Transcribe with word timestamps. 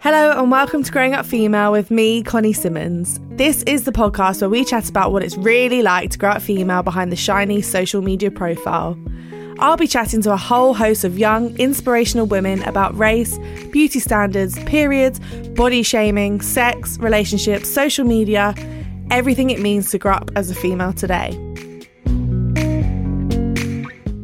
Hello 0.00 0.40
and 0.40 0.48
welcome 0.48 0.84
to 0.84 0.92
Growing 0.92 1.12
Up 1.12 1.26
Female 1.26 1.72
with 1.72 1.90
me, 1.90 2.22
Connie 2.22 2.52
Simmons. 2.52 3.18
This 3.30 3.64
is 3.64 3.84
the 3.84 3.90
podcast 3.90 4.40
where 4.40 4.48
we 4.48 4.64
chat 4.64 4.88
about 4.88 5.10
what 5.10 5.24
it's 5.24 5.36
really 5.36 5.82
like 5.82 6.12
to 6.12 6.18
grow 6.18 6.30
up 6.30 6.40
female 6.40 6.84
behind 6.84 7.10
the 7.10 7.16
shiny 7.16 7.60
social 7.60 8.00
media 8.00 8.30
profile. 8.30 8.96
I'll 9.58 9.76
be 9.76 9.88
chatting 9.88 10.22
to 10.22 10.32
a 10.32 10.36
whole 10.36 10.72
host 10.72 11.02
of 11.02 11.18
young, 11.18 11.56
inspirational 11.58 12.26
women 12.26 12.62
about 12.62 12.96
race, 12.96 13.38
beauty 13.72 13.98
standards, 13.98 14.56
periods, 14.66 15.18
body 15.56 15.82
shaming, 15.82 16.42
sex, 16.42 16.96
relationships, 16.98 17.68
social 17.68 18.04
media, 18.04 18.54
everything 19.10 19.50
it 19.50 19.58
means 19.58 19.90
to 19.90 19.98
grow 19.98 20.12
up 20.12 20.30
as 20.36 20.48
a 20.48 20.54
female 20.54 20.92
today. 20.92 21.36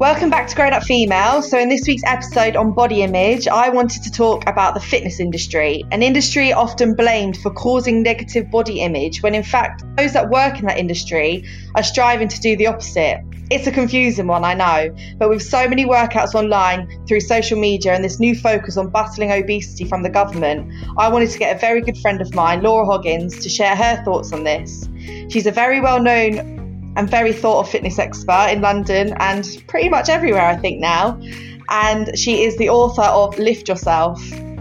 Welcome 0.05 0.29
back 0.29 0.49
to 0.49 0.55
Growing 0.55 0.75
Up 0.75 0.83
Female. 0.83 1.41
So, 1.41 1.59
in 1.59 1.71
this 1.71 1.87
week's 1.87 2.03
episode 2.05 2.57
on 2.57 2.75
body 2.75 3.03
image, 3.03 3.49
I 3.49 3.71
wanted 3.71 4.03
to 4.03 4.11
talk 4.11 4.47
about 4.47 4.75
the 4.75 4.81
fitness 4.81 5.19
industry, 5.19 5.83
an 5.93 6.03
industry 6.03 6.53
often 6.53 6.95
blamed 6.95 7.39
for 7.39 7.51
causing 7.51 8.03
negative 8.03 8.51
body 8.51 8.81
image, 8.81 9.23
when 9.23 9.35
in 9.35 9.43
fact, 9.43 9.83
those 9.97 10.13
that 10.13 10.29
work 10.29 10.59
in 10.59 10.67
that 10.67 10.77
industry 10.77 11.47
are 11.75 11.83
striving 11.83 12.29
to 12.29 12.39
do 12.39 12.55
the 12.55 12.67
opposite. 12.67 13.23
It's 13.51 13.67
a 13.67 13.73
confusing 13.73 14.27
one, 14.27 14.45
I 14.45 14.53
know, 14.53 14.95
but 15.17 15.31
with 15.31 15.43
so 15.43 15.67
many 15.67 15.87
workouts 15.87 16.35
online 16.35 16.87
through 17.09 17.21
social 17.21 17.59
media 17.59 17.95
and 17.95 18.05
this 18.05 18.21
new 18.21 18.37
focus 18.37 18.77
on 18.77 18.91
battling 18.91 19.33
obesity 19.33 19.87
from 19.87 20.03
the 20.03 20.11
government, 20.11 20.71
I 20.99 21.09
wanted 21.09 21.31
to 21.31 21.39
get 21.39 21.57
a 21.57 21.59
very 21.59 21.81
good 21.81 21.97
friend 21.97 22.21
of 22.21 22.35
mine, 22.35 22.63
Laura 22.63 22.85
Hoggins, 22.85 23.39
to 23.39 23.49
share 23.49 23.75
her 23.75 24.05
thoughts 24.05 24.35
on 24.35 24.45
this. 24.45 24.87
She's 25.31 25.47
a 25.47 25.51
very 25.51 25.81
well 25.81 26.03
known 26.03 26.64
and 26.97 27.11
very 27.11 27.33
thought 27.33 27.61
of 27.61 27.71
fitness 27.71 27.99
expert 27.99 28.49
in 28.51 28.61
London 28.61 29.15
and 29.19 29.63
pretty 29.67 29.89
much 29.89 30.09
everywhere, 30.09 30.47
I 30.47 30.57
think, 30.57 30.81
now. 30.81 31.21
And 31.69 32.17
she 32.19 32.43
is 32.43 32.57
the 32.57 32.69
author 32.69 33.03
of 33.03 33.39
Lift 33.39 33.69
Yourself 33.69 34.21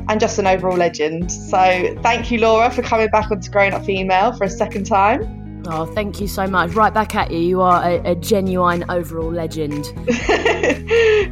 and 0.09 0.19
just 0.19 0.39
an 0.39 0.47
overall 0.47 0.77
legend. 0.77 1.31
So 1.31 1.95
thank 2.01 2.31
you, 2.31 2.39
Laura, 2.39 2.71
for 2.71 2.81
coming 2.81 3.09
back 3.09 3.31
onto 3.31 3.49
Growing 3.51 3.73
Up 3.73 3.85
Female 3.85 4.33
for 4.33 4.45
a 4.45 4.49
second 4.49 4.85
time. 4.85 5.43
Oh, 5.67 5.85
thank 5.85 6.19
you 6.19 6.27
so 6.27 6.45
much. 6.45 6.71
Right 6.71 6.93
back 6.93 7.15
at 7.15 7.31
you. 7.31 7.39
You 7.39 7.61
are 7.61 7.81
a, 7.83 8.11
a 8.11 8.15
genuine 8.15 8.83
overall 8.89 9.31
legend. 9.31 9.85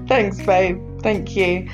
Thanks, 0.08 0.42
babe. 0.42 0.80
Thank 1.02 1.36
you. 1.36 1.68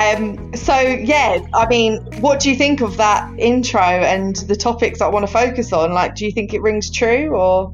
Um, 0.00 0.54
so, 0.54 0.78
yeah, 0.78 1.38
I 1.54 1.66
mean, 1.66 2.02
what 2.20 2.40
do 2.40 2.50
you 2.50 2.56
think 2.56 2.82
of 2.82 2.98
that 2.98 3.32
intro 3.38 3.80
and 3.80 4.36
the 4.36 4.56
topics 4.56 5.00
I 5.00 5.08
want 5.08 5.26
to 5.26 5.32
focus 5.32 5.72
on? 5.72 5.94
Like, 5.94 6.14
do 6.14 6.26
you 6.26 6.32
think 6.32 6.52
it 6.52 6.60
rings 6.60 6.90
true 6.90 7.28
or? 7.34 7.72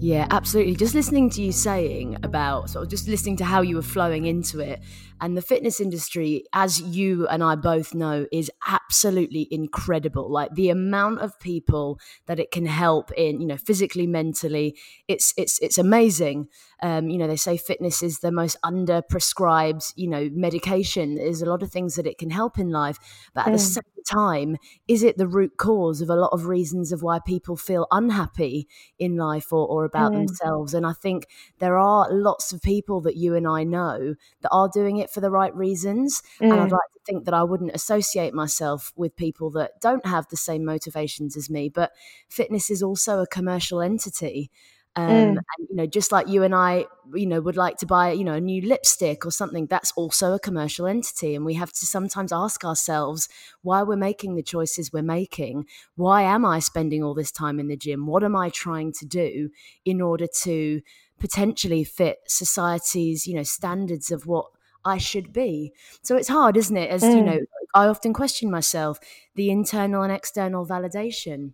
Yeah, 0.00 0.28
absolutely. 0.30 0.76
Just 0.76 0.94
listening 0.94 1.28
to 1.30 1.42
you 1.42 1.50
saying 1.50 2.18
about 2.22 2.70
sort 2.70 2.84
of 2.84 2.90
just 2.90 3.08
listening 3.08 3.36
to 3.38 3.44
how 3.44 3.62
you 3.62 3.74
were 3.76 3.82
flowing 3.82 4.26
into 4.26 4.60
it. 4.60 4.80
And 5.20 5.36
the 5.36 5.42
fitness 5.42 5.80
industry, 5.80 6.44
as 6.52 6.80
you 6.80 7.26
and 7.28 7.42
I 7.42 7.54
both 7.56 7.94
know, 7.94 8.26
is 8.32 8.50
absolutely 8.66 9.48
incredible. 9.50 10.30
Like 10.30 10.54
the 10.54 10.70
amount 10.70 11.20
of 11.20 11.38
people 11.40 11.98
that 12.26 12.38
it 12.38 12.50
can 12.50 12.66
help 12.66 13.10
in, 13.12 13.40
you 13.40 13.46
know, 13.46 13.56
physically, 13.56 14.06
mentally, 14.06 14.76
it's 15.08 15.34
it's 15.36 15.58
it's 15.60 15.78
amazing. 15.78 16.48
Um, 16.82 17.08
you 17.08 17.18
know, 17.18 17.26
they 17.26 17.36
say 17.36 17.56
fitness 17.56 18.02
is 18.02 18.20
the 18.20 18.30
most 18.30 18.56
under 18.62 19.02
prescribed, 19.02 19.92
you 19.96 20.08
know, 20.08 20.28
medication. 20.32 21.16
There's 21.16 21.42
a 21.42 21.46
lot 21.46 21.62
of 21.62 21.72
things 21.72 21.96
that 21.96 22.06
it 22.06 22.18
can 22.18 22.30
help 22.30 22.58
in 22.58 22.70
life. 22.70 22.98
But 23.34 23.46
at 23.46 23.52
the 23.52 23.58
same 23.58 23.82
time, 24.08 24.56
is 24.86 25.02
it 25.02 25.18
the 25.18 25.26
root 25.26 25.56
cause 25.56 26.00
of 26.00 26.08
a 26.10 26.16
lot 26.16 26.32
of 26.32 26.46
reasons 26.46 26.92
of 26.92 27.02
why 27.02 27.18
people 27.18 27.56
feel 27.56 27.86
unhappy 27.90 28.68
in 28.98 29.16
life 29.16 29.52
or, 29.52 29.66
or 29.66 29.84
about 29.84 30.12
themselves? 30.12 30.72
And 30.74 30.86
I 30.86 30.92
think 30.92 31.26
there 31.58 31.76
are 31.76 32.12
lots 32.12 32.52
of 32.52 32.62
people 32.62 33.00
that 33.02 33.16
you 33.16 33.34
and 33.34 33.46
I 33.46 33.64
know 33.64 34.14
that 34.42 34.50
are 34.50 34.68
doing 34.72 34.98
it 34.98 35.07
for 35.08 35.20
the 35.20 35.30
right 35.30 35.54
reasons. 35.54 36.22
And 36.40 36.52
I'd 36.52 36.70
like 36.70 36.92
to 36.94 37.00
think 37.06 37.24
that 37.24 37.34
I 37.34 37.42
wouldn't 37.42 37.74
associate 37.74 38.34
myself 38.34 38.92
with 38.96 39.16
people 39.16 39.50
that 39.50 39.80
don't 39.80 40.06
have 40.06 40.28
the 40.28 40.36
same 40.36 40.64
motivations 40.64 41.36
as 41.36 41.50
me. 41.50 41.68
But 41.68 41.92
fitness 42.28 42.70
is 42.70 42.82
also 42.82 43.20
a 43.20 43.26
commercial 43.26 43.80
entity. 43.80 44.50
Um, 44.96 45.04
and 45.06 45.68
you 45.70 45.76
know, 45.76 45.86
just 45.86 46.10
like 46.10 46.26
you 46.26 46.42
and 46.42 46.52
I, 46.52 46.86
you 47.14 47.26
know, 47.26 47.40
would 47.40 47.56
like 47.56 47.76
to 47.76 47.86
buy, 47.86 48.10
you 48.10 48.24
know, 48.24 48.34
a 48.34 48.40
new 48.40 48.62
lipstick 48.62 49.24
or 49.24 49.30
something, 49.30 49.66
that's 49.66 49.92
also 49.92 50.32
a 50.32 50.40
commercial 50.40 50.86
entity. 50.86 51.36
And 51.36 51.44
we 51.44 51.54
have 51.54 51.72
to 51.72 51.86
sometimes 51.86 52.32
ask 52.32 52.64
ourselves 52.64 53.28
why 53.62 53.84
we're 53.84 53.94
making 53.94 54.34
the 54.34 54.42
choices 54.42 54.92
we're 54.92 55.02
making. 55.02 55.66
Why 55.94 56.22
am 56.22 56.44
I 56.44 56.58
spending 56.58 57.04
all 57.04 57.14
this 57.14 57.30
time 57.30 57.60
in 57.60 57.68
the 57.68 57.76
gym? 57.76 58.06
What 58.06 58.24
am 58.24 58.34
I 58.34 58.50
trying 58.50 58.92
to 58.94 59.06
do 59.06 59.50
in 59.84 60.00
order 60.00 60.26
to 60.42 60.80
potentially 61.20 61.84
fit 61.84 62.18
society's, 62.26 63.24
you 63.24 63.36
know, 63.36 63.44
standards 63.44 64.10
of 64.10 64.26
what 64.26 64.46
I 64.88 64.98
should 64.98 65.32
be? 65.32 65.72
So 66.02 66.16
it's 66.16 66.28
hard, 66.28 66.56
isn't 66.56 66.76
it? 66.76 66.90
As 66.90 67.02
you 67.02 67.22
know, 67.22 67.40
I 67.74 67.86
often 67.86 68.12
question 68.12 68.50
myself, 68.50 68.98
the 69.34 69.50
internal 69.50 70.02
and 70.02 70.12
external 70.12 70.66
validation 70.66 71.52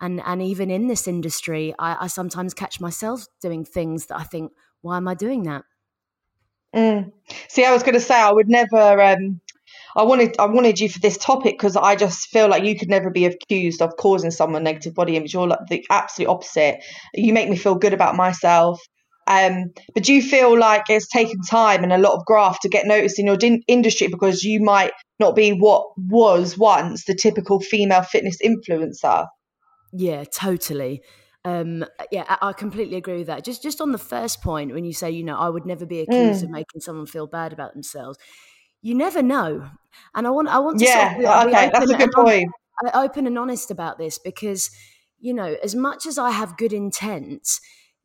and 0.00 0.22
and 0.24 0.40
even 0.40 0.70
in 0.70 0.86
this 0.86 1.08
industry 1.08 1.74
I, 1.76 2.04
I 2.04 2.06
sometimes 2.06 2.54
catch 2.54 2.80
myself 2.80 3.26
doing 3.40 3.64
things 3.64 4.06
that 4.06 4.18
i 4.20 4.22
think 4.22 4.52
why 4.80 4.96
am 4.96 5.08
i 5.08 5.14
doing 5.14 5.42
that 5.42 5.64
Mm. 6.74 7.12
See, 7.48 7.64
I 7.64 7.72
was 7.72 7.82
going 7.82 7.94
to 7.94 8.00
say 8.00 8.14
I 8.14 8.32
would 8.32 8.48
never. 8.48 9.00
Um, 9.00 9.40
I 9.96 10.02
wanted 10.02 10.36
I 10.38 10.46
wanted 10.46 10.78
you 10.78 10.88
for 10.88 10.98
this 11.00 11.16
topic 11.16 11.54
because 11.58 11.76
I 11.76 11.96
just 11.96 12.28
feel 12.28 12.48
like 12.48 12.64
you 12.64 12.78
could 12.78 12.88
never 12.88 13.10
be 13.10 13.24
accused 13.24 13.82
of 13.82 13.96
causing 13.96 14.30
someone 14.30 14.64
negative 14.64 14.94
body 14.94 15.16
image. 15.16 15.32
You're 15.32 15.46
like 15.46 15.66
the 15.68 15.84
absolute 15.90 16.28
opposite. 16.28 16.82
You 17.14 17.32
make 17.32 17.48
me 17.48 17.56
feel 17.56 17.74
good 17.74 17.94
about 17.94 18.16
myself. 18.16 18.80
Um, 19.28 19.72
but 19.94 20.02
do 20.04 20.14
you 20.14 20.22
feel 20.22 20.58
like 20.58 20.84
it's 20.88 21.08
taken 21.08 21.40
time 21.42 21.82
and 21.84 21.92
a 21.92 21.98
lot 21.98 22.14
of 22.14 22.24
graft 22.24 22.62
to 22.62 22.68
get 22.68 22.86
noticed 22.86 23.18
in 23.18 23.26
your 23.26 23.36
din- 23.36 23.62
industry? 23.68 24.08
Because 24.08 24.42
you 24.42 24.60
might 24.60 24.92
not 25.20 25.36
be 25.36 25.50
what 25.52 25.86
was 25.96 26.56
once 26.56 27.04
the 27.04 27.14
typical 27.14 27.60
female 27.60 28.02
fitness 28.02 28.38
influencer? 28.44 29.26
yeah 29.92 30.24
totally. 30.24 31.02
Um 31.44 31.84
yeah 32.10 32.24
I, 32.28 32.48
I 32.48 32.52
completely 32.52 32.96
agree 32.96 33.18
with 33.18 33.26
that. 33.28 33.44
Just 33.44 33.62
just 33.62 33.80
on 33.80 33.92
the 33.92 33.98
first 33.98 34.42
point 34.42 34.72
when 34.74 34.84
you 34.84 34.92
say 34.92 35.10
you 35.10 35.24
know 35.24 35.36
i 35.38 35.48
would 35.48 35.66
never 35.66 35.86
be 35.86 36.00
accused 36.00 36.42
of 36.42 36.50
making 36.50 36.80
someone 36.80 37.06
feel 37.06 37.26
bad 37.26 37.52
about 37.52 37.72
themselves 37.74 38.18
you 38.82 38.94
never 38.94 39.22
know. 39.22 39.70
And 40.14 40.26
i 40.26 40.30
want 40.30 40.48
i 40.48 40.58
want 40.58 40.80
to 40.80 40.86
sort 40.86 41.06
Yeah, 41.06 41.12
of 41.12 41.16
be- 41.16 41.26
be 41.50 41.56
okay, 41.56 41.70
that's 41.72 41.90
a 41.90 41.96
good 41.96 42.10
point. 42.14 42.48
uh, 42.84 42.90
open 42.94 43.26
and 43.26 43.38
honest 43.38 43.70
about 43.70 43.98
this 43.98 44.18
because 44.18 44.70
you 45.18 45.34
know 45.34 45.56
as 45.62 45.74
much 45.74 46.06
as 46.06 46.18
i 46.18 46.30
have 46.30 46.56
good 46.56 46.72
intent 46.72 47.48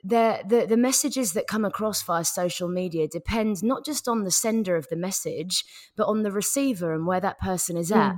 the, 0.03 0.44
the 0.45 0.65
the 0.67 0.77
messages 0.77 1.33
that 1.33 1.47
come 1.47 1.63
across 1.63 2.03
via 2.03 2.25
social 2.25 2.67
media 2.67 3.07
depend 3.07 3.63
not 3.63 3.85
just 3.85 4.07
on 4.07 4.23
the 4.23 4.31
sender 4.31 4.75
of 4.75 4.88
the 4.89 4.97
message 4.97 5.63
but 5.95 6.07
on 6.07 6.23
the 6.23 6.31
receiver 6.31 6.94
and 6.94 7.07
where 7.07 7.21
that 7.21 7.39
person 7.39 7.77
is 7.77 7.91
at 7.91 8.15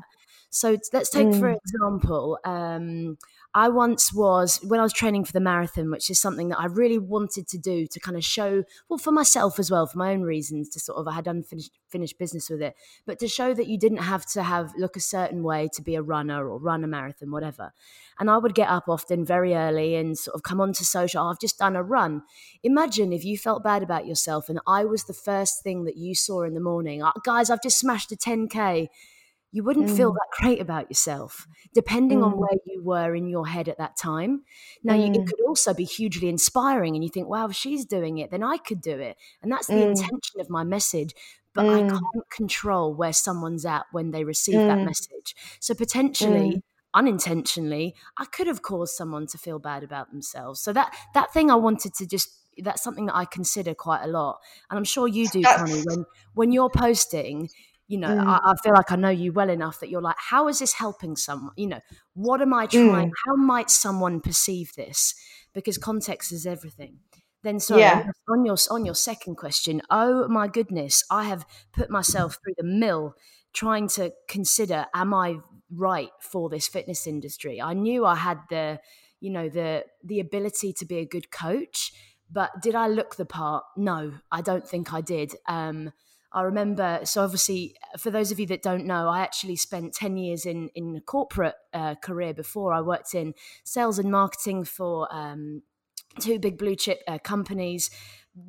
So 0.55 0.77
let's 0.93 1.09
take, 1.09 1.27
mm. 1.27 1.39
for 1.39 1.49
example, 1.49 2.39
um, 2.45 3.17
I 3.55 3.69
once 3.69 4.13
was, 4.13 4.59
when 4.63 4.81
I 4.81 4.83
was 4.83 4.91
training 4.91 5.23
for 5.23 5.31
the 5.31 5.39
marathon, 5.39 5.89
which 5.89 6.09
is 6.09 6.19
something 6.19 6.49
that 6.49 6.59
I 6.59 6.65
really 6.65 6.97
wanted 6.99 7.47
to 7.47 7.57
do 7.57 7.87
to 7.87 7.99
kind 8.01 8.17
of 8.17 8.23
show, 8.25 8.65
well, 8.89 8.97
for 8.97 9.11
myself 9.11 9.59
as 9.59 9.71
well, 9.71 9.87
for 9.87 9.97
my 9.97 10.11
own 10.11 10.23
reasons, 10.23 10.67
to 10.71 10.79
sort 10.81 10.97
of, 10.97 11.07
I 11.07 11.13
had 11.13 11.25
unfinished 11.25 11.71
finished 11.87 12.19
business 12.19 12.49
with 12.49 12.61
it, 12.61 12.75
but 13.05 13.19
to 13.19 13.27
show 13.29 13.53
that 13.53 13.67
you 13.67 13.77
didn't 13.77 13.99
have 13.99 14.25
to 14.25 14.43
have 14.43 14.73
look 14.77 14.97
a 14.97 14.99
certain 14.99 15.43
way 15.43 15.69
to 15.71 15.81
be 15.81 15.95
a 15.95 16.01
runner 16.01 16.49
or 16.49 16.59
run 16.59 16.83
a 16.83 16.87
marathon, 16.87 17.31
whatever. 17.31 17.71
And 18.19 18.29
I 18.29 18.37
would 18.37 18.53
get 18.53 18.67
up 18.67 18.89
often 18.89 19.23
very 19.23 19.55
early 19.55 19.95
and 19.95 20.17
sort 20.17 20.35
of 20.35 20.43
come 20.43 20.59
onto 20.59 20.83
social, 20.83 21.23
oh, 21.23 21.29
I've 21.29 21.39
just 21.39 21.57
done 21.57 21.77
a 21.77 21.83
run. 21.83 22.23
Imagine 22.63 23.13
if 23.13 23.23
you 23.23 23.37
felt 23.37 23.63
bad 23.63 23.81
about 23.81 24.05
yourself 24.05 24.49
and 24.49 24.59
I 24.67 24.83
was 24.83 25.05
the 25.05 25.13
first 25.13 25.63
thing 25.63 25.85
that 25.85 25.95
you 25.95 26.15
saw 26.15 26.43
in 26.43 26.53
the 26.53 26.59
morning. 26.59 27.01
Oh, 27.01 27.13
guys, 27.23 27.49
I've 27.49 27.63
just 27.63 27.79
smashed 27.79 28.11
a 28.11 28.17
10K 28.17 28.89
you 29.55 29.63
wouldn't 29.63 29.87
mm. 29.87 29.95
feel 29.95 30.11
that 30.11 30.27
great 30.37 30.59
about 30.59 30.91
yourself, 30.91 31.47
depending 31.73 32.19
mm. 32.19 32.25
on 32.25 32.31
where 32.33 32.59
you 32.65 32.83
were 32.83 33.15
in 33.15 33.29
your 33.29 33.47
head 33.47 33.69
at 33.69 33.77
that 33.77 33.95
time. 33.95 34.43
Now, 34.83 34.95
mm. 34.95 34.99
you, 34.99 35.13
it 35.13 35.21
mm. 35.21 35.27
could 35.27 35.39
also 35.47 35.73
be 35.73 35.85
hugely 35.85 36.27
inspiring, 36.27 36.93
and 36.93 37.05
you 37.05 37.09
think, 37.09 37.29
wow, 37.29 37.47
if 37.47 37.55
she's 37.55 37.85
doing 37.85 38.17
it, 38.17 38.31
then 38.31 38.43
I 38.43 38.57
could 38.57 38.81
do 38.81 38.99
it. 38.99 39.15
And 39.41 39.49
that's 39.49 39.67
the 39.67 39.75
mm. 39.75 39.91
intention 39.91 40.41
of 40.41 40.49
my 40.49 40.65
message. 40.65 41.15
But 41.53 41.67
I 41.67 41.83
mm. 41.83 41.89
can't 41.89 42.29
control 42.29 42.93
where 42.93 43.13
someone's 43.13 43.65
at 43.65 43.85
when 43.93 44.11
they 44.11 44.25
receive 44.25 44.55
that 44.55 44.79
message. 44.79 45.33
So, 45.61 45.73
potentially, 45.73 46.61
unintentionally, 46.93 47.95
I 48.17 48.25
could 48.25 48.47
have 48.47 48.61
caused 48.61 48.95
someone 48.95 49.25
to 49.27 49.37
feel 49.37 49.59
bad 49.59 49.83
about 49.83 50.11
themselves. 50.11 50.59
So, 50.59 50.73
that, 50.73 50.93
that 51.13 51.31
thing 51.31 51.49
I 51.49 51.55
wanted 51.55 51.93
to 51.93 52.05
just 52.05 52.27
that's 52.57 52.83
something 52.83 53.05
that 53.05 53.15
I 53.15 53.23
consider 53.23 53.73
quite 53.73 54.03
a 54.03 54.07
lot, 54.07 54.39
and 54.69 54.77
I'm 54.77 54.83
sure 54.83 55.07
you 55.07 55.29
do, 55.29 55.41
Connie. 55.43 55.83
When 55.85 56.05
when 56.33 56.51
you're 56.51 56.69
posting, 56.69 57.49
you 57.87 57.97
know 57.97 58.09
mm. 58.09 58.25
I, 58.25 58.51
I, 58.51 58.53
feel 58.63 58.73
like 58.73 58.91
i 58.91 58.95
know 58.95 59.09
you 59.09 59.31
well 59.31 59.49
enough 59.49 59.79
that 59.79 59.89
you're 59.89 60.01
like 60.01 60.15
how 60.17 60.47
is 60.47 60.59
this 60.59 60.73
helping 60.73 61.15
someone 61.15 61.53
you 61.55 61.67
know 61.67 61.79
what 62.13 62.41
am 62.41 62.53
i 62.53 62.65
trying 62.65 63.09
mm. 63.09 63.13
how 63.25 63.35
might 63.35 63.69
someone 63.69 64.21
perceive 64.21 64.73
this 64.75 65.13
because 65.53 65.77
context 65.77 66.31
is 66.31 66.45
everything 66.45 66.99
then 67.43 67.59
so 67.59 67.77
yeah. 67.77 68.07
on 68.29 68.45
your 68.45 68.57
on 68.71 68.85
your 68.85 68.95
second 68.95 69.35
question 69.35 69.81
oh 69.89 70.27
my 70.27 70.47
goodness 70.47 71.03
i 71.11 71.23
have 71.25 71.45
put 71.73 71.89
myself 71.89 72.37
through 72.43 72.55
the 72.57 72.63
mill 72.63 73.15
trying 73.53 73.87
to 73.87 74.11
consider 74.27 74.85
am 74.93 75.13
i 75.13 75.37
right 75.71 76.09
for 76.19 76.49
this 76.49 76.67
fitness 76.67 77.05
industry 77.07 77.61
i 77.61 77.73
knew 77.73 78.05
i 78.05 78.15
had 78.15 78.39
the 78.49 78.79
you 79.19 79.29
know 79.29 79.47
the 79.47 79.83
the 80.03 80.19
ability 80.19 80.73
to 80.73 80.85
be 80.85 80.97
a 80.97 81.05
good 81.05 81.31
coach 81.31 81.93
but 82.31 82.51
did 82.61 82.75
i 82.75 82.87
look 82.87 83.15
the 83.15 83.25
part 83.25 83.63
no 83.77 84.13
i 84.31 84.41
don't 84.41 84.67
think 84.67 84.93
i 84.93 85.01
did 85.01 85.35
um 85.47 85.91
I 86.35 86.41
remember, 86.41 86.99
so 87.05 87.23
obviously, 87.23 87.77
for 87.97 88.11
those 88.11 88.29
of 88.29 88.41
you 88.41 88.45
that 88.47 88.61
don't 88.61 88.85
know, 88.85 89.07
I 89.07 89.21
actually 89.21 89.55
spent 89.55 89.93
10 89.93 90.17
years 90.17 90.45
in, 90.45 90.69
in 90.75 90.93
a 90.97 90.99
corporate 90.99 91.55
uh, 91.73 91.95
career 91.95 92.33
before. 92.33 92.73
I 92.73 92.81
worked 92.81 93.15
in 93.15 93.33
sales 93.63 93.99
and 93.99 94.11
marketing 94.11 94.65
for 94.65 95.07
um, 95.15 95.61
two 96.19 96.37
big 96.37 96.57
blue 96.57 96.75
chip 96.75 96.99
uh, 97.07 97.19
companies 97.19 97.89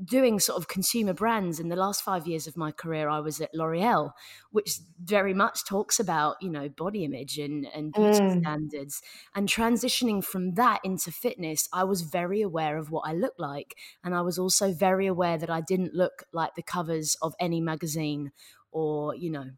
doing 0.05 0.41
sort 0.41 0.59
of 0.59 0.67
consumer 0.67 1.13
brands 1.13 1.61
in 1.61 1.69
the 1.69 1.77
last 1.77 2.03
five 2.03 2.27
years 2.27 2.47
of 2.47 2.57
my 2.57 2.73
career 2.73 3.09
i 3.09 3.21
was 3.21 3.41
at 3.41 3.55
l'oreal 3.55 4.11
which 4.51 4.81
very 5.01 5.33
much 5.33 5.65
talks 5.65 6.01
about 6.01 6.37
you 6.41 6.51
know 6.51 6.69
body 6.69 7.05
image 7.05 7.39
and, 7.39 7.67
and 7.73 7.93
beauty 7.93 8.19
mm. 8.19 8.41
standards 8.41 9.01
and 9.35 9.49
transitioning 9.49 10.25
from 10.25 10.55
that 10.55 10.81
into 10.83 11.13
fitness 11.13 11.69
i 11.73 11.85
was 11.85 12.03
very 12.03 12.41
aware 12.41 12.77
of 12.77 12.91
what 12.91 13.09
i 13.09 13.13
looked 13.13 13.39
like 13.39 13.77
and 14.03 14.15
i 14.15 14.21
was 14.21 14.39
also 14.39 14.73
very 14.73 15.07
aware 15.07 15.39
that 15.39 15.51
i 15.51 15.61
didn't 15.61 15.95
look 15.95 16.25
like 16.33 16.55
the 16.57 16.63
covers 16.63 17.17
of 17.23 17.35
any 17.39 17.61
magazine 17.61 18.33
or 18.73 19.15
you 19.15 19.31
know 19.31 19.51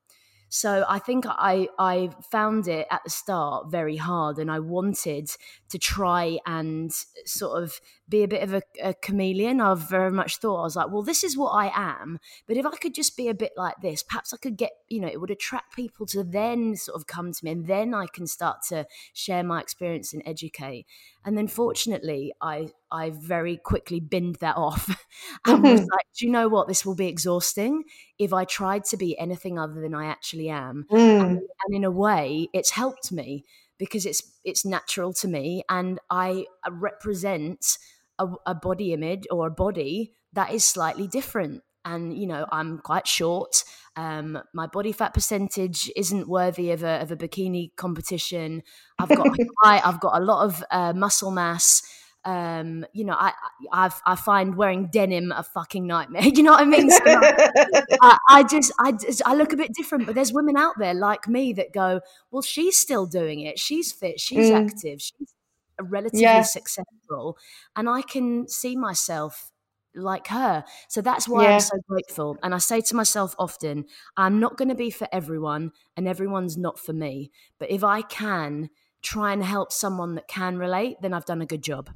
so 0.48 0.84
I 0.88 0.98
think 0.98 1.24
I 1.26 1.68
I 1.78 2.10
found 2.30 2.68
it 2.68 2.86
at 2.90 3.02
the 3.04 3.10
start 3.10 3.70
very 3.70 3.96
hard, 3.96 4.38
and 4.38 4.50
I 4.50 4.60
wanted 4.60 5.30
to 5.68 5.78
try 5.78 6.38
and 6.46 6.92
sort 7.26 7.62
of 7.62 7.80
be 8.08 8.22
a 8.22 8.28
bit 8.28 8.42
of 8.42 8.54
a, 8.54 8.62
a, 8.82 8.94
chameleon. 8.94 9.60
I've 9.60 9.88
very 9.90 10.10
much 10.10 10.38
thought 10.38 10.60
I 10.60 10.62
was 10.62 10.76
like, 10.76 10.90
well, 10.90 11.02
this 11.02 11.22
is 11.22 11.36
what 11.36 11.50
I 11.50 11.70
am, 11.74 12.18
but 12.46 12.56
if 12.56 12.64
I 12.64 12.70
could 12.70 12.94
just 12.94 13.16
be 13.16 13.28
a 13.28 13.34
bit 13.34 13.52
like 13.56 13.74
this, 13.82 14.02
perhaps 14.02 14.32
I 14.32 14.38
could 14.38 14.56
get 14.56 14.72
you 14.88 15.00
know 15.00 15.08
it 15.08 15.20
would 15.20 15.30
attract 15.30 15.76
people 15.76 16.06
to 16.06 16.24
then 16.24 16.76
sort 16.76 16.96
of 16.96 17.06
come 17.06 17.32
to 17.32 17.44
me, 17.44 17.50
and 17.50 17.66
then 17.66 17.92
I 17.92 18.06
can 18.06 18.26
start 18.26 18.62
to 18.68 18.86
share 19.12 19.42
my 19.42 19.60
experience 19.60 20.12
and 20.12 20.22
educate. 20.24 20.86
And 21.24 21.36
then 21.36 21.48
fortunately, 21.48 22.32
I 22.40 22.68
I 22.90 23.11
very 23.11 23.56
quickly 23.56 24.00
binned 24.00 24.37
that 24.37 24.56
off 24.56 24.88
and 25.46 25.62
was 25.62 25.81
like, 25.93 26.06
do 26.17 26.26
you 26.26 26.32
know 26.32 26.49
what? 26.49 26.69
This 26.69 26.85
will 26.85 26.94
be 26.94 27.06
exhausting 27.06 27.85
if 28.19 28.32
I 28.32 28.44
tried 28.44 28.85
to 28.87 28.96
be 28.96 29.19
anything 29.19 29.58
other 29.58 29.81
than 29.81 29.94
I 29.94 30.06
actually 30.06 30.49
am. 30.49 30.87
Mm. 30.90 31.20
And, 31.20 31.31
and 31.38 31.75
in 31.75 31.85
a 31.85 31.90
way, 31.90 32.49
it's 32.52 32.70
helped 32.70 33.12
me 33.12 33.44
because 33.79 34.05
it's 34.05 34.23
it's 34.44 34.64
natural 34.64 35.12
to 35.12 35.29
me 35.29 35.62
and 35.69 36.00
I 36.11 36.46
represent 36.69 37.79
a, 38.19 38.26
a 38.46 38.55
body 38.55 38.93
image 38.93 39.25
or 39.31 39.46
a 39.46 39.50
body 39.50 40.14
that 40.32 40.52
is 40.52 40.64
slightly 40.64 41.06
different 41.06 41.62
and 41.85 42.17
you 42.17 42.26
know 42.26 42.46
I'm 42.52 42.79
quite 42.79 43.06
short. 43.06 43.64
Um, 43.96 44.38
my 44.52 44.67
body 44.67 44.93
fat 44.93 45.14
percentage 45.14 45.90
isn't 45.96 46.29
worthy 46.29 46.70
of 46.70 46.85
a, 46.85 47.00
of 47.00 47.11
a 47.11 47.17
bikini 47.17 47.75
competition. 47.76 48.62
I've 48.99 49.08
got 49.08 49.26
high, 49.62 49.81
I've 49.85 50.00
got 50.00 50.20
a 50.20 50.25
lot 50.25 50.44
of 50.44 50.64
uh, 50.70 50.93
muscle 50.93 51.31
mass. 51.31 51.82
Um, 52.24 52.84
you 52.92 53.04
know, 53.04 53.14
I, 53.14 53.32
I 53.72 53.90
I 54.04 54.16
find 54.16 54.56
wearing 54.56 54.88
denim 54.88 55.32
a 55.32 55.42
fucking 55.42 55.86
nightmare. 55.86 56.22
You 56.38 56.42
know 56.42 56.52
what 56.52 56.60
I 56.60 56.64
mean? 56.66 56.90
So 56.90 57.00
I, 57.06 58.18
I, 58.28 58.42
just 58.42 58.72
I 58.78 58.92
just, 58.92 59.22
I 59.24 59.34
look 59.34 59.52
a 59.52 59.56
bit 59.56 59.72
different, 59.72 60.06
but 60.06 60.14
there's 60.14 60.32
women 60.32 60.56
out 60.56 60.74
there 60.78 60.94
like 60.94 61.26
me 61.26 61.52
that 61.54 61.72
go, 61.72 62.00
well, 62.30 62.42
she's 62.42 62.76
still 62.76 63.06
doing 63.06 63.40
it. 63.40 63.58
She's 63.58 63.92
fit. 63.92 64.20
She's 64.20 64.50
mm. 64.50 64.66
active. 64.66 65.00
She's 65.00 65.34
relatively 65.80 66.22
yeah. 66.22 66.42
successful, 66.42 67.38
and 67.76 67.88
I 67.88 68.02
can 68.02 68.48
see 68.48 68.76
myself 68.76 69.50
like 69.94 70.28
her. 70.28 70.64
So 70.88 71.00
that's 71.00 71.28
why 71.28 71.44
yeah. 71.44 71.54
I'm 71.54 71.60
so 71.60 71.76
grateful. 71.88 72.36
And 72.42 72.54
I 72.54 72.58
say 72.58 72.80
to 72.82 72.96
myself 72.96 73.34
often, 73.38 73.86
I'm 74.16 74.38
not 74.38 74.56
going 74.56 74.68
to 74.68 74.74
be 74.74 74.90
for 74.90 75.08
everyone, 75.12 75.72
and 75.96 76.06
everyone's 76.06 76.56
not 76.56 76.78
for 76.78 76.92
me. 76.92 77.30
But 77.58 77.70
if 77.70 77.82
I 77.82 78.02
can 78.02 78.70
try 79.02 79.32
and 79.32 79.42
help 79.42 79.72
someone 79.72 80.14
that 80.16 80.28
can 80.28 80.58
relate, 80.58 80.96
then 81.00 81.12
I've 81.12 81.24
done 81.24 81.42
a 81.42 81.46
good 81.46 81.62
job. 81.62 81.90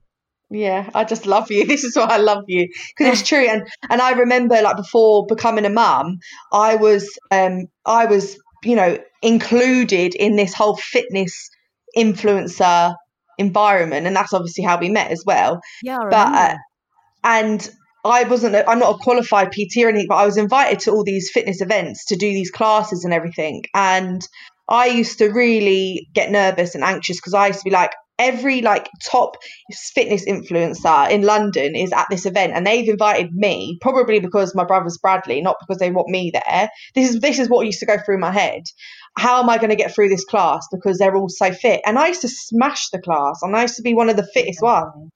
Yeah, 0.52 0.90
I 0.94 1.04
just 1.04 1.26
love 1.26 1.50
you. 1.50 1.66
This 1.72 1.82
is 1.82 1.96
why 1.96 2.04
I 2.04 2.16
love 2.18 2.44
you 2.46 2.68
because 2.96 3.20
it's 3.20 3.28
true. 3.28 3.46
And 3.48 3.66
and 3.88 4.00
I 4.00 4.12
remember 4.12 4.60
like 4.60 4.76
before 4.76 5.26
becoming 5.26 5.64
a 5.64 5.70
mum, 5.70 6.18
I 6.52 6.76
was 6.76 7.18
um 7.30 7.66
I 7.86 8.06
was 8.06 8.38
you 8.62 8.76
know 8.76 8.98
included 9.22 10.14
in 10.14 10.36
this 10.36 10.54
whole 10.54 10.76
fitness 10.76 11.48
influencer 11.96 12.94
environment, 13.38 14.06
and 14.06 14.14
that's 14.14 14.34
obviously 14.34 14.64
how 14.64 14.78
we 14.78 14.90
met 14.90 15.10
as 15.10 15.24
well. 15.26 15.60
Yeah, 15.82 15.98
but 16.10 16.34
uh, 16.34 16.56
and 17.24 17.70
I 18.04 18.24
wasn't, 18.24 18.56
i 18.56 18.72
am 18.72 18.80
not 18.80 18.96
a 18.96 18.98
qualified 18.98 19.52
PT 19.52 19.84
or 19.84 19.88
anything, 19.88 20.08
but 20.08 20.16
I 20.16 20.26
was 20.26 20.36
invited 20.36 20.80
to 20.80 20.90
all 20.90 21.04
these 21.04 21.30
fitness 21.32 21.60
events 21.60 22.06
to 22.06 22.16
do 22.16 22.30
these 22.30 22.50
classes 22.50 23.04
and 23.04 23.14
everything. 23.14 23.62
And 23.74 24.20
I 24.68 24.86
used 24.86 25.18
to 25.18 25.28
really 25.28 26.08
get 26.12 26.30
nervous 26.32 26.74
and 26.74 26.82
anxious 26.82 27.18
because 27.18 27.34
I 27.34 27.48
used 27.48 27.60
to 27.60 27.64
be 27.64 27.70
like, 27.70 27.92
every 28.22 28.62
like 28.62 28.88
top 29.04 29.36
fitness 29.94 30.24
influencer 30.26 31.10
in 31.10 31.22
London 31.22 31.74
is 31.74 31.92
at 31.92 32.06
this 32.08 32.24
event 32.24 32.52
and 32.54 32.66
they've 32.66 32.88
invited 32.88 33.34
me 33.34 33.78
probably 33.80 34.20
because 34.20 34.54
my 34.54 34.64
brother's 34.64 34.98
Bradley 34.98 35.40
not 35.40 35.56
because 35.60 35.78
they 35.78 35.90
want 35.90 36.08
me 36.08 36.30
there. 36.32 36.70
This 36.94 37.10
is 37.10 37.20
this 37.20 37.38
is 37.38 37.48
what 37.48 37.66
used 37.66 37.80
to 37.80 37.86
go 37.86 37.98
through 37.98 38.18
my 38.18 38.30
head. 38.30 38.62
How 39.18 39.42
am 39.42 39.50
I 39.50 39.58
going 39.58 39.70
to 39.70 39.76
get 39.76 39.94
through 39.94 40.08
this 40.08 40.24
class? 40.24 40.66
Because 40.72 40.98
they're 40.98 41.16
all 41.16 41.28
so 41.28 41.52
fit. 41.52 41.82
And 41.84 41.98
I 41.98 42.08
used 42.08 42.22
to 42.22 42.28
smash 42.28 42.88
the 42.90 43.00
class 43.00 43.40
and 43.42 43.54
I 43.56 43.62
used 43.62 43.76
to 43.76 43.82
be 43.82 43.94
one 43.94 44.08
of 44.08 44.16
the 44.16 44.26
fittest 44.32 44.62
ones. 44.62 45.10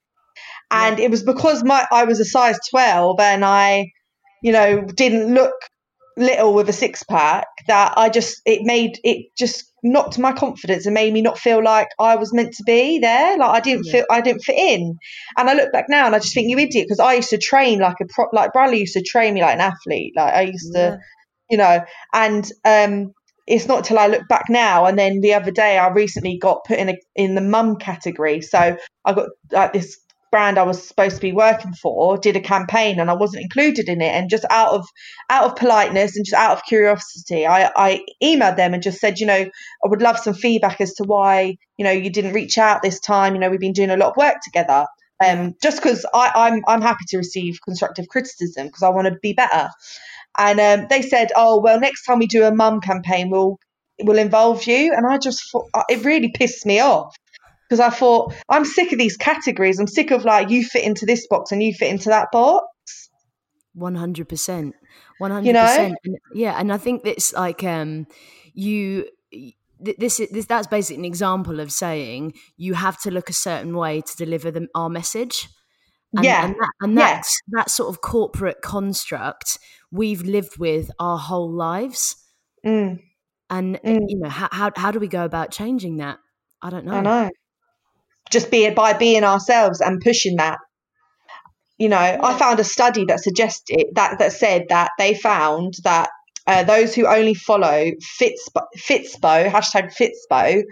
And 0.69 0.99
it 0.99 1.09
was 1.09 1.23
because 1.23 1.63
my 1.63 1.87
I 1.91 2.03
was 2.03 2.19
a 2.19 2.25
size 2.25 2.59
12 2.69 3.19
and 3.19 3.45
I 3.45 3.91
you 4.43 4.51
know 4.51 4.81
didn't 4.81 5.33
look 5.33 5.55
little 6.17 6.53
with 6.53 6.69
a 6.69 6.73
six 6.73 7.03
pack 7.03 7.47
that 7.67 7.93
I 7.97 8.09
just 8.09 8.41
it 8.45 8.61
made 8.63 8.99
it 9.03 9.27
just 9.37 9.71
knocked 9.83 10.17
my 10.17 10.33
confidence 10.33 10.85
and 10.85 10.93
made 10.93 11.13
me 11.13 11.21
not 11.21 11.37
feel 11.37 11.63
like 11.63 11.89
I 11.99 12.15
was 12.15 12.33
meant 12.33 12.53
to 12.55 12.63
be 12.63 12.99
there 12.99 13.37
like 13.37 13.49
I 13.49 13.59
didn't 13.59 13.85
yeah. 13.85 13.91
feel 13.91 14.05
I 14.09 14.21
didn't 14.21 14.43
fit 14.43 14.57
in 14.57 14.97
and 15.37 15.49
I 15.49 15.53
look 15.53 15.71
back 15.71 15.85
now 15.87 16.07
and 16.07 16.15
I 16.15 16.19
just 16.19 16.33
think 16.33 16.49
you 16.49 16.57
idiot 16.57 16.87
because 16.87 16.99
I 16.99 17.13
used 17.13 17.29
to 17.29 17.37
train 17.37 17.79
like 17.79 17.97
a 18.01 18.05
pro 18.09 18.25
like 18.33 18.53
Bradley 18.53 18.79
used 18.79 18.93
to 18.93 19.03
train 19.03 19.35
me 19.35 19.41
like 19.41 19.55
an 19.55 19.61
athlete 19.61 20.13
like 20.15 20.33
I 20.33 20.41
used 20.41 20.71
yeah. 20.73 20.89
to 20.89 20.99
you 21.49 21.57
know 21.57 21.85
and 22.13 22.51
um 22.65 23.13
it's 23.47 23.67
not 23.67 23.85
till 23.85 23.97
I 23.97 24.07
look 24.07 24.27
back 24.27 24.45
now. 24.49 24.85
And 24.85 24.99
then 24.99 25.21
the 25.21 25.33
other 25.33 25.51
day, 25.51 25.77
I 25.77 25.87
recently 25.87 26.37
got 26.37 26.65
put 26.65 26.77
in 26.77 26.89
a, 26.89 26.97
in 27.15 27.33
the 27.33 27.41
mum 27.41 27.77
category. 27.77 28.41
So 28.41 28.77
I 29.05 29.13
got 29.13 29.29
like 29.51 29.71
this 29.71 29.97
brand 30.31 30.57
I 30.57 30.63
was 30.63 30.87
supposed 30.87 31.15
to 31.15 31.21
be 31.21 31.31
working 31.31 31.73
for 31.73 32.17
did 32.17 32.35
a 32.35 32.41
campaign 32.41 32.99
and 32.99 33.09
I 33.09 33.13
wasn't 33.13 33.43
included 33.43 33.89
in 33.89 34.01
it. 34.01 34.13
And 34.13 34.29
just 34.29 34.45
out 34.49 34.73
of 34.73 34.85
out 35.29 35.45
of 35.45 35.55
politeness 35.55 36.15
and 36.15 36.25
just 36.25 36.35
out 36.35 36.57
of 36.57 36.63
curiosity 36.63 37.45
I, 37.45 37.71
I 37.75 38.05
emailed 38.23 38.57
them 38.57 38.73
and 38.73 38.83
just 38.83 38.99
said 38.99 39.19
you 39.19 39.27
know 39.27 39.33
I 39.33 39.87
would 39.87 40.01
love 40.01 40.17
some 40.17 40.33
feedback 40.33 40.81
as 40.81 40.93
to 40.95 41.03
why 41.03 41.55
you 41.77 41.85
know 41.85 41.91
you 41.91 42.09
didn't 42.09 42.33
reach 42.33 42.57
out 42.57 42.81
this 42.81 42.99
time. 42.99 43.33
You 43.33 43.39
know 43.39 43.49
we've 43.49 43.59
been 43.59 43.73
doing 43.73 43.91
a 43.91 43.97
lot 43.97 44.11
of 44.11 44.17
work 44.17 44.37
together. 44.43 44.85
Um 45.23 45.55
just 45.61 45.81
because 45.81 46.05
I'm 46.13 46.61
I'm 46.67 46.81
happy 46.81 47.05
to 47.09 47.17
receive 47.17 47.59
constructive 47.63 48.07
criticism 48.07 48.67
because 48.67 48.83
I 48.83 48.89
want 48.89 49.07
to 49.07 49.15
be 49.21 49.33
better. 49.33 49.69
And 50.37 50.59
um, 50.59 50.87
they 50.89 51.01
said 51.01 51.31
oh 51.35 51.59
well 51.61 51.79
next 51.79 52.05
time 52.05 52.19
we 52.19 52.27
do 52.27 52.43
a 52.43 52.53
mum 52.53 52.81
campaign 52.81 53.29
we'll 53.29 53.57
will 54.03 54.17
involve 54.17 54.65
you. 54.65 54.93
And 54.93 55.05
I 55.07 55.17
just 55.17 55.41
thought 55.51 55.65
uh, 55.73 55.83
it 55.89 56.05
really 56.05 56.31
pissed 56.31 56.65
me 56.65 56.79
off 56.79 57.15
because 57.67 57.79
I 57.79 57.89
thought 57.89 58.33
I'm 58.49 58.65
sick 58.65 58.91
of 58.91 58.99
these 58.99 59.17
categories. 59.17 59.79
I'm 59.79 59.87
sick 59.87 60.11
of 60.11 60.25
like 60.25 60.49
you 60.49 60.63
fit 60.63 60.83
into 60.83 61.05
this 61.05 61.27
box 61.27 61.51
and 61.51 61.61
you 61.61 61.73
fit 61.73 61.89
into 61.89 62.09
that 62.09 62.27
box. 62.31 62.65
One 63.73 63.95
hundred 63.95 64.29
percent, 64.29 64.75
one 65.19 65.31
hundred 65.31 65.47
You 65.47 65.53
know? 65.53 65.61
percent. 65.61 65.95
Yeah, 66.33 66.59
and 66.59 66.71
I 66.73 66.77
think 66.77 67.03
that's 67.03 67.33
like 67.33 67.63
um, 67.63 68.07
you. 68.53 69.07
This 69.79 70.19
is 70.19 70.29
this, 70.29 70.47
that's 70.47 70.65
basically 70.65 71.01
an 71.01 71.05
example 71.05 71.59
of 71.59 71.71
saying 71.71 72.33
you 72.55 72.73
have 72.73 72.99
to 73.01 73.11
look 73.11 73.29
a 73.29 73.33
certain 73.33 73.77
way 73.77 74.01
to 74.01 74.17
deliver 74.17 74.49
them 74.49 74.69
our 74.73 74.89
message. 74.89 75.49
And, 76.15 76.25
Yeah. 76.25 76.45
and, 76.45 76.55
that, 76.55 76.71
and 76.81 76.97
that's 76.97 77.39
that 77.49 77.69
sort 77.69 77.89
of 77.89 78.01
corporate 78.01 78.61
construct 78.63 79.59
we've 79.91 80.23
lived 80.23 80.57
with 80.57 80.89
our 80.99 81.19
whole 81.19 81.51
lives. 81.51 82.15
Mm, 82.65 83.01
And 83.51 83.79
Mm. 83.83 84.05
you 84.07 84.17
know 84.17 84.29
how, 84.29 84.49
how 84.51 84.71
how 84.75 84.89
do 84.89 84.99
we 84.99 85.07
go 85.07 85.23
about 85.23 85.51
changing 85.51 85.97
that? 85.97 86.17
I 86.59 86.71
don't 86.71 86.85
know. 86.85 86.93
I 86.93 87.01
know. 87.01 87.29
Just 88.29 88.51
be 88.51 88.65
it 88.65 88.75
by 88.75 88.93
being 88.93 89.23
ourselves 89.23 89.81
and 89.81 90.01
pushing 90.01 90.37
that. 90.37 90.57
You 91.77 91.89
know, 91.89 91.97
I 91.97 92.37
found 92.37 92.59
a 92.59 92.63
study 92.63 93.05
that 93.05 93.19
suggested 93.19 93.85
that 93.93 94.17
that 94.19 94.33
said 94.33 94.65
that 94.69 94.91
they 94.97 95.13
found 95.13 95.75
that 95.83 96.09
uh, 96.47 96.63
those 96.63 96.95
who 96.95 97.05
only 97.05 97.33
follow 97.33 97.91
Fitspo, 98.19 98.63
Fitspo 98.77 99.49
hashtag 99.49 99.93
Fitspo 99.93 100.63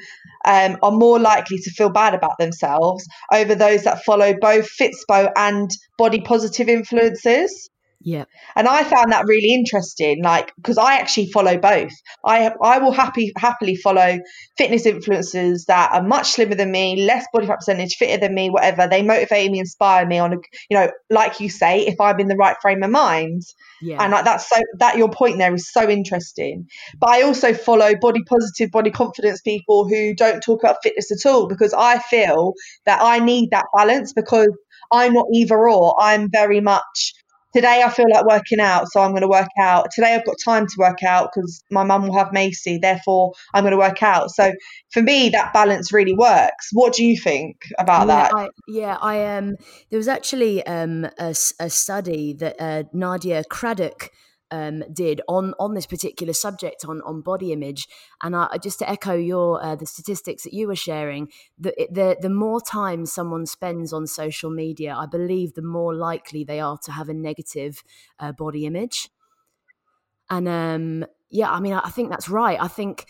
um, 0.46 0.78
are 0.82 0.92
more 0.92 1.20
likely 1.20 1.58
to 1.58 1.70
feel 1.72 1.90
bad 1.90 2.14
about 2.14 2.38
themselves 2.40 3.06
over 3.32 3.54
those 3.54 3.84
that 3.84 4.04
follow 4.06 4.34
both 4.40 4.68
Fitspo 4.80 5.32
and 5.36 5.70
body 5.98 6.22
positive 6.22 6.70
influences. 6.70 7.70
Yeah. 8.06 8.26
and 8.56 8.68
I 8.68 8.84
found 8.84 9.12
that 9.12 9.26
really 9.26 9.52
interesting. 9.52 10.24
Like, 10.24 10.54
because 10.58 10.78
I 10.78 11.00
actually 11.00 11.32
follow 11.32 11.58
both. 11.58 11.92
I 12.24 12.52
I 12.62 12.78
will 12.78 12.92
happy 12.92 13.34
happily 13.36 13.76
follow 13.76 14.20
fitness 14.58 14.86
influencers 14.86 15.66
that 15.66 15.92
are 15.92 16.04
much 16.04 16.28
slimmer 16.34 16.54
than 16.54 16.72
me, 16.72 17.04
less 17.04 17.26
body 17.34 17.48
fat 17.48 17.56
percentage, 17.56 17.96
fitter 17.96 18.20
than 18.20 18.36
me, 18.36 18.52
whatever. 18.52 18.88
They 18.88 19.02
motivate 19.02 19.50
me, 19.52 19.60
inspire 19.60 20.06
me 20.06 20.20
on 20.20 20.34
a, 20.34 20.38
you 20.70 20.78
know, 20.78 20.92
like 21.10 21.40
you 21.40 21.50
say, 21.50 21.82
if 21.88 22.00
I'm 22.00 22.20
in 22.20 22.28
the 22.28 22.36
right 22.36 22.56
frame 22.62 22.84
of 22.84 22.92
mind. 22.92 23.42
Yeah. 23.82 24.04
And 24.04 24.12
like 24.12 24.26
that's 24.26 24.48
so 24.48 24.62
that 24.78 24.98
your 24.98 25.10
point 25.10 25.40
there 25.40 25.56
is 25.56 25.72
so 25.72 25.90
interesting. 25.90 26.68
But 27.00 27.10
I 27.10 27.24
also 27.24 27.56
follow 27.56 27.96
body 28.00 28.22
positive, 28.30 28.70
body 28.70 28.92
confidence 28.92 29.42
people 29.42 29.90
who 29.90 30.14
don't 30.14 30.42
talk 30.42 30.62
about 30.62 30.78
fitness 30.84 31.12
at 31.12 31.28
all 31.28 31.48
because 31.48 31.74
I 31.74 31.98
feel 31.98 32.54
that 32.86 33.02
I 33.02 33.18
need 33.18 33.50
that 33.50 33.66
balance 33.76 34.14
because 34.14 34.56
I'm 34.92 35.14
not 35.14 35.26
either 35.34 35.58
or. 35.68 35.96
I'm 36.00 36.30
very 36.32 36.62
much 36.62 37.14
today 37.56 37.84
I 37.86 37.90
feel 37.90 38.10
like 38.12 38.26
working 38.26 38.60
out, 38.60 38.88
so 38.92 39.02
I'm 39.02 39.12
going 39.12 39.22
to 39.22 39.28
work 39.28 39.48
out. 39.60 39.88
Today 39.94 40.14
I've 40.14 40.26
got 40.26 40.36
time 40.44 40.68
to 40.68 40.76
work 40.78 41.04
out 41.04 41.30
because 41.34 41.64
my 41.72 41.84
mum 41.84 42.08
will 42.08 42.18
have 42.18 42.34
Macy, 42.34 42.78
therefore 42.78 43.34
I'm 43.54 43.64
going 43.64 43.72
to 43.72 43.78
work 43.78 44.04
out. 44.04 44.30
So 44.32 44.52
for 44.92 45.02
me, 45.02 45.30
that 45.30 45.54
balance 45.54 45.94
really 45.94 46.14
works. 46.14 46.70
What 46.74 46.94
do 46.94 47.06
you 47.06 47.18
think 47.18 47.56
about 47.80 48.02
yeah, 48.02 48.06
that? 48.08 48.34
I, 48.34 48.50
yeah, 48.68 48.98
I 49.02 49.38
um, 49.38 49.56
there 49.90 49.98
was 49.98 50.10
actually 50.10 50.66
um, 50.68 51.06
a, 51.18 51.34
a 51.60 51.70
study 51.70 52.34
that 52.34 52.56
uh, 52.60 52.84
Nadia 52.92 53.44
Craddock 53.50 54.10
um, 54.56 54.84
did 54.94 55.22
on 55.28 55.54
on 55.60 55.74
this 55.74 55.86
particular 55.86 56.34
subject 56.34 56.86
on 56.86 57.02
on 57.02 57.22
body 57.22 57.52
image, 57.52 57.88
and 58.22 58.36
I 58.36 58.58
just 58.64 58.80
to 58.80 58.90
echo 58.90 59.14
your 59.14 59.64
uh, 59.66 59.76
the 59.76 59.86
statistics 59.86 60.44
that 60.44 60.54
you 60.54 60.68
were 60.68 60.76
sharing, 60.76 61.30
the, 61.58 61.74
the 61.92 62.18
the 62.22 62.30
more 62.30 62.62
time 62.62 63.06
someone 63.06 63.46
spends 63.46 63.94
on 63.94 64.08
social 64.08 64.50
media, 64.50 64.96
I 64.96 65.08
believe 65.08 65.54
the 65.54 65.62
more 65.78 65.94
likely 65.94 66.44
they 66.44 66.60
are 66.60 66.78
to 66.86 66.92
have 66.92 67.10
a 67.10 67.14
negative 67.14 67.84
uh, 68.20 68.32
body 68.32 68.66
image. 68.66 69.10
And 70.30 70.48
um, 70.48 71.06
yeah, 71.30 71.52
I 71.52 71.60
mean, 71.60 71.74
I, 71.74 71.82
I 71.86 71.90
think 71.90 72.10
that's 72.10 72.30
right. 72.30 72.60
I 72.62 72.68
think. 72.68 73.06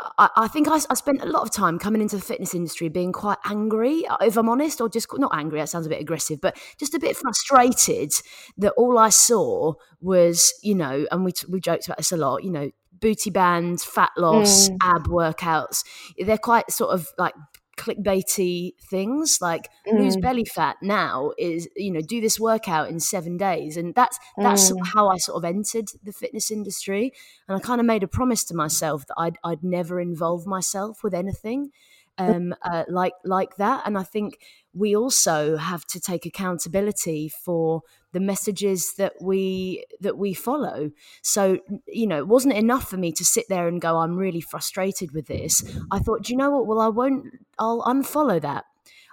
I, 0.00 0.28
I 0.36 0.48
think 0.48 0.68
I 0.68 0.78
spent 0.78 1.22
a 1.22 1.26
lot 1.26 1.42
of 1.42 1.50
time 1.50 1.78
coming 1.78 2.00
into 2.00 2.16
the 2.16 2.22
fitness 2.22 2.54
industry 2.54 2.88
being 2.88 3.12
quite 3.12 3.38
angry, 3.44 4.06
uh, 4.06 4.16
if 4.20 4.36
I'm 4.36 4.48
honest, 4.48 4.80
or 4.80 4.88
just 4.88 5.08
not 5.14 5.32
angry. 5.34 5.58
That 5.58 5.68
sounds 5.68 5.86
a 5.86 5.88
bit 5.88 6.00
aggressive, 6.00 6.40
but 6.40 6.56
just 6.78 6.94
a 6.94 7.00
bit 7.00 7.16
frustrated 7.16 8.12
that 8.58 8.72
all 8.76 8.96
I 8.98 9.08
saw 9.08 9.74
was, 10.00 10.54
you 10.62 10.74
know, 10.74 11.06
and 11.10 11.24
we 11.24 11.32
we 11.48 11.60
joked 11.60 11.86
about 11.86 11.98
this 11.98 12.12
a 12.12 12.16
lot, 12.16 12.44
you 12.44 12.50
know, 12.50 12.70
booty 13.00 13.30
bands, 13.30 13.84
fat 13.84 14.10
loss, 14.16 14.68
ab 14.82 15.08
workouts. 15.08 15.84
They're 16.16 16.38
quite 16.38 16.70
sort 16.70 16.94
of 16.94 17.08
like 17.18 17.34
clickbaity 17.78 18.72
things 18.90 19.38
like 19.40 19.70
lose 19.86 20.16
belly 20.16 20.44
fat 20.44 20.76
now 20.82 21.30
is 21.38 21.68
you 21.76 21.90
know 21.90 22.00
do 22.00 22.20
this 22.20 22.38
workout 22.38 22.88
in 22.88 23.00
seven 23.00 23.36
days. 23.36 23.76
And 23.76 23.94
that's 23.94 24.18
that's 24.36 24.72
how 24.92 25.08
i 25.08 25.16
sort 25.16 25.36
of 25.36 25.44
entered 25.44 25.88
the 26.02 26.12
fitness 26.12 26.50
industry. 26.50 27.12
And 27.46 27.56
i 27.56 27.60
kind 27.60 27.80
of 27.80 27.86
made 27.86 28.02
a 28.02 28.08
promise 28.08 28.44
to 28.44 28.54
myself 28.54 29.06
that 29.06 29.14
i'd, 29.18 29.38
I'd 29.44 29.62
never 29.62 30.00
involve 30.00 30.46
myself 30.46 31.02
with 31.02 31.14
anything 31.14 31.70
um, 32.18 32.54
uh, 32.62 32.84
like 32.88 33.14
like 33.24 33.56
that. 33.56 33.82
And 33.86 33.96
i 33.96 34.02
think 34.02 34.38
we 34.74 34.94
also 34.94 35.56
have 35.56 35.84
to 35.86 36.00
take 36.00 36.26
accountability 36.26 37.28
for 37.28 37.82
the 38.12 38.20
messages 38.20 38.94
that 38.96 39.14
we 39.20 39.84
that 40.00 40.16
we 40.16 40.34
follow. 40.34 40.90
So 41.22 41.58
you 41.86 42.06
know 42.06 42.18
it 42.18 42.28
wasn't 42.28 42.54
enough 42.54 42.88
for 42.88 42.96
me 42.96 43.12
to 43.12 43.24
sit 43.24 43.46
there 43.48 43.68
and 43.68 43.80
go 43.80 43.98
i'm 43.98 44.16
really 44.16 44.40
frustrated 44.40 45.12
with 45.12 45.26
this. 45.26 45.62
I 45.90 45.98
thought 45.98 46.22
do 46.22 46.32
you 46.32 46.38
know 46.38 46.50
what? 46.50 46.66
Well 46.66 46.80
i 46.80 46.88
won't 46.88 47.26
i'll 47.58 47.82
unfollow 47.82 48.40
that. 48.40 48.64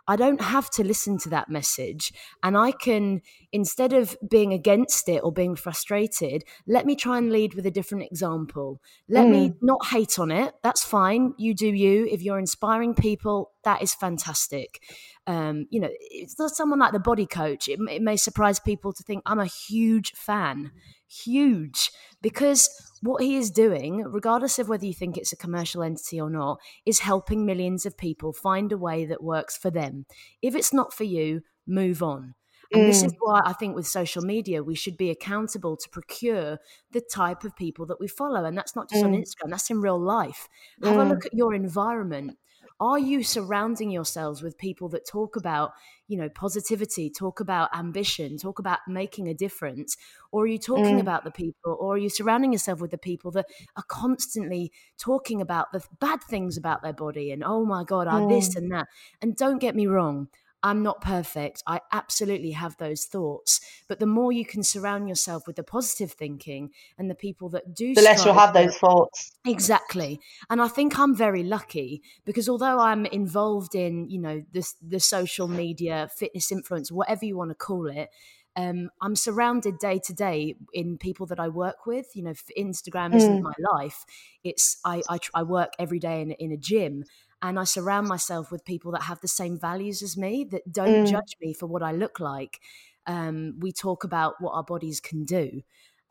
I 0.08 0.16
don't 0.16 0.42
have 0.42 0.70
to 0.72 0.84
listen 0.84 1.18
to 1.20 1.30
that 1.30 1.50
message. 1.50 2.14
And 2.44 2.56
I 2.56 2.72
can, 2.72 3.22
instead 3.56 3.94
of 3.94 4.18
being 4.30 4.52
against 4.52 5.08
it 5.08 5.22
or 5.24 5.32
being 5.32 5.56
frustrated, 5.56 6.44
let 6.68 6.86
me 6.86 6.94
try 6.94 7.18
and 7.18 7.32
lead 7.32 7.54
with 7.54 7.66
a 7.66 7.72
different 7.72 8.04
example. 8.04 8.82
Let 9.08 9.30
me 9.30 9.54
not 9.62 9.86
hate 9.86 10.20
on 10.20 10.30
it. 10.30 10.54
That's 10.62 10.84
fine. 10.84 11.34
You 11.38 11.54
do 11.54 11.68
you. 11.68 12.06
If 12.12 12.22
you're 12.22 12.38
inspiring 12.38 12.96
people, 12.96 13.52
that 13.64 13.82
is 13.82 13.94
fantastic. 13.94 14.84
Um, 15.26 15.68
you 15.70 15.80
know, 15.80 15.88
it's 16.02 16.38
not 16.38 16.52
someone 16.52 16.80
like 16.80 16.92
the 16.92 17.00
body 17.00 17.26
coach. 17.26 17.70
It, 17.70 17.80
it 17.90 18.02
may 18.02 18.18
surprise 18.18 18.60
people 18.60 18.92
to 18.92 19.04
think 19.04 19.24
I'm 19.26 19.40
a 19.40 19.46
huge 19.46 20.12
fan, 20.12 20.74
huge, 21.08 21.92
because 22.22 22.70
what 23.02 23.24
he 23.24 23.38
is 23.38 23.52
doing, 23.52 24.04
regardless 24.04 24.60
of 24.60 24.68
whether 24.68 24.86
you 24.86 24.94
think 24.94 25.16
it's 25.16 25.32
a 25.32 25.38
commercial 25.38 25.82
entity 25.82 26.20
or 26.20 26.30
not, 26.30 26.60
is 26.86 27.00
helping 27.00 27.46
millions 27.46 27.86
of 27.86 27.98
people 27.98 28.34
find 28.34 28.74
a 28.74 28.78
way 28.78 29.06
that 29.06 29.24
works 29.24 29.56
for 29.56 29.72
them. 29.72 30.06
If 30.42 30.56
it's 30.56 30.74
not 30.74 30.94
for 30.94 31.06
you, 31.06 31.42
move 31.66 32.04
on. 32.04 32.36
And 32.76 32.90
this 32.90 33.04
mm. 33.04 33.08
is 33.08 33.14
why 33.20 33.42
I 33.46 33.54
think 33.54 33.76
with 33.76 33.88
social 33.88 34.22
media, 34.22 34.64
we 34.64 34.76
should 34.76 34.98
be 34.98 35.10
accountable 35.10 35.78
to 35.78 35.90
procure 35.90 36.60
the 36.92 37.02
type 37.02 37.44
of 37.44 37.56
people 37.56 37.86
that 37.88 38.00
we 38.00 38.08
follow. 38.08 38.46
And 38.46 38.58
that's 38.58 38.76
not 38.76 38.90
just 38.90 39.04
on 39.04 39.14
mm. 39.14 39.20
Instagram, 39.20 39.50
that's 39.50 39.70
in 39.70 39.82
real 39.82 40.00
life. 40.00 40.48
Have 40.84 40.98
a 40.98 41.00
mm. 41.00 41.10
look 41.10 41.26
at 41.26 41.34
your 41.34 41.54
environment. 41.54 42.38
Are 42.78 43.00
you 43.00 43.24
surrounding 43.24 43.90
yourselves 43.90 44.44
with 44.44 44.58
people 44.58 44.90
that 44.90 45.08
talk 45.08 45.38
about, 45.38 45.72
you 46.10 46.18
know, 46.18 46.28
positivity, 46.28 47.10
talk 47.10 47.40
about 47.40 47.70
ambition, 47.74 48.38
talk 48.38 48.60
about 48.60 48.80
making 48.86 49.30
a 49.30 49.34
difference? 49.34 49.96
Or 50.34 50.44
are 50.44 50.48
you 50.48 50.58
talking 50.58 51.00
about 51.00 51.24
the 51.24 51.32
people, 51.32 51.78
or 51.80 51.94
are 51.94 51.98
you 51.98 52.10
surrounding 52.10 52.52
yourself 52.52 52.82
with 52.82 52.92
the 52.92 52.98
people 52.98 53.32
that 53.32 53.46
are 53.78 53.86
constantly 53.88 54.74
talking 54.98 55.40
about 55.40 55.72
the 55.72 55.86
bad 56.02 56.22
things 56.22 56.58
about 56.58 56.84
their 56.84 56.92
body 56.92 57.32
and, 57.32 57.46
oh 57.46 57.64
my 57.64 57.86
God, 57.86 58.08
I 58.08 58.28
this 58.28 58.58
and 58.58 58.70
that? 58.74 58.88
And 59.22 59.38
don't 59.38 59.60
get 59.60 59.74
me 59.74 59.88
wrong, 59.88 60.28
I'm 60.66 60.82
not 60.82 61.00
perfect. 61.00 61.62
I 61.68 61.80
absolutely 61.92 62.52
have 62.52 62.76
those 62.78 63.06
thoughts. 63.06 63.62
But 63.88 64.00
the 64.00 64.08
more 64.08 64.32
you 64.32 64.46
can 64.46 64.64
surround 64.64 65.08
yourself 65.08 65.46
with 65.46 65.58
the 65.58 65.64
positive 65.64 66.12
thinking 66.12 66.72
and 66.98 67.08
the 67.08 67.14
people 67.14 67.50
that 67.50 67.76
do 67.76 67.94
the 67.94 68.02
less 68.02 68.26
you'll 68.26 68.34
have 68.34 68.56
those 68.56 68.76
thoughts. 68.76 69.32
Exactly. 69.46 70.20
And 70.50 70.60
I 70.60 70.68
think 70.68 70.98
I'm 70.98 71.16
very 71.16 71.44
lucky 71.44 72.02
because 72.26 72.50
although 72.50 72.80
I'm 72.80 73.06
involved 73.06 73.76
in, 73.76 74.10
you 74.10 74.20
know, 74.20 74.44
this 74.54 74.74
the 74.82 75.00
social 75.00 75.48
media, 75.48 76.10
fitness 76.18 76.52
influence, 76.52 76.92
whatever 76.92 77.26
you 77.26 77.38
want 77.38 77.52
to 77.52 77.56
call 77.56 77.86
it, 77.86 78.10
um, 78.56 78.90
I'm 79.02 79.16
surrounded 79.16 79.78
day 79.78 80.00
to 80.06 80.14
day 80.14 80.56
in 80.74 80.98
people 80.98 81.28
that 81.28 81.40
I 81.40 81.50
work 81.50 81.86
with. 81.86 82.08
You 82.16 82.24
know, 82.24 82.34
Instagram 82.58 83.14
isn't 83.14 83.44
my 83.44 83.54
life. 83.74 84.04
It's 84.44 84.80
I 84.84 85.04
I, 85.10 85.20
tr- 85.20 85.32
I 85.36 85.44
work 85.44 85.74
every 85.78 86.00
day 86.00 86.22
in, 86.22 86.32
in 86.32 86.52
a 86.52 86.58
gym, 86.58 87.04
and 87.50 87.60
I 87.60 87.64
surround 87.64 88.08
myself 88.08 88.52
with 88.52 88.66
people 88.66 88.92
that 88.94 89.04
have 89.04 89.22
the 89.22 89.28
same 89.28 89.60
values 89.60 90.02
as 90.02 90.18
me 90.18 90.44
that 90.52 90.72
don't 90.72 91.06
judge 91.06 91.36
me 91.40 91.54
for 91.54 91.68
what 91.68 91.84
I 91.84 91.92
look 91.92 92.20
like. 92.20 92.60
Um, 93.06 93.56
we 93.60 93.72
talk 93.72 94.04
about 94.04 94.36
what 94.40 94.54
our 94.54 94.64
bodies 94.64 95.00
can 95.00 95.26
do, 95.26 95.62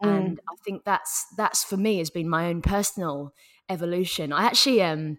and 0.00 0.41
I 0.49 0.55
think 0.64 0.85
that's 0.85 1.26
that's 1.37 1.64
for 1.64 1.76
me 1.76 1.99
has 1.99 2.11
been 2.11 2.29
my 2.29 2.47
own 2.47 2.62
personal 2.62 3.35
evolution. 3.69 4.33
I 4.33 4.45
actually 4.45 4.83
um. 4.83 5.19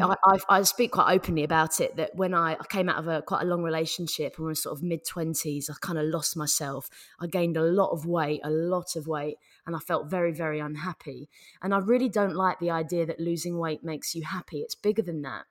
I, 0.00 0.14
I, 0.24 0.38
I 0.48 0.62
speak 0.62 0.92
quite 0.92 1.12
openly 1.12 1.44
about 1.44 1.80
it 1.80 1.96
that 1.96 2.14
when 2.14 2.32
I, 2.32 2.54
I 2.54 2.64
came 2.70 2.88
out 2.88 2.96
of 2.98 3.06
a 3.06 3.20
quite 3.20 3.42
a 3.42 3.44
long 3.44 3.62
relationship 3.62 4.36
and 4.38 4.46
was 4.46 4.62
sort 4.62 4.76
of 4.76 4.82
mid 4.82 5.04
20s, 5.04 5.68
I 5.70 5.74
kind 5.80 5.98
of 5.98 6.06
lost 6.06 6.36
myself. 6.36 6.88
I 7.20 7.26
gained 7.26 7.56
a 7.56 7.62
lot 7.62 7.90
of 7.90 8.06
weight, 8.06 8.40
a 8.44 8.50
lot 8.50 8.96
of 8.96 9.06
weight, 9.06 9.36
and 9.68 9.76
I 9.76 9.80
felt 9.80 10.08
very, 10.08 10.32
very 10.32 10.60
unhappy. 10.60 11.28
And 11.60 11.74
I 11.74 11.78
really 11.78 12.08
don't 12.08 12.34
like 12.34 12.58
the 12.58 12.70
idea 12.70 13.04
that 13.04 13.20
losing 13.20 13.58
weight 13.58 13.84
makes 13.84 14.14
you 14.14 14.22
happy. 14.24 14.60
It's 14.60 14.74
bigger 14.74 15.02
than 15.02 15.20
that. 15.22 15.44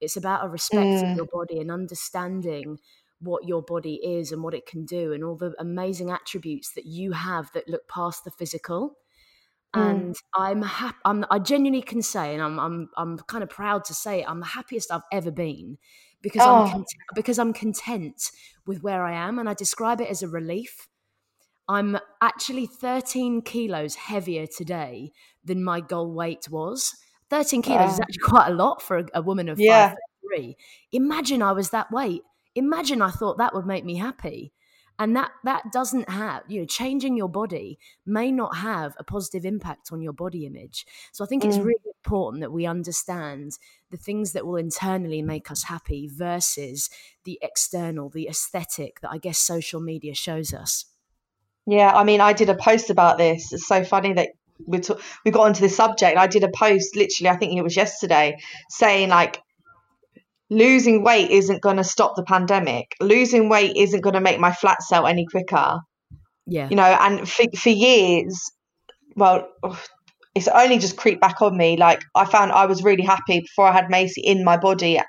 It's 0.00 0.16
about 0.16 0.44
a 0.44 0.48
respect 0.48 1.02
of 1.02 1.08
mm. 1.08 1.16
your 1.16 1.26
body 1.26 1.58
and 1.58 1.72
understanding 1.72 2.78
what 3.18 3.48
your 3.48 3.62
body 3.62 3.96
is 3.96 4.30
and 4.30 4.44
what 4.44 4.54
it 4.54 4.64
can 4.64 4.84
do 4.84 5.12
and 5.12 5.24
all 5.24 5.34
the 5.34 5.56
amazing 5.58 6.10
attributes 6.10 6.72
that 6.74 6.86
you 6.86 7.12
have 7.12 7.50
that 7.52 7.68
look 7.68 7.88
past 7.88 8.22
the 8.22 8.30
physical. 8.30 8.96
Mm. 9.74 9.90
and 9.90 10.16
I'm 10.36 10.62
happy. 10.62 10.98
I'm, 11.04 11.24
I 11.28 11.40
genuinely 11.40 11.82
can 11.82 12.00
say, 12.00 12.32
and 12.32 12.40
I'm, 12.40 12.60
I'm, 12.60 12.90
I'm 12.96 13.18
kind 13.18 13.42
of 13.42 13.50
proud 13.50 13.84
to 13.86 13.94
say, 13.94 14.20
it, 14.20 14.30
I'm 14.30 14.38
the 14.38 14.46
happiest 14.46 14.92
I've 14.92 15.02
ever 15.10 15.32
been 15.32 15.78
because 16.22 16.42
Oh. 16.44 16.62
I'm 16.62 16.70
cont- 16.70 16.86
because 17.12 17.38
I'm 17.40 17.52
content 17.52 18.30
with 18.66 18.84
where 18.84 19.04
I 19.04 19.14
am, 19.14 19.40
and 19.40 19.48
I 19.48 19.54
describe 19.54 20.00
it 20.00 20.08
as 20.08 20.22
a 20.22 20.28
relief. 20.28 20.88
I'm 21.68 21.98
actually 22.20 22.66
13 22.66 23.42
kilos 23.42 23.94
heavier 23.94 24.46
today 24.46 25.12
than 25.42 25.64
my 25.64 25.80
goal 25.80 26.12
weight 26.12 26.48
was. 26.50 26.94
13 27.30 27.62
kilos 27.62 27.90
is 27.92 28.00
actually 28.00 28.18
quite 28.30 28.48
a 28.48 28.54
lot 28.54 28.82
for 28.82 28.98
a, 28.98 29.06
a 29.14 29.22
woman 29.22 29.48
of 29.48 29.60
Yeah. 29.60 29.60
five 29.60 29.88
foot 29.88 30.02
three. 30.22 30.56
Imagine 30.92 31.42
I 31.42 31.52
was 31.52 31.70
that 31.70 31.90
weight. 31.90 32.22
Imagine 32.54 33.02
I 33.02 33.10
thought 33.10 33.38
that 33.38 33.54
would 33.54 33.66
make 33.66 33.84
me 33.84 33.96
happy. 33.96 34.52
And 34.96 35.16
that 35.16 35.32
that 35.42 35.72
doesn't 35.72 36.08
have, 36.08 36.44
you 36.48 36.60
know, 36.60 36.66
changing 36.66 37.16
your 37.16 37.28
body 37.28 37.80
may 38.06 38.30
not 38.30 38.58
have 38.58 38.94
a 38.96 39.02
positive 39.02 39.44
impact 39.44 39.90
on 39.90 40.00
your 40.00 40.12
body 40.12 40.46
image. 40.46 40.86
So 41.10 41.24
I 41.24 41.26
think 41.26 41.44
it's 41.44 41.64
Mm. 41.64 41.64
really 41.64 41.80
important 42.04 42.42
that 42.42 42.52
we 42.52 42.64
understand 42.64 43.58
the 43.90 43.96
things 43.96 44.32
that 44.32 44.46
will 44.46 44.54
internally 44.56 45.20
make 45.20 45.50
us 45.50 45.64
happy 45.64 46.06
versus 46.06 46.90
the 47.24 47.40
external, 47.42 48.08
the 48.08 48.28
aesthetic 48.28 49.00
that 49.00 49.10
I 49.10 49.18
guess 49.18 49.38
social 49.38 49.80
media 49.80 50.14
shows 50.14 50.54
us. 50.54 50.84
Yeah, 51.66 51.92
I 51.92 52.04
mean, 52.04 52.20
I 52.20 52.32
did 52.32 52.50
a 52.50 52.54
post 52.54 52.90
about 52.90 53.18
this. 53.18 53.52
It's 53.52 53.66
so 53.66 53.84
funny 53.84 54.12
that 54.14 54.30
we 54.66 54.80
t- 54.80 54.94
we 55.24 55.30
got 55.30 55.46
onto 55.46 55.60
this 55.60 55.76
subject. 55.76 56.18
I 56.18 56.26
did 56.26 56.44
a 56.44 56.50
post 56.50 56.96
literally, 56.96 57.30
I 57.30 57.36
think 57.36 57.56
it 57.56 57.62
was 57.62 57.76
yesterday, 57.76 58.38
saying 58.68 59.08
like 59.08 59.40
losing 60.50 61.02
weight 61.02 61.30
isn't 61.30 61.62
going 61.62 61.76
to 61.76 61.84
stop 61.84 62.16
the 62.16 62.22
pandemic. 62.22 62.94
Losing 63.00 63.48
weight 63.48 63.76
isn't 63.76 64.02
going 64.02 64.14
to 64.14 64.20
make 64.20 64.38
my 64.38 64.52
flat 64.52 64.82
sell 64.82 65.06
any 65.06 65.26
quicker. 65.26 65.78
Yeah. 66.46 66.68
You 66.68 66.76
know, 66.76 66.84
and 66.84 67.28
for 67.28 67.44
for 67.56 67.70
years, 67.70 68.38
well, 69.16 69.48
it's 70.34 70.48
only 70.48 70.78
just 70.78 70.96
creeped 70.96 71.20
back 71.20 71.40
on 71.42 71.56
me. 71.56 71.76
Like 71.76 72.02
I 72.14 72.24
found 72.24 72.52
I 72.52 72.66
was 72.66 72.82
really 72.82 73.04
happy 73.04 73.40
before 73.40 73.66
I 73.66 73.72
had 73.72 73.90
Macy 73.90 74.20
in 74.20 74.44
my 74.44 74.56
body. 74.56 75.00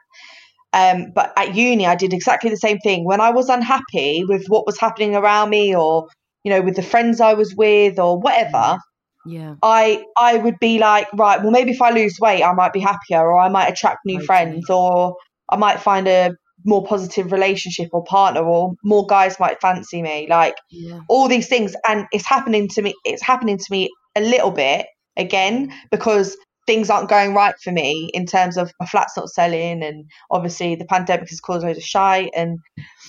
Um, 0.72 1.12
but 1.16 1.32
at 1.38 1.56
uni, 1.56 1.86
I 1.86 1.96
did 1.96 2.14
exactly 2.14 2.50
the 2.50 2.58
same 2.58 2.80
thing. 2.80 3.06
When 3.06 3.22
I 3.22 3.32
was 3.32 3.48
unhappy 3.48 4.26
with 4.28 4.46
what 4.48 4.66
was 4.66 4.78
happening 4.78 5.16
around 5.16 5.50
me, 5.50 5.74
or 5.74 6.08
you 6.46 6.52
know, 6.52 6.62
with 6.62 6.76
the 6.78 6.82
friends 6.84 7.20
I 7.20 7.34
was 7.34 7.54
with, 7.56 8.00
or 8.00 8.18
whatever, 8.20 8.78
Yeah. 9.26 9.56
I 9.64 10.06
I 10.18 10.38
would 10.38 10.60
be 10.60 10.78
like, 10.80 11.08
right, 11.14 11.42
well, 11.42 11.52
maybe 11.52 11.72
if 11.72 11.82
I 11.82 11.90
lose 11.90 12.18
weight, 12.22 12.44
I 12.44 12.54
might 12.54 12.72
be 12.72 12.80
happier, 12.80 13.20
or 13.30 13.40
I 13.40 13.50
might 13.50 13.68
attract 13.68 14.00
new 14.06 14.22
friends, 14.22 14.70
or 14.70 15.16
I 15.50 15.58
might 15.58 15.80
find 15.82 16.08
a 16.08 16.32
more 16.64 16.86
positive 16.86 17.32
relationship 17.32 17.90
or 17.92 18.04
partner, 18.04 18.42
or 18.42 18.74
more 18.84 19.06
guys 19.08 19.40
might 19.40 19.60
fancy 19.62 20.02
me. 20.02 20.28
Like 20.30 20.56
Yeah. 20.70 21.00
all 21.10 21.28
these 21.28 21.48
things 21.48 21.76
and 21.88 22.06
it's 22.12 22.26
happening 22.26 22.68
to 22.70 22.82
me 22.82 22.94
it's 23.04 23.22
happening 23.24 23.58
to 23.58 23.66
me 23.72 23.90
a 24.16 24.22
little 24.22 24.52
bit 24.52 24.86
again 25.18 25.72
because 25.92 26.38
things 26.68 26.90
aren't 26.90 27.10
going 27.10 27.34
right 27.36 27.54
for 27.64 27.72
me 27.72 28.10
in 28.14 28.26
terms 28.26 28.58
of 28.58 28.72
my 28.80 28.86
flat's 28.88 29.16
not 29.18 29.30
selling 29.30 29.84
and 29.84 30.06
obviously 30.32 30.74
the 30.76 30.86
pandemic 30.86 31.30
has 31.30 31.40
caused 31.40 31.64
loads 31.64 31.78
of 31.78 31.84
shite 31.84 32.32
and 32.36 32.58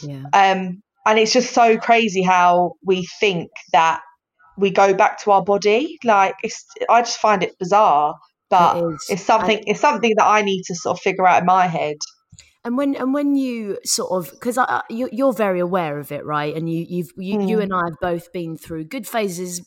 Yeah. 0.03 0.25
um 0.35 0.83
and 1.07 1.19
it's 1.19 1.33
just 1.33 1.53
so 1.55 1.79
crazy 1.79 2.23
how 2.23 2.75
we 2.85 3.07
think 3.21 3.51
that 3.73 4.01
we 4.59 4.71
go 4.71 4.95
back 4.95 5.23
to 5.23 5.31
our 5.33 5.45
body 5.45 5.99
like 6.05 6.35
it's 6.43 6.65
i 6.91 7.01
just 7.03 7.19
find 7.19 7.43
it 7.43 7.59
bizarre 7.59 8.15
but 8.51 8.77
It 8.77 9.01
it's 9.11 9.23
something 9.23 9.63
it's 9.67 9.81
something 9.81 10.15
that 10.17 10.27
i 10.27 10.43
need 10.43 10.63
to 10.65 10.75
sort 10.75 10.99
of 10.99 11.03
figure 11.03 11.27
out 11.27 11.41
in 11.41 11.47
my 11.47 11.67
head 11.67 11.97
And 12.65 12.77
when 12.77 12.97
and 12.97 13.15
when 13.15 13.37
you 13.37 13.79
sort 13.85 14.11
of 14.13 14.33
because 14.33 14.59
you, 14.91 15.09
you're 15.13 15.33
very 15.33 15.61
aware 15.61 15.99
of 15.99 16.11
it, 16.11 16.25
right? 16.25 16.55
And 16.57 16.69
you 16.69 16.85
you've 16.89 17.13
you, 17.17 17.39
you 17.41 17.59
Mm. 17.59 17.63
and 17.63 17.73
I 17.75 17.83
have 17.91 17.99
both 18.01 18.33
been 18.33 18.57
through 18.57 18.85
good 18.87 19.07
phases, 19.07 19.63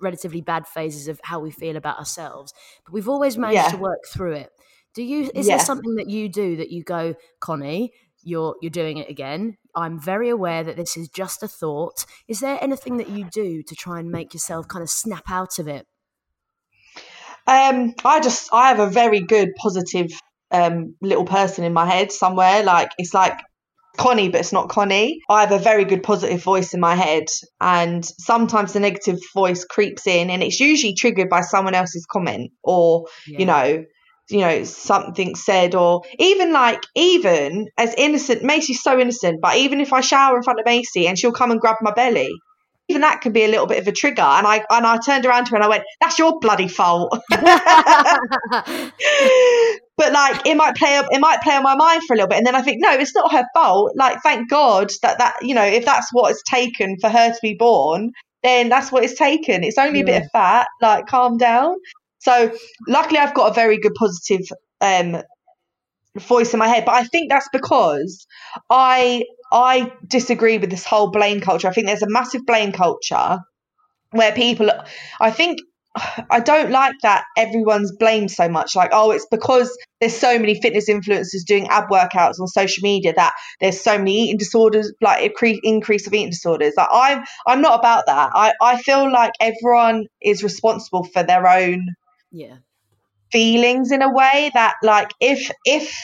relatively 0.00 0.42
bad 0.42 0.66
phases 0.66 1.08
of 1.08 1.20
how 1.24 1.40
we 1.40 1.50
feel 1.50 1.76
about 1.76 1.98
ourselves, 1.98 2.52
but 2.84 2.92
we've 2.92 3.08
always 3.08 3.38
managed 3.38 3.54
Yeah. 3.64 3.70
to 3.70 3.78
work 3.78 4.00
through 4.12 4.32
it. 4.34 4.50
Do 4.94 5.02
you? 5.02 5.30
Is 5.34 5.46
Yeah. 5.46 5.56
there 5.56 5.64
something 5.64 5.94
that 5.96 6.08
you 6.10 6.28
do 6.28 6.56
that 6.56 6.70
you 6.70 6.82
go, 6.84 7.14
Connie? 7.40 7.92
You're 8.24 8.56
you're 8.60 8.70
doing 8.70 8.98
it 8.98 9.08
again. 9.10 9.56
I'm 9.74 9.98
very 10.00 10.28
aware 10.28 10.62
that 10.64 10.76
this 10.76 10.96
is 10.96 11.08
just 11.08 11.42
a 11.42 11.48
thought. 11.48 12.06
Is 12.28 12.40
there 12.40 12.58
anything 12.62 12.96
that 12.98 13.08
you 13.08 13.24
do 13.30 13.62
to 13.62 13.74
try 13.74 13.98
and 13.98 14.10
make 14.10 14.32
yourself 14.34 14.68
kind 14.68 14.82
of 14.82 14.90
snap 14.90 15.24
out 15.30 15.58
of 15.58 15.68
it? 15.68 15.86
Um, 17.46 17.94
I 18.04 18.20
just 18.20 18.48
I 18.52 18.68
have 18.68 18.80
a 18.80 18.88
very 18.88 19.20
good 19.20 19.50
positive 19.56 20.10
um 20.50 20.94
little 21.00 21.24
person 21.24 21.64
in 21.64 21.72
my 21.72 21.86
head 21.86 22.12
somewhere. 22.12 22.62
Like 22.62 22.90
it's 22.98 23.12
like 23.14 23.38
Connie, 23.96 24.28
but 24.28 24.40
it's 24.40 24.52
not 24.52 24.68
Connie. 24.68 25.20
I 25.28 25.42
have 25.42 25.52
a 25.52 25.58
very 25.58 25.84
good 25.84 26.02
positive 26.02 26.42
voice 26.42 26.74
in 26.74 26.80
my 26.80 26.94
head, 26.94 27.24
and 27.60 28.04
sometimes 28.04 28.72
the 28.72 28.80
negative 28.80 29.18
voice 29.34 29.64
creeps 29.64 30.06
in, 30.06 30.30
and 30.30 30.42
it's 30.42 30.60
usually 30.60 30.94
triggered 30.94 31.28
by 31.28 31.42
someone 31.42 31.74
else's 31.74 32.06
comment 32.06 32.52
or 32.62 33.06
Yeah. 33.26 33.38
you 33.38 33.46
know 33.46 33.84
you 34.30 34.40
know 34.40 34.64
something 34.64 35.34
said 35.34 35.74
or 35.74 36.02
even 36.18 36.52
like 36.52 36.82
even 36.94 37.68
as 37.76 37.94
innocent 37.98 38.42
macy's 38.42 38.82
so 38.82 38.98
innocent 38.98 39.40
but 39.40 39.56
even 39.56 39.80
if 39.80 39.92
i 39.92 40.00
shower 40.00 40.36
in 40.36 40.42
front 40.42 40.58
of 40.58 40.64
macy 40.64 41.06
and 41.06 41.18
she'll 41.18 41.32
come 41.32 41.50
and 41.50 41.60
grab 41.60 41.76
my 41.82 41.92
belly 41.92 42.32
even 42.88 43.02
that 43.02 43.20
can 43.22 43.32
be 43.32 43.44
a 43.44 43.48
little 43.48 43.66
bit 43.66 43.78
of 43.78 43.88
a 43.88 43.92
trigger. 43.92 44.22
And 44.22 44.46
i 44.46 44.64
and 44.70 44.86
i 44.86 44.98
turned 44.98 45.24
around 45.24 45.46
to 45.46 45.50
her 45.52 45.56
and 45.56 45.64
i 45.64 45.68
went 45.68 45.84
that's 46.00 46.18
your 46.18 46.38
bloody 46.40 46.68
fault. 46.68 47.18
But 49.96 50.12
like 50.12 50.44
it 50.44 50.56
might 50.56 50.74
play 50.74 50.96
up 50.96 51.06
it 51.12 51.20
might 51.20 51.40
play 51.40 51.54
on 51.54 51.62
my 51.62 51.76
mind 51.76 52.02
for 52.04 52.14
a 52.14 52.16
little 52.16 52.28
bit. 52.28 52.38
And 52.38 52.46
then 52.46 52.56
i 52.56 52.62
think 52.62 52.78
no 52.80 52.90
it's 52.90 53.14
not 53.14 53.32
her 53.32 53.44
fault. 53.54 53.92
Like 53.94 54.20
thank 54.22 54.50
god 54.50 54.90
that 55.02 55.18
that 55.18 55.36
you 55.42 55.54
know 55.54 55.64
if 55.64 55.84
that's 55.84 56.08
what 56.12 56.32
it's 56.32 56.42
taken 56.50 56.96
for 57.00 57.08
her 57.08 57.30
to 57.30 57.38
be 57.40 57.54
born 57.54 58.10
then 58.42 58.68
that's 58.68 58.92
what 58.92 59.04
it's 59.04 59.14
taken. 59.14 59.64
It's 59.64 59.78
only 59.78 60.00
a 60.00 60.04
bit 60.04 60.22
of 60.22 60.30
fat. 60.30 60.66
Like 60.82 61.06
calm 61.06 61.38
down 61.38 61.76
so 62.24 62.52
luckily 62.88 63.18
i've 63.18 63.34
got 63.34 63.50
a 63.50 63.54
very 63.54 63.78
good 63.78 63.94
positive 63.94 64.46
um 64.80 65.22
voice 66.18 66.52
in 66.52 66.58
my 66.58 66.68
head 66.68 66.84
but 66.84 66.94
i 66.94 67.04
think 67.04 67.30
that's 67.30 67.48
because 67.52 68.26
i 68.70 69.24
i 69.52 69.92
disagree 70.06 70.58
with 70.58 70.70
this 70.70 70.84
whole 70.84 71.10
blame 71.10 71.40
culture 71.40 71.68
i 71.68 71.72
think 71.72 71.86
there's 71.86 72.02
a 72.02 72.10
massive 72.10 72.46
blame 72.46 72.72
culture 72.72 73.38
where 74.12 74.32
people 74.32 74.70
i 75.20 75.30
think 75.30 75.58
I 76.30 76.40
don't 76.40 76.70
like 76.72 76.94
that 77.02 77.24
everyone's 77.36 77.92
blamed 77.96 78.30
so 78.30 78.48
much. 78.48 78.74
Like, 78.74 78.90
oh, 78.92 79.12
it's 79.12 79.26
because 79.30 79.76
there's 80.00 80.16
so 80.16 80.38
many 80.38 80.60
fitness 80.60 80.88
influencers 80.88 81.44
doing 81.46 81.68
ab 81.68 81.84
workouts 81.88 82.40
on 82.40 82.48
social 82.48 82.82
media 82.82 83.12
that 83.14 83.32
there's 83.60 83.80
so 83.80 83.96
many 83.96 84.24
eating 84.24 84.38
disorders, 84.38 84.92
like 85.00 85.32
increase 85.62 86.06
of 86.06 86.12
eating 86.14 86.30
disorders. 86.30 86.74
Like, 86.76 86.88
I'm 86.92 87.24
I'm 87.46 87.60
not 87.60 87.78
about 87.78 88.06
that. 88.06 88.30
I 88.34 88.52
I 88.60 88.82
feel 88.82 89.10
like 89.12 89.32
everyone 89.40 90.06
is 90.20 90.42
responsible 90.42 91.04
for 91.04 91.22
their 91.22 91.46
own 91.46 91.86
yeah. 92.34 92.56
feelings 93.30 93.92
in 93.92 94.02
a 94.02 94.12
way 94.12 94.50
that 94.54 94.74
like 94.82 95.12
if 95.20 95.50
if 95.64 95.96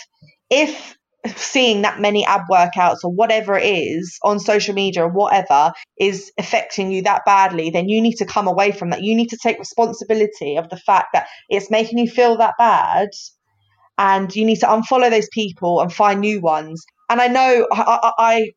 if 0.49 0.97
seeing 1.37 1.83
that 1.83 2.01
many 2.01 2.25
ab 2.25 2.43
workouts 2.51 2.99
or 3.05 3.13
whatever 3.13 3.59
it 3.59 3.65
is 3.65 4.19
on 4.25 4.39
social 4.39 4.75
media 4.75 5.05
or 5.05 5.09
whatever 5.09 5.73
is 5.99 6.33
affecting 6.39 6.91
you 6.91 7.03
that 7.03 7.23
badly 7.27 7.69
then 7.69 7.89
you 7.89 8.01
need 8.01 8.15
to 8.15 8.25
come 8.25 8.49
away 8.49 8.73
from 8.73 8.91
that 8.91 9.03
you 9.03 9.15
need 9.15 9.29
to 9.29 9.37
take 9.43 9.59
responsibility 9.59 10.57
of 10.57 10.69
the 10.71 10.79
fact 10.79 11.09
that 11.13 11.27
it's 11.51 11.71
making 11.71 11.99
you 11.99 12.09
feel 12.09 12.39
that 12.39 12.55
bad 12.59 13.09
and 13.99 14.35
you 14.35 14.47
need 14.47 14.61
to 14.61 14.67
unfollow 14.67 15.11
those 15.11 15.29
people 15.33 15.81
and 15.83 15.93
find 15.93 16.21
new 16.21 16.41
ones 16.41 16.83
and 17.11 17.21
i 17.21 17.27
know 17.27 17.67
i, 17.73 17.83
I, 18.03 18.13
I 18.19 18.51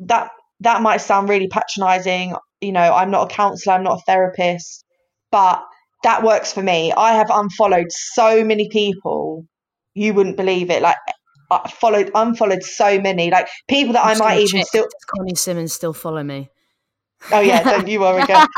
that 0.00 0.30
that 0.60 0.82
might 0.82 0.98
sound 0.98 1.28
really 1.28 1.48
patronizing 1.48 2.36
you 2.60 2.72
know 2.72 2.94
i'm 2.94 3.10
not 3.10 3.32
a 3.32 3.34
counselor 3.34 3.74
i'm 3.74 3.82
not 3.82 3.98
a 3.98 4.02
therapist 4.06 4.84
but 5.32 5.64
that 6.02 6.22
works 6.22 6.52
for 6.52 6.62
me. 6.62 6.92
I 6.92 7.14
have 7.14 7.30
unfollowed 7.30 7.90
so 7.90 8.44
many 8.44 8.68
people. 8.68 9.46
You 9.94 10.14
wouldn't 10.14 10.36
believe 10.36 10.70
it. 10.70 10.82
Like 10.82 10.96
I 11.50 11.68
followed 11.70 12.10
unfollowed 12.14 12.62
so 12.62 13.00
many. 13.00 13.30
Like 13.30 13.48
people 13.68 13.94
that 13.94 14.04
i 14.04 14.14
might 14.16 14.40
even 14.40 14.64
still 14.64 14.86
Connie 15.16 15.34
Simmons 15.34 15.72
still 15.72 15.92
follow 15.92 16.22
me? 16.22 16.50
oh 17.32 17.40
yeah 17.40 17.62
don't 17.62 17.88
you 17.88 18.00
worry 18.00 18.24
girl. 18.26 18.46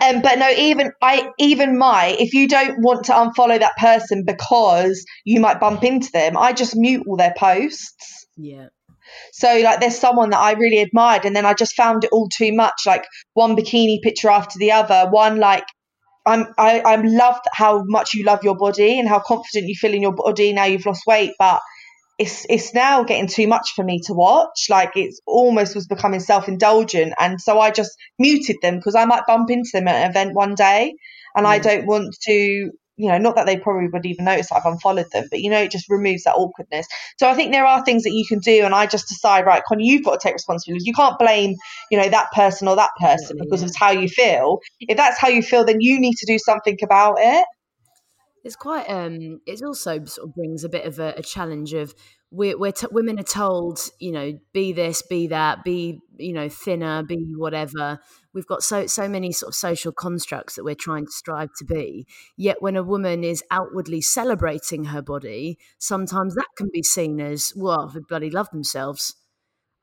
But, 0.00 0.14
um, 0.16 0.22
but 0.22 0.40
no 0.40 0.50
even 0.50 0.90
i 1.00 1.30
even 1.38 1.78
my 1.78 2.16
if 2.18 2.34
you 2.34 2.48
don't 2.48 2.82
want 2.82 3.04
to 3.04 3.12
unfollow 3.12 3.58
that 3.60 3.76
person 3.76 4.24
because 4.26 5.04
you 5.24 5.38
might 5.38 5.60
bump 5.60 5.84
into 5.84 6.10
them 6.12 6.36
i 6.36 6.52
just 6.52 6.74
mute 6.74 7.04
all 7.06 7.16
their 7.16 7.32
posts. 7.36 8.26
Yeah. 8.36 8.66
so 9.32 9.60
like 9.62 9.78
there's 9.80 9.96
someone 9.96 10.30
that 10.30 10.40
I 10.40 10.52
really 10.52 10.80
admired 10.80 11.24
and 11.24 11.36
then 11.36 11.46
I 11.46 11.54
just 11.54 11.76
found 11.76 12.02
it 12.02 12.10
all 12.10 12.28
too 12.28 12.52
much. 12.52 12.74
Like 12.84 13.04
one 13.34 13.54
bikini 13.56 14.02
picture 14.02 14.28
after 14.28 14.58
the 14.58 14.72
other 14.72 15.08
one 15.08 15.38
like 15.38 15.64
I'm 16.26 16.46
I 16.58 16.80
I 16.80 16.96
love 16.96 17.38
how 17.52 17.84
much 17.86 18.14
you 18.14 18.24
love 18.24 18.44
your 18.44 18.56
body 18.56 18.98
and 18.98 19.08
how 19.08 19.20
confident 19.20 19.68
you 19.68 19.74
feel 19.74 19.94
in 19.94 20.02
your 20.02 20.14
body 20.14 20.52
now 20.52 20.64
you've 20.64 20.86
lost 20.86 21.02
weight 21.06 21.32
but 21.38 21.60
it's 22.18 22.46
it's 22.48 22.74
now 22.74 23.02
getting 23.02 23.26
too 23.28 23.48
much 23.48 23.72
for 23.74 23.84
me 23.84 24.00
to 24.06 24.14
watch. 24.14 24.66
Like 24.70 24.92
it's 24.96 25.20
almost 25.26 25.74
was 25.74 25.86
becoming 25.86 26.20
self-indulgent 26.20 27.14
and 27.18 27.40
so 27.40 27.58
I 27.60 27.70
just 27.70 27.92
muted 28.18 28.56
them 28.62 28.76
because 28.76 28.94
I 28.94 29.04
might 29.04 29.26
bump 29.26 29.50
into 29.50 29.70
them 29.72 29.88
at 29.88 30.04
an 30.04 30.10
event 30.10 30.34
one 30.34 30.54
day 30.54 30.94
and 31.36 31.46
I 31.46 31.58
don't 31.58 31.86
want 31.86 32.14
to 32.22 32.70
you 32.96 33.08
know, 33.08 33.18
not 33.18 33.34
that 33.34 33.46
they 33.46 33.58
probably 33.58 33.88
would 33.88 34.06
even 34.06 34.24
notice 34.24 34.48
that 34.48 34.56
I've 34.56 34.72
unfollowed 34.72 35.10
them, 35.12 35.26
but 35.30 35.40
you 35.40 35.50
know, 35.50 35.60
it 35.60 35.70
just 35.70 35.90
removes 35.90 36.24
that 36.24 36.34
awkwardness. 36.34 36.86
So 37.18 37.28
I 37.28 37.34
think 37.34 37.52
there 37.52 37.66
are 37.66 37.84
things 37.84 38.04
that 38.04 38.12
you 38.12 38.24
can 38.26 38.38
do, 38.38 38.64
and 38.64 38.74
I 38.74 38.86
just 38.86 39.08
decide, 39.08 39.46
right, 39.46 39.62
Connie, 39.64 39.86
you've 39.86 40.04
got 40.04 40.20
to 40.20 40.28
take 40.28 40.34
responsibility. 40.34 40.84
You 40.86 40.94
can't 40.94 41.18
blame, 41.18 41.54
you 41.90 41.98
know, 41.98 42.08
that 42.08 42.30
person 42.32 42.68
or 42.68 42.76
that 42.76 42.90
person 43.00 43.36
because 43.40 43.62
yeah. 43.62 43.66
it's 43.68 43.78
how 43.78 43.90
you 43.90 44.08
feel. 44.08 44.60
If 44.80 44.96
that's 44.96 45.18
how 45.18 45.28
you 45.28 45.42
feel, 45.42 45.64
then 45.64 45.80
you 45.80 45.98
need 46.00 46.14
to 46.16 46.26
do 46.26 46.38
something 46.38 46.78
about 46.82 47.16
it. 47.18 47.44
It's 48.44 48.56
quite. 48.56 48.88
Um, 48.88 49.40
it 49.46 49.62
also 49.62 50.04
sort 50.04 50.28
of 50.28 50.34
brings 50.34 50.64
a 50.64 50.68
bit 50.68 50.84
of 50.84 50.98
a, 50.98 51.14
a 51.16 51.22
challenge 51.22 51.72
of 51.72 51.94
we're, 52.30 52.58
we're 52.58 52.72
t- 52.72 52.88
women 52.90 53.18
are 53.18 53.22
told, 53.22 53.78
you 54.00 54.12
know, 54.12 54.38
be 54.52 54.72
this, 54.72 55.02
be 55.02 55.28
that, 55.28 55.64
be 55.64 56.00
you 56.18 56.32
know 56.32 56.48
thinner, 56.48 57.02
be 57.02 57.34
whatever. 57.36 58.00
We've 58.34 58.46
got 58.46 58.62
so 58.62 58.86
so 58.86 59.08
many 59.08 59.32
sort 59.32 59.50
of 59.50 59.54
social 59.54 59.92
constructs 59.92 60.56
that 60.56 60.64
we're 60.64 60.74
trying 60.74 61.06
to 61.06 61.12
strive 61.12 61.50
to 61.58 61.64
be. 61.64 62.06
Yet 62.36 62.60
when 62.60 62.76
a 62.76 62.82
woman 62.82 63.24
is 63.24 63.42
outwardly 63.50 64.00
celebrating 64.00 64.84
her 64.86 65.02
body, 65.02 65.58
sometimes 65.78 66.34
that 66.34 66.48
can 66.56 66.68
be 66.72 66.82
seen 66.82 67.20
as 67.20 67.52
well, 67.56 67.88
they 67.88 68.00
bloody 68.00 68.30
love 68.30 68.50
themselves 68.50 69.14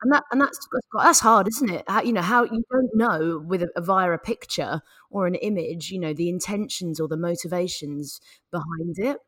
and 0.02 0.12
that 0.12 0.24
and 0.30 0.40
that's 0.40 0.58
that's 0.92 1.20
hard, 1.20 1.48
isn't 1.48 1.70
it? 1.70 1.84
How, 1.88 2.02
you 2.02 2.12
know 2.12 2.22
how 2.22 2.44
you 2.44 2.64
don't 2.70 2.90
know 2.94 3.42
with 3.46 3.62
a, 3.62 3.80
via 3.80 4.12
a 4.12 4.18
picture 4.18 4.80
or 5.10 5.26
an 5.26 5.36
image, 5.36 5.90
you 5.90 6.00
know, 6.00 6.12
the 6.12 6.28
intentions 6.28 7.00
or 7.00 7.08
the 7.08 7.16
motivations 7.16 8.20
behind 8.50 8.98
it. 8.98 9.18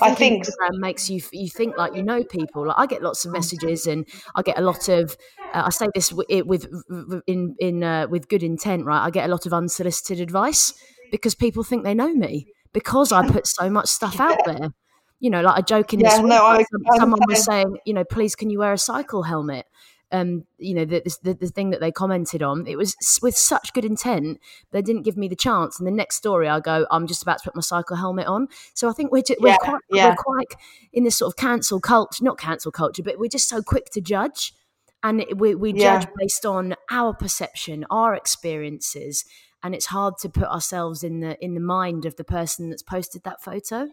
I 0.00 0.14
think, 0.14 0.44
Instagram 0.44 0.78
makes 0.78 1.08
you 1.08 1.20
you 1.32 1.48
think 1.48 1.76
like 1.76 1.94
you 1.94 2.02
know 2.02 2.24
people. 2.24 2.66
Like 2.66 2.76
I 2.78 2.86
get 2.86 3.02
lots 3.02 3.24
of 3.24 3.32
messages, 3.32 3.86
and 3.86 4.06
I 4.34 4.42
get 4.42 4.58
a 4.58 4.62
lot 4.62 4.88
of. 4.88 5.16
Uh, 5.52 5.62
I 5.66 5.70
say 5.70 5.88
this 5.94 6.12
with, 6.12 6.26
with 6.46 6.66
in 7.26 7.54
in 7.58 7.84
uh, 7.84 8.06
with 8.08 8.28
good 8.28 8.42
intent, 8.42 8.84
right? 8.86 9.04
I 9.04 9.10
get 9.10 9.26
a 9.28 9.32
lot 9.32 9.46
of 9.46 9.52
unsolicited 9.52 10.20
advice 10.20 10.74
because 11.10 11.34
people 11.34 11.62
think 11.62 11.84
they 11.84 11.94
know 11.94 12.12
me 12.12 12.46
because 12.72 13.12
I 13.12 13.26
put 13.28 13.46
so 13.46 13.70
much 13.70 13.88
stuff 13.88 14.20
out 14.20 14.38
there. 14.46 14.70
You 15.20 15.30
know, 15.30 15.42
like 15.42 15.58
a 15.58 15.62
joke 15.62 15.94
in 15.94 16.00
yeah, 16.00 16.16
this 16.16 16.22
week, 16.22 16.32
I, 16.32 16.64
someone 16.98 17.20
was 17.26 17.44
saying, 17.44 17.78
you 17.86 17.94
know, 17.94 18.04
please 18.04 18.34
can 18.34 18.50
you 18.50 18.58
wear 18.58 18.72
a 18.72 18.78
cycle 18.78 19.22
helmet? 19.22 19.64
Um, 20.14 20.44
you 20.58 20.74
know, 20.74 20.84
the, 20.84 21.02
the, 21.24 21.34
the 21.34 21.48
thing 21.48 21.70
that 21.70 21.80
they 21.80 21.90
commented 21.90 22.40
on. 22.40 22.68
It 22.68 22.78
was 22.78 22.96
with 23.20 23.36
such 23.36 23.72
good 23.72 23.84
intent, 23.84 24.40
they 24.70 24.80
didn't 24.80 25.02
give 25.02 25.16
me 25.16 25.26
the 25.26 25.34
chance. 25.34 25.78
And 25.78 25.86
the 25.88 25.92
next 25.92 26.16
story, 26.16 26.48
I 26.48 26.60
go, 26.60 26.86
I'm 26.88 27.08
just 27.08 27.22
about 27.22 27.38
to 27.38 27.44
put 27.44 27.56
my 27.56 27.62
cycle 27.62 27.96
helmet 27.96 28.28
on. 28.28 28.46
So 28.74 28.88
I 28.88 28.92
think 28.92 29.10
we're 29.10 29.22
just, 29.22 29.40
we're, 29.40 29.56
quite, 29.56 29.82
yeah. 29.90 30.10
we're 30.10 30.14
quite 30.14 30.54
in 30.92 31.02
this 31.02 31.18
sort 31.18 31.32
of 31.32 31.36
cancel 31.36 31.80
culture, 31.80 32.22
not 32.22 32.38
cancel 32.38 32.70
culture, 32.70 33.02
but 33.02 33.18
we're 33.18 33.28
just 33.28 33.48
so 33.48 33.60
quick 33.60 33.86
to 33.90 34.00
judge. 34.00 34.54
And 35.02 35.24
we, 35.36 35.56
we 35.56 35.74
yeah. 35.74 35.98
judge 35.98 36.08
based 36.16 36.46
on 36.46 36.76
our 36.92 37.12
perception, 37.12 37.84
our 37.90 38.14
experiences, 38.14 39.24
and 39.64 39.74
it's 39.74 39.86
hard 39.86 40.14
to 40.18 40.28
put 40.28 40.46
ourselves 40.46 41.02
in 41.02 41.20
the 41.20 41.42
in 41.44 41.54
the 41.54 41.60
mind 41.60 42.04
of 42.04 42.14
the 42.16 42.24
person 42.24 42.70
that's 42.70 42.82
posted 42.82 43.22
that 43.24 43.42
photo 43.42 43.88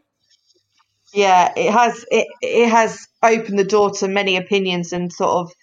yeah 1.13 1.53
it 1.55 1.71
has 1.71 2.05
it, 2.11 2.27
it 2.41 2.69
has 2.69 3.07
opened 3.23 3.57
the 3.57 3.63
door 3.63 3.89
to 3.89 4.07
many 4.07 4.35
opinions 4.35 4.91
and 4.91 5.11
sort 5.13 5.31
of 5.31 5.53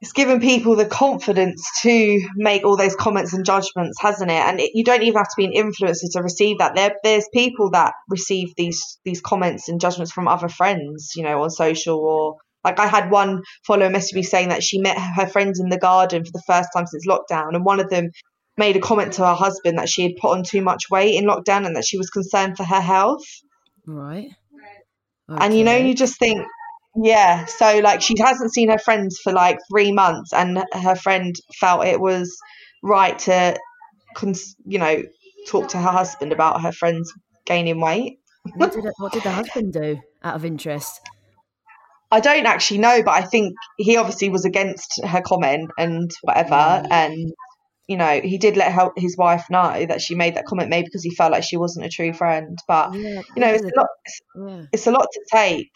it's 0.00 0.12
given 0.12 0.40
people 0.40 0.76
the 0.76 0.86
confidence 0.86 1.62
to 1.82 2.20
make 2.36 2.64
all 2.64 2.76
those 2.76 2.94
comments 2.94 3.32
and 3.32 3.44
judgments, 3.44 4.00
hasn't 4.00 4.30
it? 4.30 4.34
And 4.34 4.60
it, 4.60 4.70
you 4.74 4.84
don't 4.84 5.02
even 5.02 5.18
have 5.18 5.28
to 5.28 5.34
be 5.36 5.44
an 5.44 5.52
influencer 5.52 6.10
to 6.12 6.22
receive 6.22 6.58
that. 6.58 6.76
There, 6.76 6.94
there's 7.02 7.28
people 7.32 7.70
that 7.70 7.94
receive 8.08 8.54
these 8.56 8.98
these 9.04 9.20
comments 9.20 9.68
and 9.68 9.80
judgments 9.80 10.12
from 10.12 10.28
other 10.28 10.48
friends, 10.48 11.12
you 11.16 11.24
know, 11.24 11.42
on 11.42 11.50
social 11.50 11.98
or 11.98 12.36
like 12.64 12.78
I 12.78 12.86
had 12.86 13.10
one 13.10 13.42
follower 13.66 13.90
message 13.90 14.14
me 14.14 14.22
saying 14.22 14.50
that 14.50 14.62
she 14.62 14.80
met 14.80 14.98
her 14.98 15.26
friends 15.26 15.58
in 15.58 15.68
the 15.68 15.78
garden 15.78 16.24
for 16.24 16.32
the 16.32 16.42
first 16.46 16.68
time 16.74 16.86
since 16.86 17.06
lockdown, 17.06 17.54
and 17.54 17.64
one 17.64 17.80
of 17.80 17.90
them 17.90 18.10
made 18.56 18.76
a 18.76 18.80
comment 18.80 19.14
to 19.14 19.26
her 19.26 19.34
husband 19.34 19.78
that 19.78 19.88
she 19.88 20.02
had 20.02 20.16
put 20.20 20.36
on 20.36 20.44
too 20.44 20.62
much 20.62 20.90
weight 20.90 21.14
in 21.14 21.24
lockdown 21.24 21.66
and 21.66 21.76
that 21.76 21.84
she 21.84 21.98
was 21.98 22.10
concerned 22.10 22.56
for 22.56 22.64
her 22.64 22.80
health. 22.80 23.24
Right. 23.86 24.28
Okay. 25.30 25.44
And 25.44 25.56
you 25.56 25.64
know, 25.64 25.76
you 25.76 25.94
just 25.94 26.18
think 26.18 26.46
yeah, 27.02 27.44
so 27.46 27.78
like 27.78 28.02
she 28.02 28.14
hasn't 28.18 28.52
seen 28.52 28.70
her 28.70 28.78
friends 28.78 29.18
for 29.22 29.32
like 29.32 29.58
three 29.70 29.92
months, 29.92 30.32
and 30.32 30.64
her 30.72 30.96
friend 30.96 31.34
felt 31.54 31.86
it 31.86 32.00
was 32.00 32.36
right 32.82 33.18
to, 33.20 33.56
you 34.66 34.78
know, 34.78 35.02
talk 35.46 35.68
to 35.68 35.78
her 35.78 35.90
husband 35.90 36.32
about 36.32 36.62
her 36.62 36.72
friends 36.72 37.12
gaining 37.46 37.80
weight. 37.80 38.18
what, 38.54 38.72
did, 38.72 38.84
what 38.98 39.12
did 39.12 39.22
the 39.22 39.30
husband 39.30 39.72
do 39.72 40.00
out 40.22 40.34
of 40.34 40.44
interest? 40.44 41.00
I 42.10 42.20
don't 42.20 42.46
actually 42.46 42.78
know, 42.78 43.02
but 43.02 43.12
I 43.12 43.22
think 43.22 43.54
he 43.76 43.96
obviously 43.96 44.30
was 44.30 44.44
against 44.44 45.00
her 45.04 45.20
comment 45.20 45.70
and 45.78 46.10
whatever, 46.22 46.54
mm. 46.54 46.86
and 46.90 47.32
you 47.86 47.96
know 47.96 48.20
he 48.20 48.38
did 48.38 48.56
let 48.56 48.72
her, 48.72 48.90
his 48.96 49.16
wife 49.16 49.44
know 49.50 49.86
that 49.86 50.00
she 50.00 50.14
made 50.14 50.34
that 50.34 50.46
comment 50.46 50.70
maybe 50.70 50.86
because 50.86 51.02
he 51.02 51.14
felt 51.14 51.32
like 51.32 51.44
she 51.44 51.56
wasn't 51.56 51.86
a 51.86 51.90
true 51.90 52.12
friend. 52.12 52.58
But 52.66 52.94
yeah, 52.94 53.22
you 53.36 53.42
know, 53.42 53.52
it's 53.52 53.62
a 53.62 53.72
lot. 53.76 53.88
It's, 54.04 54.20
yeah. 54.36 54.62
it's 54.72 54.86
a 54.86 54.90
lot 54.90 55.06
to 55.12 55.20
take 55.30 55.70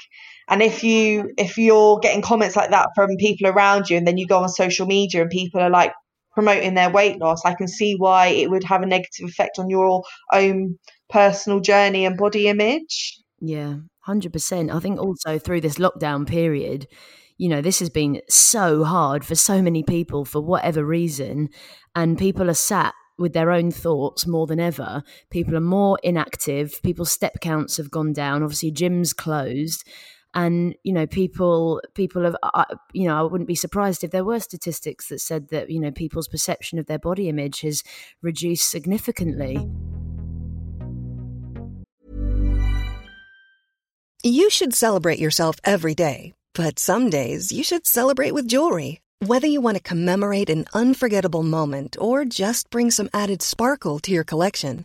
and 0.49 0.63
if 0.63 0.83
you 0.83 1.31
if 1.39 1.59
you're 1.59 1.99
getting 2.01 2.23
comments 2.23 2.57
like 2.57 2.71
that 2.71 2.89
from 2.95 3.17
people 3.17 3.49
around 3.49 3.89
you 3.89 3.97
and 3.97 4.07
then 4.07 4.19
you 4.19 4.27
go 4.27 4.39
on 4.39 4.49
social 4.49 4.87
media 4.87 5.23
and 5.23 5.31
people 5.31 5.61
are 5.61 5.71
like 5.71 5.93
promoting 6.33 6.75
their 6.75 6.91
weight 6.91 7.19
loss 7.19 7.45
i 7.45 7.55
can 7.55 7.69
see 7.69 7.95
why 7.97 8.29
it 8.29 8.51
would 8.51 8.65
have 8.65 8.83
a 8.83 8.87
negative 8.87 9.29
effect 9.29 9.59
on 9.59 9.69
your 9.69 10.03
own 10.33 10.79
personal 11.11 11.61
journey 11.61 12.05
and 12.05 12.17
body 12.17 12.49
image 12.49 13.19
yeah 13.41 13.77
100% 14.07 14.75
i 14.75 14.81
think 14.81 14.99
also 14.99 15.39
through 15.39 15.61
this 15.61 15.77
lockdown 15.77 16.27
period 16.27 16.87
you 17.39 17.49
know 17.49 17.61
this 17.61 17.79
has 17.79 17.91
been 17.91 18.21
so 18.29 18.85
hard 18.85 19.25
for 19.25 19.35
so 19.35 19.63
many 19.63 19.83
people 19.83 20.25
for 20.25 20.41
whatever 20.41 20.85
reason 20.85 21.49
and 21.95 22.19
people 22.19 22.49
are 22.49 22.55
sat 22.55 22.95
with 23.19 23.33
their 23.35 23.51
own 23.51 23.71
thoughts 23.71 24.27
more 24.27 24.47
than 24.47 24.59
ever. 24.59 25.03
People 25.31 25.57
are 25.57 25.61
more 25.61 25.99
inactive. 26.03 26.81
People's 26.83 27.13
step 27.13 27.35
counts 27.41 27.77
have 27.77 27.91
gone 27.91 28.13
down. 28.13 28.43
Obviously, 28.43 28.73
gyms 28.73 29.15
closed 29.15 29.87
and 30.35 30.75
you 30.83 30.93
know 30.93 31.07
people 31.07 31.81
people 31.95 32.25
have 32.25 32.37
uh, 32.43 32.65
you 32.93 33.07
know 33.07 33.19
i 33.19 33.23
wouldn't 33.23 33.49
be 33.49 33.55
surprised 33.55 34.03
if 34.03 34.11
there 34.11 34.25
were 34.25 34.41
statistics 34.41 35.09
that 35.09 35.21
said 35.21 35.49
that 35.49 35.71
you 35.71 35.81
know 35.81 35.91
people's 35.91 36.29
perception 36.29 36.79
of 36.79 36.87
their 36.87 36.99
body 36.99 37.29
image 37.29 37.61
has 37.61 37.83
reduced 38.23 38.71
significantly. 38.71 39.69
You 44.25 44.51
should 44.51 44.73
celebrate 44.73 45.19
yourself 45.19 45.57
every 45.65 45.97
day 45.97 46.33
but 46.55 46.79
some 46.79 47.09
days 47.09 47.51
you 47.51 47.65
should 47.65 47.87
celebrate 47.87 48.33
with 48.33 48.49
jewelry. 48.49 49.01
Whether 49.21 49.47
you 49.47 49.61
want 49.61 49.77
to 49.77 49.83
commemorate 49.83 50.51
an 50.51 50.67
unforgettable 50.75 51.43
moment 51.43 51.97
or 51.99 52.25
just 52.25 52.71
bring 52.71 52.91
some 52.91 53.09
added 53.15 53.41
sparkle 53.41 53.99
to 54.01 54.11
your 54.11 54.25
collection 54.25 54.85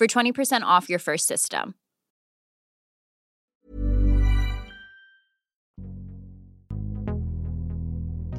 for 0.00 0.06
20% 0.06 0.62
off 0.62 0.88
your 0.88 0.98
first 0.98 1.26
system. 1.26 1.74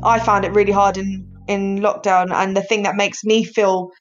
I 0.04 0.18
found 0.18 0.44
it 0.44 0.54
really 0.54 0.72
hard 0.72 0.98
in, 0.98 1.32
in 1.48 1.78
lockdown. 1.78 2.34
And 2.34 2.58
the 2.58 2.64
thing 2.64 2.82
that 2.84 2.96
makes 2.96 3.24
me 3.24 3.44
feel 3.44 3.92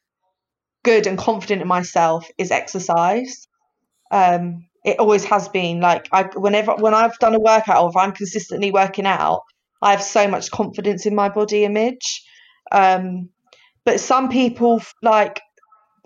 good 0.85 1.07
and 1.07 1.19
confident 1.19 1.61
in 1.61 1.69
myself 1.69 2.27
is 2.39 2.51
exercise. 2.51 3.47
Um, 4.11 4.67
it 4.83 4.99
always 4.99 5.25
has 5.27 5.51
been 5.51 5.81
like 5.83 6.09
I 6.13 6.23
whenever 6.35 6.75
when 6.77 6.95
I've 6.95 7.19
done 7.19 7.35
a 7.35 7.39
workout 7.39 7.83
or 7.83 7.91
if 7.91 7.97
I'm 7.97 8.13
consistently 8.13 8.71
working 8.73 9.05
out, 9.05 9.43
I 9.83 9.91
have 9.91 10.03
so 10.03 10.27
much 10.27 10.51
confidence 10.51 11.05
in 11.05 11.15
my 11.15 11.29
body 11.29 11.65
image. 11.65 12.25
Um, 12.73 13.29
but 13.85 14.01
some 14.01 14.31
people 14.31 14.81
like 15.03 15.43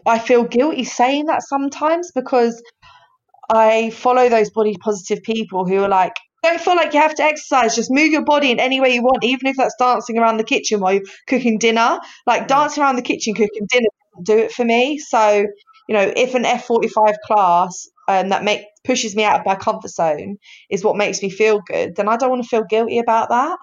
I 0.06 0.18
feel 0.18 0.44
guilty 0.44 0.84
saying 0.84 1.26
that 1.26 1.42
sometimes 1.42 2.10
because 2.14 2.62
I 3.50 3.90
follow 3.90 4.28
those 4.28 4.50
body 4.50 4.76
positive 4.80 5.22
people 5.22 5.66
who 5.66 5.82
are 5.82 5.88
like, 5.88 6.14
don't 6.42 6.60
feel 6.60 6.76
like 6.76 6.92
you 6.92 7.00
have 7.00 7.14
to 7.14 7.22
exercise. 7.22 7.74
Just 7.74 7.90
move 7.90 8.12
your 8.12 8.24
body 8.24 8.50
in 8.50 8.60
any 8.60 8.80
way 8.80 8.94
you 8.94 9.02
want, 9.02 9.24
even 9.24 9.46
if 9.46 9.56
that's 9.56 9.74
dancing 9.78 10.18
around 10.18 10.36
the 10.36 10.44
kitchen 10.44 10.80
while 10.80 10.94
you're 10.94 11.02
cooking 11.26 11.58
dinner. 11.58 11.98
Like 12.26 12.48
dancing 12.48 12.82
around 12.82 12.96
the 12.96 13.02
kitchen 13.02 13.34
cooking 13.34 13.66
dinner 13.70 13.88
do 14.22 14.38
it 14.38 14.52
for 14.52 14.64
me. 14.64 14.98
So, 14.98 15.46
you 15.88 15.94
know, 15.94 16.12
if 16.14 16.34
an 16.34 16.44
F45 16.44 17.14
class 17.24 17.88
um, 18.08 18.28
that 18.28 18.44
make 18.44 18.62
pushes 18.84 19.16
me 19.16 19.24
out 19.24 19.40
of 19.40 19.46
my 19.46 19.54
comfort 19.54 19.90
zone 19.90 20.36
is 20.70 20.84
what 20.84 20.96
makes 20.96 21.22
me 21.22 21.30
feel 21.30 21.60
good, 21.66 21.96
then 21.96 22.08
I 22.08 22.16
don't 22.16 22.30
want 22.30 22.42
to 22.42 22.48
feel 22.48 22.64
guilty 22.68 22.98
about 22.98 23.30
that. 23.30 23.58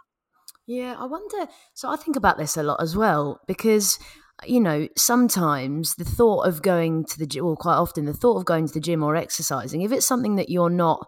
Yeah, 0.67 0.95
I 0.97 1.05
wonder. 1.05 1.47
So 1.73 1.89
I 1.89 1.97
think 1.97 2.15
about 2.15 2.37
this 2.37 2.57
a 2.57 2.63
lot 2.63 2.81
as 2.81 2.95
well 2.95 3.39
because 3.47 3.99
you 4.45 4.59
know, 4.59 4.87
sometimes 4.97 5.95
the 5.95 6.05
thought 6.05 6.47
of 6.47 6.61
going 6.61 7.05
to 7.05 7.19
the 7.19 7.27
gym, 7.27 7.45
or 7.45 7.55
quite 7.55 7.75
often 7.75 8.05
the 8.05 8.13
thought 8.13 8.37
of 8.37 8.45
going 8.45 8.67
to 8.67 8.73
the 8.73 8.79
gym 8.79 9.03
or 9.03 9.15
exercising, 9.15 9.81
if 9.81 9.91
it's 9.91 10.05
something 10.05 10.35
that 10.35 10.49
you're 10.49 10.69
not, 10.69 11.07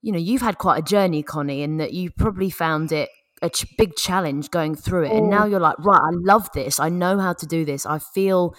you 0.00 0.12
know, 0.12 0.18
you've 0.18 0.42
had 0.42 0.58
quite 0.58 0.78
a 0.78 0.82
journey, 0.82 1.22
Connie, 1.22 1.62
and 1.62 1.80
that 1.80 1.92
you 1.92 2.10
probably 2.10 2.50
found 2.50 2.92
it 2.92 3.08
a 3.42 3.50
ch- 3.50 3.66
big 3.76 3.96
challenge 3.96 4.50
going 4.50 4.74
through 4.74 5.04
it. 5.04 5.12
And 5.12 5.28
now 5.28 5.44
mm. 5.44 5.50
you're 5.50 5.60
like, 5.60 5.78
right, 5.80 6.00
I 6.00 6.10
love 6.12 6.48
this. 6.54 6.80
I 6.80 6.88
know 6.88 7.18
how 7.18 7.32
to 7.34 7.46
do 7.46 7.64
this. 7.64 7.84
I 7.84 7.98
feel 7.98 8.54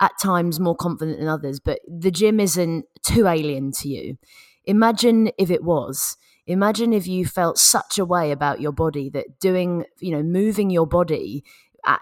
at 0.00 0.12
times 0.22 0.60
more 0.60 0.76
confident 0.76 1.18
than 1.18 1.28
others, 1.28 1.60
but 1.60 1.80
the 1.88 2.10
gym 2.10 2.40
isn't 2.40 2.84
too 3.02 3.26
alien 3.26 3.72
to 3.72 3.88
you. 3.88 4.16
Imagine 4.64 5.30
if 5.38 5.50
it 5.50 5.64
was. 5.64 6.16
Imagine 6.46 6.92
if 6.92 7.06
you 7.06 7.26
felt 7.26 7.58
such 7.58 7.98
a 7.98 8.04
way 8.04 8.30
about 8.30 8.60
your 8.60 8.72
body 8.72 9.10
that 9.10 9.38
doing, 9.40 9.84
you 10.00 10.12
know, 10.12 10.22
moving 10.22 10.70
your 10.70 10.86
body 10.86 11.44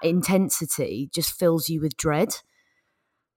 intensity 0.02 1.08
just 1.12 1.32
fills 1.38 1.68
you 1.68 1.80
with 1.80 1.96
dread 1.96 2.36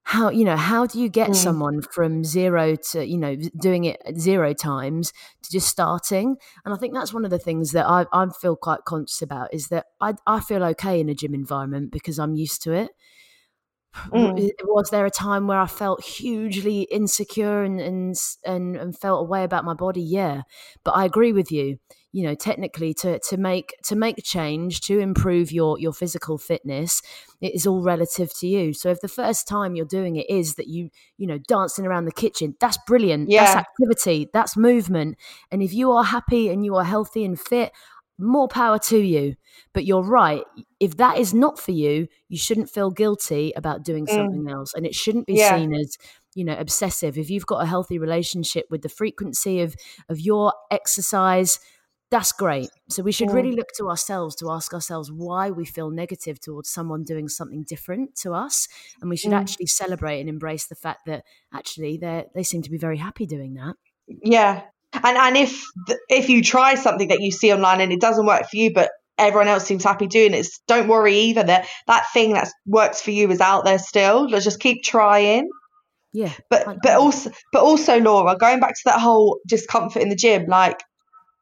how 0.03 0.29
you 0.29 0.43
know 0.43 0.55
how 0.57 0.85
do 0.87 0.99
you 0.99 1.09
get 1.09 1.29
Mm. 1.29 1.35
someone 1.35 1.81
from 1.81 2.23
zero 2.23 2.75
to 2.75 3.05
you 3.05 3.17
know 3.17 3.35
doing 3.59 3.85
it 3.85 4.01
zero 4.17 4.53
times 4.53 5.11
to 5.43 5.51
just 5.51 5.67
starting 5.67 6.35
and 6.65 6.73
i 6.73 6.77
think 6.77 6.93
that's 6.93 7.13
one 7.13 7.25
of 7.25 7.31
the 7.31 7.37
things 7.39 7.71
that 7.73 7.85
i, 7.87 8.05
I 8.11 8.25
feel 8.41 8.55
quite 8.55 8.85
conscious 8.85 9.21
about 9.21 9.53
is 9.53 9.67
that 9.67 9.87
I, 10.01 10.15
I 10.25 10.39
feel 10.39 10.63
okay 10.63 10.99
in 10.99 11.09
a 11.09 11.13
gym 11.15 11.33
environment 11.35 11.91
because 11.91 12.17
i'm 12.17 12.33
used 12.35 12.63
to 12.63 12.73
it 12.73 12.91
Mm. 14.11 14.49
was 14.63 14.89
there 14.89 15.05
a 15.05 15.11
time 15.11 15.47
where 15.47 15.59
I 15.59 15.67
felt 15.67 16.03
hugely 16.03 16.81
insecure 16.83 17.63
and, 17.63 17.79
and 17.79 18.15
and 18.45 18.75
and 18.75 18.97
felt 18.97 19.21
a 19.21 19.23
way 19.29 19.43
about 19.43 19.65
my 19.65 19.73
body? 19.73 20.01
Yeah, 20.01 20.43
but 20.83 20.91
I 20.91 21.05
agree 21.05 21.33
with 21.33 21.51
you. 21.51 21.79
You 22.11 22.23
know, 22.23 22.33
technically, 22.33 22.93
to 22.95 23.19
to 23.19 23.37
make 23.37 23.75
to 23.83 23.95
make 23.95 24.23
change 24.23 24.81
to 24.81 24.97
improve 24.99 25.51
your 25.51 25.79
your 25.79 25.93
physical 25.93 26.39
fitness, 26.39 27.01
it 27.39 27.53
is 27.53 27.67
all 27.67 27.81
relative 27.83 28.33
to 28.39 28.47
you. 28.47 28.73
So 28.73 28.89
if 28.89 28.99
the 29.01 29.07
first 29.07 29.47
time 29.47 29.75
you're 29.75 29.85
doing 29.85 30.15
it 30.15 30.27
is 30.29 30.55
that 30.55 30.67
you 30.67 30.89
you 31.17 31.27
know 31.27 31.37
dancing 31.37 31.85
around 31.85 32.05
the 32.05 32.11
kitchen, 32.11 32.55
that's 32.59 32.79
brilliant. 32.87 33.29
That's 33.29 33.55
activity. 33.55 34.27
That's 34.33 34.57
movement. 34.57 35.17
And 35.51 35.61
if 35.61 35.71
you 35.73 35.91
are 35.91 36.03
happy 36.03 36.49
and 36.49 36.65
you 36.65 36.75
are 36.75 36.83
healthy 36.83 37.23
and 37.23 37.39
fit, 37.39 37.71
more 38.17 38.47
power 38.47 38.79
to 38.79 38.97
you. 38.97 39.35
But 39.73 39.85
you're 39.85 40.03
right. 40.03 40.43
If 40.79 40.97
that 40.97 41.19
is 41.19 41.33
not 41.33 41.59
for 41.59 41.71
you, 41.71 42.07
you 42.27 42.37
shouldn't 42.39 42.69
feel 42.71 42.89
guilty 42.89 43.53
about 43.55 43.83
doing 43.83 44.05
Mm. 44.07 44.15
something 44.15 44.49
else. 44.49 44.73
And 44.73 44.85
it 44.85 44.95
shouldn't 44.95 45.27
be 45.27 45.35
Yeah. 45.37 45.55
seen 45.55 45.73
as, 45.75 45.95
you 46.35 46.43
know, 46.43 46.57
obsessive. 46.57 47.17
If 47.19 47.29
you've 47.29 47.45
got 47.45 47.63
a 47.63 47.67
healthy 47.67 47.97
relationship 47.99 48.65
with 48.71 48.81
the 48.81 48.89
frequency 48.89 49.61
of 49.61 49.75
of 50.09 50.19
your 50.19 50.53
exercise, 50.71 51.59
that's 52.11 52.31
great. 52.31 52.69
So 52.89 53.03
we 53.03 53.11
should 53.11 53.31
really 53.31 53.51
look 53.51 53.69
to 53.77 53.87
ourselves 53.89 54.35
to 54.37 54.49
ask 54.49 54.73
ourselves 54.73 55.11
why 55.11 55.51
we 55.51 55.65
feel 55.65 55.91
negative 55.91 56.39
towards 56.39 56.69
someone 56.69 57.03
doing 57.03 57.27
something 57.27 57.63
different 57.67 58.15
to 58.23 58.33
us. 58.33 58.67
And 59.01 59.09
we 59.09 59.15
should 59.15 59.31
Mm. 59.31 59.41
actually 59.41 59.67
celebrate 59.67 60.19
and 60.19 60.27
embrace 60.29 60.67
the 60.67 60.75
fact 60.75 61.01
that 61.05 61.23
actually 61.53 61.97
they 61.97 62.25
they 62.33 62.43
seem 62.43 62.61
to 62.63 62.71
be 62.71 62.77
very 62.79 62.97
happy 62.97 63.25
doing 63.27 63.53
that. 63.55 63.75
Yeah, 64.07 64.61
and 64.93 65.17
and 65.17 65.37
if 65.37 65.63
if 66.09 66.29
you 66.29 66.41
try 66.41 66.75
something 66.75 67.09
that 67.09 67.21
you 67.21 67.31
see 67.31 67.53
online 67.53 67.81
and 67.81 67.91
it 67.93 68.01
doesn't 68.01 68.25
work 68.25 68.49
for 68.49 68.57
you, 68.57 68.73
but 68.73 68.89
everyone 69.19 69.47
else 69.47 69.65
seems 69.65 69.83
happy 69.83 70.07
doing 70.07 70.33
it, 70.33 70.47
don't 70.67 70.87
worry 70.87 71.13
either. 71.15 71.43
That 71.43 71.67
that 71.85 72.05
thing 72.11 72.33
that 72.33 72.49
works 72.65 73.01
for 73.01 73.11
you 73.11 73.29
is 73.29 73.39
out 73.41 73.65
there 73.65 73.77
still. 73.79 74.27
Let's 74.27 74.45
just 74.45 74.59
keep 74.59 74.81
trying. 74.83 75.47
Yeah. 76.11 76.33
But 76.49 76.77
but 76.81 76.95
also 76.97 77.29
but 77.53 77.61
also 77.61 77.99
Laura, 77.99 78.35
going 78.35 78.59
back 78.59 78.73
to 78.73 78.81
that 78.85 78.99
whole 78.99 79.39
discomfort 79.47 80.01
in 80.01 80.09
the 80.09 80.15
gym, 80.15 80.47
like 80.47 80.79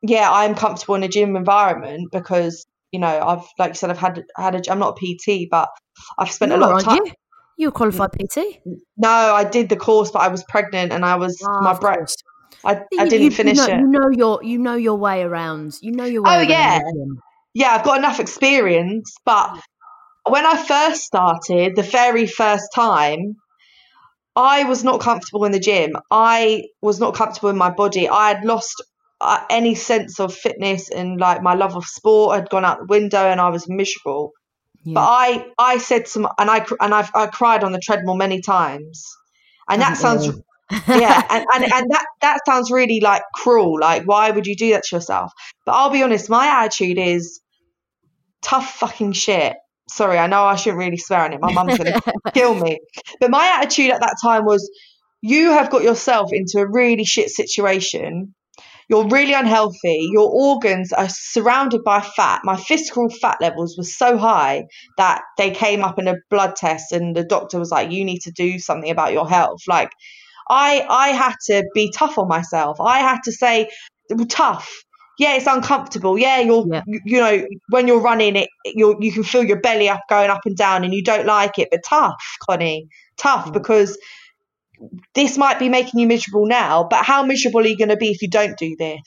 yeah, 0.02 0.30
I'm 0.32 0.56
comfortable 0.56 0.96
in 0.96 1.04
a 1.04 1.08
gym 1.08 1.36
environment 1.36 2.10
because 2.12 2.66
you 2.92 3.00
know 3.00 3.08
I've 3.08 3.44
like 3.58 3.70
you 3.70 3.76
said 3.76 3.90
I've 3.90 3.98
had 3.98 4.24
had 4.36 4.56
a 4.56 4.72
I'm 4.72 4.80
not 4.80 4.98
a 5.02 5.16
PT, 5.16 5.48
but 5.50 5.70
I've 6.18 6.32
spent 6.32 6.52
a 6.52 6.58
lot 6.58 6.74
of 6.76 6.84
time. 6.84 6.98
you? 7.06 7.12
You're 7.58 7.70
a 7.70 7.72
qualified 7.72 8.12
PT. 8.12 8.60
No, 8.98 9.10
I 9.10 9.44
did 9.44 9.70
the 9.70 9.76
course, 9.76 10.12
but 10.12 10.20
I 10.20 10.28
was 10.28 10.44
pregnant 10.44 10.92
and 10.92 11.04
I 11.04 11.16
was 11.16 11.42
Ah, 11.44 11.62
my 11.62 11.74
breast. 11.74 12.24
I, 12.64 12.82
I 13.00 13.06
didn't 13.08 13.26
you- 13.26 13.32
finish 13.32 13.58
you 13.58 13.68
know, 13.68 13.74
it. 13.74 13.80
You 13.80 13.88
know 13.88 14.10
your 14.10 14.44
you 14.44 14.58
know 14.60 14.76
your 14.76 14.96
way 14.96 15.24
around. 15.24 15.74
You 15.82 15.92
know 15.92 16.06
your 16.06 16.22
way 16.24 16.30
Oh 16.30 16.38
around 16.40 16.50
yeah, 16.50 16.80
yeah. 17.54 17.70
I've 17.72 17.84
got 17.84 17.98
enough 17.98 18.20
experience, 18.20 19.16
but 19.26 19.60
when 20.30 20.46
I 20.46 20.58
first 20.62 21.04
started, 21.04 21.76
the 21.76 21.84
very 21.84 22.28
first 22.28 22.70
time, 22.76 23.38
I 24.36 24.66
was 24.66 24.84
not 24.84 25.02
comfortable 25.02 25.46
in 25.46 25.52
the 25.52 25.60
gym. 25.60 25.94
I 26.12 26.66
was 26.82 27.00
not 27.00 27.16
comfortable 27.16 27.50
in 27.50 27.58
my 27.58 27.70
body. 27.72 28.08
I 28.10 28.30
had 28.30 28.46
lost 28.46 28.84
uh, 29.20 29.44
any 29.50 29.76
sense 29.76 30.20
of 30.20 30.34
fitness 30.34 30.90
and 30.90 31.20
like 31.20 31.42
my 31.42 31.56
love 31.56 31.76
of 31.76 31.86
sport 31.86 32.36
had 32.36 32.50
gone 32.50 32.66
out 32.66 32.80
the 32.80 32.86
window, 32.86 33.26
and 33.26 33.42
I 33.42 33.50
was 33.50 33.68
miserable. 33.68 34.34
But 34.94 35.02
I, 35.02 35.46
I 35.58 35.78
said 35.80 36.08
some 36.08 36.28
and 36.38 36.50
I, 36.50 36.66
and 36.80 36.94
I've, 36.94 37.12
I 37.14 37.28
cried 37.28 37.64
on 37.64 37.74
the 37.74 37.80
treadmill 37.80 38.16
many 38.16 38.40
times, 38.40 39.06
and 39.70 39.82
that 39.82 39.98
sounds, 39.98 40.28
yeah, 40.88 41.24
and, 41.30 41.46
and 41.54 41.74
and 41.74 41.92
that 41.92 42.06
that 42.22 42.40
sounds 42.46 42.72
really 42.72 43.02
like 43.02 43.24
cruel. 43.36 43.78
Like, 43.80 44.04
why 44.04 44.32
would 44.32 44.48
you 44.48 44.56
do 44.56 44.72
that 44.72 44.84
to 44.86 44.96
yourself? 44.96 45.34
But 45.66 45.74
I'll 45.74 45.90
be 45.90 46.04
honest, 46.04 46.30
my 46.30 46.48
attitude 46.48 46.98
is 46.98 47.42
tough 48.42 48.76
fucking 48.76 49.12
shit. 49.12 49.58
Sorry, 49.90 50.18
I 50.18 50.28
know 50.28 50.44
I 50.44 50.56
shouldn't 50.56 50.80
really 50.80 50.98
swear 50.98 51.26
on 51.26 51.34
it. 51.34 51.42
My 51.42 51.52
mum's 51.52 51.78
gonna 51.78 52.00
kill 52.34 52.56
me. 52.56 52.80
But 53.20 53.30
my 53.30 53.60
attitude 53.60 53.92
at 53.92 54.00
that 54.00 54.16
time 54.22 54.46
was, 54.46 54.70
you 55.22 55.52
have 55.52 55.70
got 55.70 55.84
yourself 55.84 56.30
into 56.32 56.60
a 56.60 56.70
really 56.70 57.04
shit 57.04 57.30
situation. 57.30 58.34
You're 58.90 59.08
really 59.08 59.34
unhealthy. 59.34 60.10
Your 60.14 60.30
organs 60.32 60.94
are 60.94 61.10
surrounded 61.10 61.84
by 61.84 62.02
fat. 62.02 62.42
My 62.44 62.56
physical 62.56 63.10
fat 63.10 63.38
levels 63.42 63.76
were 63.78 63.84
so 63.84 64.18
high 64.18 64.66
that 64.98 65.24
they 65.38 65.52
came 65.52 65.84
up 65.84 66.00
in 66.00 66.08
a 66.08 66.16
blood 66.30 66.56
test, 66.56 66.92
and 66.94 67.16
the 67.16 67.24
doctor 67.24 67.60
was 67.60 67.72
like, 67.72 67.92
"You 67.92 68.06
need 68.06 68.20
to 68.22 68.32
do 68.32 68.60
something 68.60 68.90
about 68.90 69.14
your 69.14 69.28
health." 69.28 69.60
Like, 69.68 69.92
I 70.50 70.86
I 70.90 71.10
had 71.10 71.36
to 71.48 71.66
be 71.74 71.92
tough 71.92 72.18
on 72.18 72.28
myself. 72.30 72.80
I 72.82 73.00
had 73.00 73.20
to 73.26 73.32
say, 73.32 73.70
"Tough." 74.30 74.84
Yeah, 75.20 75.36
it's 75.36 75.48
uncomfortable. 75.48 76.18
Yeah, 76.18 76.40
you're 76.40 76.66
you, 76.86 77.02
you 77.06 77.20
know 77.20 77.46
when 77.70 77.88
you're 77.88 78.00
running 78.02 78.36
it, 78.36 78.50
you 78.66 78.96
you 79.00 79.12
can 79.12 79.24
feel 79.24 79.44
your 79.44 79.60
belly 79.60 79.90
up 79.90 80.02
going 80.10 80.30
up 80.30 80.42
and 80.46 80.56
down, 80.56 80.84
and 80.84 80.94
you 80.94 81.04
don't 81.04 81.26
like 81.26 81.58
it. 81.60 81.70
But 81.72 81.82
tough, 81.88 82.16
Connie, 82.48 82.88
tough 83.18 83.52
because 83.52 83.98
this 85.16 85.38
might 85.38 85.60
be 85.60 85.70
making 85.70 86.00
you 86.00 86.08
miserable 86.08 86.48
now, 86.48 86.88
but 86.90 87.06
how 87.06 87.24
miserable 87.24 87.62
are 87.62 87.68
you 87.68 87.78
going 87.78 87.90
to 87.90 87.98
be 87.98 88.12
if 88.12 88.22
you 88.22 88.30
don't 88.30 88.58
do 88.58 88.76
this? 88.78 89.00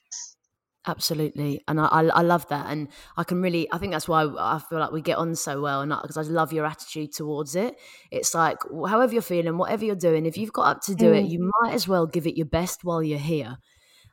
Absolutely, 0.87 1.61
and 1.68 1.78
I, 1.78 1.87
I, 1.87 2.04
I 2.06 2.22
love 2.22 2.48
that, 2.48 2.70
and 2.70 2.88
I 3.16 3.22
can 3.22 3.42
really 3.42 3.68
I 3.70 3.76
think 3.76 3.92
that's 3.92 4.09
why 4.09 4.24
I 4.24 4.59
feel 4.59 4.78
like 4.78 4.92
we 4.92 5.02
get 5.02 5.18
on 5.18 5.35
so 5.35 5.61
well, 5.61 5.83
and 5.83 5.94
because 6.00 6.16
I 6.16 6.22
love 6.22 6.54
your 6.54 6.64
attitude 6.64 7.12
towards 7.12 7.54
it. 7.54 7.74
It's 8.11 8.35
like 8.35 8.56
however 8.88 9.12
you're 9.12 9.20
feeling, 9.20 9.59
whatever 9.59 9.85
you're 9.85 9.94
doing, 9.94 10.24
if 10.24 10.38
you've 10.38 10.54
got 10.54 10.76
up 10.76 10.83
to 10.85 10.94
do 10.94 11.12
mm. 11.12 11.18
it, 11.18 11.30
you 11.30 11.50
might 11.61 11.74
as 11.74 11.87
well 11.87 12.06
give 12.06 12.26
it 12.26 12.37
your 12.37 12.46
best 12.46 12.83
while 12.83 13.02
you're 13.02 13.18
here. 13.18 13.59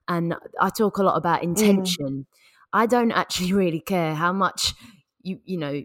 And 0.09 0.35
I 0.59 0.69
talk 0.69 0.97
a 0.97 1.03
lot 1.03 1.15
about 1.15 1.39
mm. 1.39 1.43
intention. 1.43 2.05
Mm. 2.05 2.25
I 2.73 2.85
don't 2.85 3.11
actually 3.13 3.53
really 3.63 3.79
care 3.79 4.13
how 4.13 4.33
much 4.33 4.73
you 5.21 5.39
you 5.45 5.57
know 5.57 5.83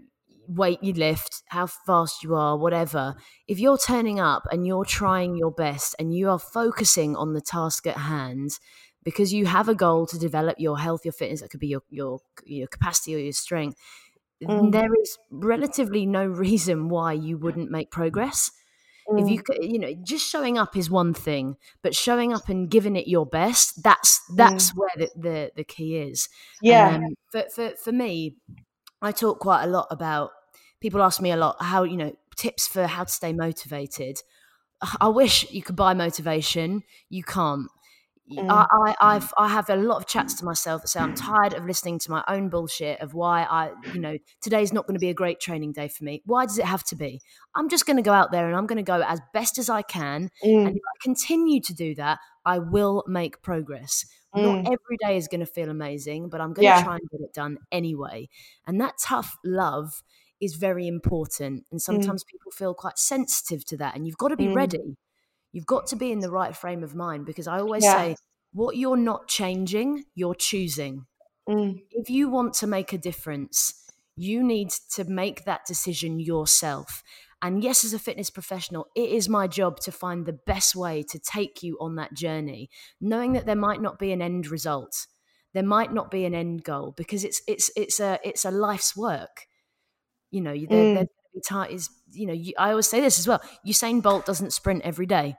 weight 0.56 0.82
you 0.82 0.92
lift, 0.92 1.42
how 1.48 1.66
fast 1.66 2.22
you 2.22 2.34
are, 2.34 2.56
whatever. 2.56 3.14
If 3.48 3.58
you're 3.58 3.78
turning 3.78 4.20
up 4.20 4.46
and 4.50 4.66
you're 4.66 4.84
trying 4.84 5.36
your 5.36 5.50
best 5.50 5.94
and 5.98 6.14
you 6.14 6.28
are 6.30 6.38
focusing 6.38 7.16
on 7.16 7.32
the 7.32 7.40
task 7.40 7.86
at 7.86 7.96
hand 7.96 8.58
because 9.04 9.32
you 9.32 9.46
have 9.46 9.68
a 9.68 9.74
goal 9.74 10.06
to 10.06 10.18
develop 10.18 10.56
your 10.58 10.78
health, 10.78 11.04
your 11.04 11.12
fitness, 11.12 11.40
that 11.40 11.50
could 11.50 11.60
be 11.60 11.68
your 11.68 11.82
your 11.90 12.20
your 12.44 12.68
capacity 12.68 13.14
or 13.14 13.18
your 13.18 13.32
strength, 13.32 13.76
mm. 14.42 14.72
there 14.72 14.90
is 15.00 15.18
relatively 15.30 16.06
no 16.06 16.24
reason 16.46 16.88
why 16.88 17.12
you 17.12 17.38
wouldn't 17.38 17.70
make 17.70 17.90
progress. 17.90 18.50
Mm. 19.08 19.22
If 19.22 19.28
you 19.28 19.42
mm. 19.42 19.72
you 19.72 19.78
know, 19.78 19.94
just 20.02 20.28
showing 20.28 20.58
up 20.58 20.76
is 20.76 20.90
one 20.90 21.14
thing, 21.14 21.56
but 21.82 21.94
showing 21.94 22.32
up 22.32 22.48
and 22.48 22.70
giving 22.70 22.96
it 22.96 23.08
your 23.08 23.26
best, 23.26 23.82
that's 23.82 24.20
that's 24.36 24.72
mm. 24.72 24.76
where 24.76 24.90
the, 24.96 25.10
the, 25.16 25.50
the 25.56 25.64
key 25.64 25.96
is. 25.96 26.28
Yeah. 26.60 26.96
Um, 26.96 27.14
for, 27.30 27.44
for 27.54 27.70
for 27.82 27.92
me, 27.92 28.36
I 29.00 29.12
talk 29.12 29.40
quite 29.40 29.64
a 29.64 29.66
lot 29.68 29.88
about 29.90 30.30
people 30.82 31.00
ask 31.00 31.22
me 31.22 31.30
a 31.30 31.36
lot 31.36 31.56
how, 31.62 31.84
you 31.84 31.96
know, 31.96 32.12
tips 32.36 32.66
for 32.66 32.86
how 32.86 33.04
to 33.04 33.12
stay 33.12 33.32
motivated. 33.32 34.20
I 35.00 35.08
wish 35.08 35.48
you 35.50 35.62
could 35.62 35.76
buy 35.76 35.94
motivation. 35.94 36.82
You 37.08 37.22
can't. 37.22 37.68
Mm. 38.30 38.50
I, 38.50 38.66
I, 38.72 39.14
I've, 39.14 39.32
I 39.38 39.48
have 39.48 39.70
a 39.70 39.76
lot 39.76 39.96
of 39.98 40.06
chats 40.06 40.34
to 40.34 40.44
myself 40.44 40.82
that 40.82 40.88
say 40.88 41.00
I'm 41.00 41.14
tired 41.14 41.54
of 41.54 41.66
listening 41.66 42.00
to 42.00 42.10
my 42.10 42.24
own 42.26 42.48
bullshit 42.48 43.00
of 43.00 43.14
why 43.14 43.42
I, 43.44 43.72
you 43.94 44.00
know, 44.00 44.18
today's 44.40 44.72
not 44.72 44.86
going 44.86 44.94
to 44.94 45.00
be 45.00 45.08
a 45.08 45.14
great 45.14 45.38
training 45.38 45.72
day 45.72 45.86
for 45.86 46.02
me. 46.02 46.22
Why 46.24 46.46
does 46.46 46.58
it 46.58 46.64
have 46.64 46.82
to 46.84 46.96
be? 46.96 47.20
I'm 47.54 47.68
just 47.68 47.86
going 47.86 47.96
to 47.96 48.02
go 48.02 48.12
out 48.12 48.32
there 48.32 48.48
and 48.48 48.56
I'm 48.56 48.66
going 48.66 48.76
to 48.76 48.82
go 48.82 49.02
as 49.02 49.20
best 49.32 49.58
as 49.58 49.68
I 49.68 49.82
can. 49.82 50.30
Mm. 50.44 50.66
And 50.66 50.76
if 50.76 50.82
I 50.82 50.94
continue 51.02 51.60
to 51.60 51.74
do 51.74 51.94
that, 51.96 52.18
I 52.44 52.58
will 52.58 53.04
make 53.06 53.42
progress. 53.42 54.04
Mm. 54.34 54.42
Not 54.42 54.72
every 54.72 54.96
day 55.00 55.16
is 55.16 55.28
going 55.28 55.40
to 55.40 55.46
feel 55.46 55.70
amazing, 55.70 56.28
but 56.28 56.40
I'm 56.40 56.54
going 56.54 56.66
to 56.66 56.74
yeah. 56.74 56.82
try 56.82 56.94
and 56.94 57.10
get 57.10 57.20
it 57.20 57.34
done 57.34 57.58
anyway. 57.70 58.28
And 58.66 58.80
that 58.80 58.94
tough 58.98 59.36
love 59.44 60.02
is 60.42 60.56
very 60.56 60.86
important. 60.86 61.64
And 61.70 61.78
mm. 61.78 61.82
sometimes 61.82 62.24
mm. 62.24 62.26
people 62.26 62.52
feel 62.52 62.74
quite 62.74 62.98
sensitive 62.98 63.64
to 63.66 63.76
that. 63.78 63.94
And 63.94 64.06
you've 64.06 64.18
got 64.18 64.28
to 64.28 64.36
be 64.36 64.48
mm. 64.48 64.54
ready 64.54 64.96
You've 65.52 65.66
got 65.66 65.86
to 65.88 65.96
be 65.96 66.10
in 66.10 66.20
the 66.20 66.30
right 66.30 66.56
frame 66.56 66.82
of 66.82 66.94
mind 66.94 67.26
because 67.26 67.46
I 67.46 67.60
always 67.60 67.84
yeah. 67.84 67.96
say, 67.96 68.16
what 68.52 68.76
you're 68.76 68.96
not 68.96 69.28
changing, 69.28 70.04
you're 70.14 70.34
choosing. 70.34 71.06
Mm. 71.48 71.82
If 71.90 72.08
you 72.08 72.28
want 72.28 72.54
to 72.54 72.66
make 72.66 72.92
a 72.92 72.98
difference, 72.98 73.74
you 74.16 74.42
need 74.42 74.70
to 74.94 75.04
make 75.04 75.44
that 75.44 75.66
decision 75.66 76.20
yourself. 76.20 77.02
And 77.42 77.62
yes, 77.62 77.84
as 77.84 77.92
a 77.92 77.98
fitness 77.98 78.30
professional, 78.30 78.86
it 78.94 79.10
is 79.10 79.28
my 79.28 79.46
job 79.46 79.80
to 79.80 79.92
find 79.92 80.24
the 80.24 80.32
best 80.32 80.76
way 80.76 81.02
to 81.02 81.18
take 81.18 81.62
you 81.62 81.76
on 81.80 81.96
that 81.96 82.14
journey, 82.14 82.70
knowing 83.00 83.32
that 83.32 83.46
there 83.46 83.56
might 83.56 83.82
not 83.82 83.98
be 83.98 84.12
an 84.12 84.22
end 84.22 84.46
result. 84.46 85.06
There 85.52 85.62
might 85.62 85.92
not 85.92 86.10
be 86.10 86.24
an 86.24 86.34
end 86.34 86.64
goal 86.64 86.94
because 86.96 87.24
it's 87.24 87.42
it's 87.46 87.70
it's 87.76 88.00
a 88.00 88.18
it's 88.24 88.44
a 88.46 88.50
life's 88.50 88.96
work. 88.96 89.48
You 90.32 90.40
know, 90.40 90.52
there, 90.52 91.06
mm. 91.06 91.70
is 91.70 91.88
you 92.10 92.26
know 92.26 92.32
you, 92.32 92.54
I 92.58 92.70
always 92.70 92.88
say 92.88 93.00
this 93.00 93.20
as 93.20 93.28
well. 93.28 93.40
Usain 93.64 94.02
Bolt 94.02 94.26
doesn't 94.26 94.52
sprint 94.52 94.82
every 94.82 95.06
day 95.06 95.36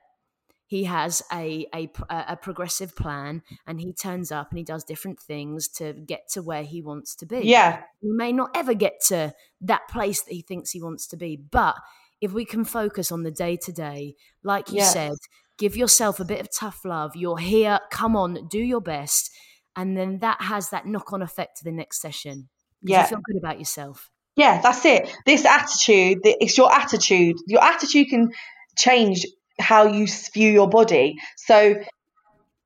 he 0.73 0.85
has 0.85 1.21
a, 1.31 1.67
a, 1.75 1.87
a 2.09 2.35
progressive 2.35 2.95
plan 2.95 3.43
and 3.67 3.79
he 3.79 3.93
turns 3.93 4.31
up 4.31 4.49
and 4.49 4.57
he 4.57 4.63
does 4.63 4.83
different 4.83 5.19
things 5.19 5.67
to 5.67 5.93
get 5.93 6.27
to 6.31 6.41
where 6.41 6.63
he 6.63 6.81
wants 6.81 7.15
to 7.15 7.27
be. 7.27 7.41
Yeah. 7.41 7.83
He 8.01 8.09
may 8.11 8.31
not 8.31 8.49
ever 8.55 8.73
get 8.73 8.93
to 9.09 9.35
that 9.61 9.87
place 9.87 10.23
that 10.23 10.33
he 10.33 10.41
thinks 10.41 10.71
he 10.71 10.81
wants 10.81 11.05
to 11.09 11.15
be, 11.15 11.35
but 11.35 11.75
if 12.21 12.33
we 12.33 12.43
can 12.43 12.65
focus 12.65 13.11
on 13.11 13.21
the 13.21 13.29
day 13.29 13.55
to 13.57 13.71
day, 13.71 14.15
like 14.43 14.71
you 14.71 14.77
yeah. 14.77 14.85
said, 14.85 15.13
give 15.59 15.77
yourself 15.77 16.19
a 16.19 16.25
bit 16.25 16.41
of 16.41 16.49
tough 16.51 16.83
love. 16.85 17.15
You're 17.15 17.37
here, 17.37 17.79
come 17.91 18.15
on, 18.15 18.47
do 18.47 18.57
your 18.57 18.81
best. 18.81 19.29
And 19.75 19.95
then 19.95 20.19
that 20.19 20.41
has 20.41 20.71
that 20.71 20.87
knock 20.87 21.13
on 21.13 21.21
effect 21.21 21.57
to 21.57 21.65
the 21.65 21.71
next 21.71 22.01
session. 22.01 22.49
Yeah. 22.81 23.03
You 23.03 23.09
feel 23.09 23.21
good 23.25 23.37
about 23.37 23.59
yourself. 23.59 24.09
Yeah, 24.35 24.61
that's 24.61 24.83
it. 24.85 25.15
This 25.25 25.45
attitude, 25.45 26.19
it's 26.23 26.57
your 26.57 26.73
attitude. 26.73 27.35
Your 27.45 27.63
attitude 27.63 28.07
can 28.09 28.31
change 28.77 29.25
how 29.59 29.85
you 29.85 30.07
view 30.33 30.51
your 30.51 30.67
body. 30.69 31.15
So, 31.37 31.75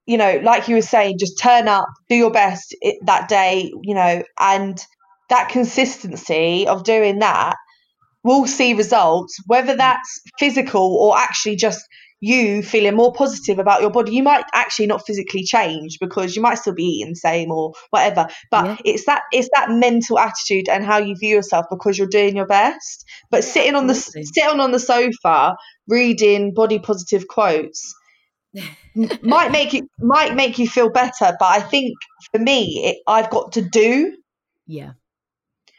you 0.05 0.17
know, 0.17 0.39
like 0.41 0.69
you 0.69 0.75
were 0.75 0.81
saying, 0.81 1.17
just 1.19 1.39
turn 1.39 1.67
up, 1.67 1.87
do 2.07 2.15
your 2.15 2.31
best 2.31 2.75
that 3.05 3.27
day, 3.27 3.71
you 3.83 3.93
know, 3.93 4.23
and 4.39 4.77
that 5.29 5.49
consistency 5.49 6.65
of 6.67 6.85
doing 6.85 7.19
that 7.19 7.57
will 8.23 8.47
see 8.47 8.73
results, 8.73 9.37
whether 9.45 9.75
that's 9.75 10.21
physical 10.39 10.95
or 10.95 11.17
actually 11.17 11.57
just 11.57 11.85
you 12.19 12.63
feeling 12.63 12.95
more 12.95 13.13
positive 13.13 13.59
about 13.59 13.81
your 13.81 13.91
body. 13.91 14.13
You 14.13 14.23
might 14.23 14.45
actually 14.53 14.87
not 14.87 15.05
physically 15.05 15.43
change 15.43 15.99
because 15.99 16.35
you 16.35 16.41
might 16.41 16.55
still 16.55 16.73
be 16.73 16.83
eating 16.83 17.11
the 17.11 17.15
same 17.15 17.51
or 17.51 17.73
whatever. 17.91 18.27
But 18.49 18.65
yeah. 18.65 18.77
it's 18.85 19.05
that 19.05 19.23
it's 19.31 19.49
that 19.53 19.69
mental 19.69 20.17
attitude 20.17 20.67
and 20.69 20.83
how 20.83 20.97
you 20.97 21.15
view 21.15 21.35
yourself 21.35 21.67
because 21.69 21.97
you're 21.97 22.07
doing 22.07 22.35
your 22.35 22.47
best. 22.47 23.05
But 23.29 23.43
yeah, 23.43 23.51
sitting 23.51 23.75
on 23.75 23.87
the 23.87 23.95
sitting 23.95 24.59
on 24.59 24.71
the 24.71 24.79
sofa 24.79 25.55
reading 25.87 26.53
body 26.53 26.79
positive 26.79 27.27
quotes 27.27 27.93
might 29.21 29.51
make 29.51 29.73
it 29.73 29.85
might 29.99 30.35
make 30.35 30.57
you 30.57 30.67
feel 30.67 30.89
better. 30.89 31.35
But 31.39 31.45
I 31.45 31.59
think 31.59 31.93
for 32.31 32.39
me, 32.39 32.83
it, 32.85 32.97
I've 33.07 33.29
got 33.29 33.53
to 33.53 33.61
do. 33.61 34.17
Yeah. 34.65 34.93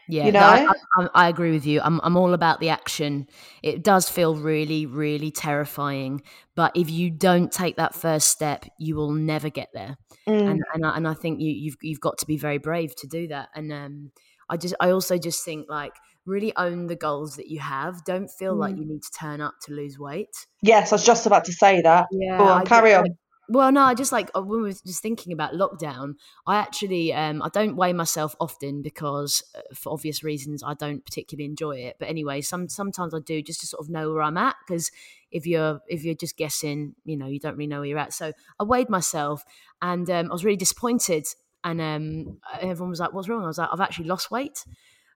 Yeah, 0.09 0.27
you 0.27 0.33
know, 0.33 0.40
no, 0.40 0.47
I, 0.47 1.03
I, 1.03 1.09
I, 1.14 1.29
agree 1.29 1.53
with 1.53 1.66
you. 1.66 1.81
I'm 1.83 2.01
I'm 2.03 2.16
all 2.16 2.33
about 2.33 2.61
the 2.61 2.71
action. 2.71 3.29
It 3.62 3.83
does 3.83 4.09
feel 4.09 4.37
really, 4.37 4.87
really 4.87 5.31
terrifying, 5.31 6.23
but 6.55 6.75
if 6.75 6.90
you 6.90 7.11
don't 7.11 7.53
take 7.53 7.77
that 7.77 7.94
first 7.94 8.29
step, 8.29 8.64
you 8.79 8.97
will 8.97 9.12
never 9.12 9.51
get 9.51 9.68
there. 9.75 9.99
Mm. 10.27 10.51
And 10.51 10.62
and 10.73 10.87
I, 10.87 10.97
and 10.97 11.09
I 11.09 11.14
think 11.14 11.40
you 11.40 11.51
you've 11.51 11.77
you've 11.83 12.01
got 12.01 12.16
to 12.18 12.27
be 12.27 12.38
very 12.38 12.59
brave 12.59 12.97
to 12.97 13.07
do 13.07 13.29
that. 13.29 13.51
And 13.55 13.71
um, 13.73 14.11
I 14.49 14.57
just 14.57 14.75
I 14.81 14.90
also 14.90 15.18
just 15.18 15.44
think 15.44 15.68
like 15.68 15.92
really 16.25 16.55
own 16.57 16.87
the 16.87 16.97
goals 16.97 17.37
that 17.37 17.49
you 17.49 17.59
have. 17.59 18.05
Don't 18.05 18.31
feel 18.31 18.55
mm. 18.55 18.61
like 18.61 18.77
you 18.77 18.87
need 18.87 19.03
to 19.03 19.11
turn 19.11 19.40
up 19.40 19.55
to 19.66 19.75
lose 19.75 19.99
weight. 19.99 20.47
Yes, 20.62 20.92
I 20.92 20.94
was 20.94 21.05
just 21.05 21.27
about 21.27 21.44
to 21.47 21.53
say 21.53 21.83
that. 21.83 22.07
Yeah, 22.12 22.40
on, 22.40 22.66
carry 22.66 22.94
on. 22.94 23.07
Well, 23.50 23.72
no, 23.72 23.82
I 23.82 23.94
just 23.94 24.12
like 24.12 24.30
uh, 24.34 24.42
when 24.42 24.61
we 24.61 24.68
were 24.68 24.72
just 24.72 25.00
thinking 25.02 25.32
about 25.32 25.54
lockdown. 25.54 26.16
I 26.46 26.56
actually, 26.56 27.14
um, 27.14 27.40
I 27.42 27.48
don't 27.48 27.76
weigh 27.76 27.94
myself 27.94 28.37
often 28.40 28.82
because, 28.82 29.42
uh, 29.56 29.61
for 29.74 29.94
obvious 29.94 30.22
reasons, 30.22 30.62
I 30.62 30.74
don't 30.74 31.02
particularly 31.02 31.46
enjoy 31.46 31.76
it. 31.78 31.96
But 31.98 32.08
anyway, 32.08 32.42
some 32.42 32.68
sometimes 32.68 33.14
I 33.14 33.20
do 33.20 33.40
just 33.42 33.61
to 33.61 33.66
sort 33.66 33.82
of 33.82 33.88
know 33.88 34.12
where 34.12 34.22
I'm 34.22 34.37
at 34.37 34.56
because 34.66 34.90
if 35.30 35.46
you're 35.46 35.80
if 35.88 36.04
you're 36.04 36.14
just 36.14 36.37
guessing, 36.37 36.94
you 37.04 37.16
know, 37.16 37.26
you 37.26 37.40
don't 37.40 37.56
really 37.56 37.68
know 37.68 37.78
where 37.78 37.88
you're 37.88 37.98
at. 37.98 38.12
So 38.12 38.32
I 38.61 38.64
weighed 38.64 38.90
myself, 38.90 39.44
and 39.80 40.08
um, 40.11 40.26
I 40.30 40.32
was 40.32 40.44
really 40.44 40.56
disappointed. 40.58 41.26
And 41.64 41.80
um, 41.80 42.38
everyone 42.61 42.90
was 42.90 43.00
like, 43.00 43.14
"What's 43.14 43.28
wrong?" 43.30 43.44
I 43.44 43.46
was 43.46 43.58
like, 43.58 43.70
"I've 43.72 43.80
actually 43.80 44.08
lost 44.08 44.30
weight." 44.30 44.64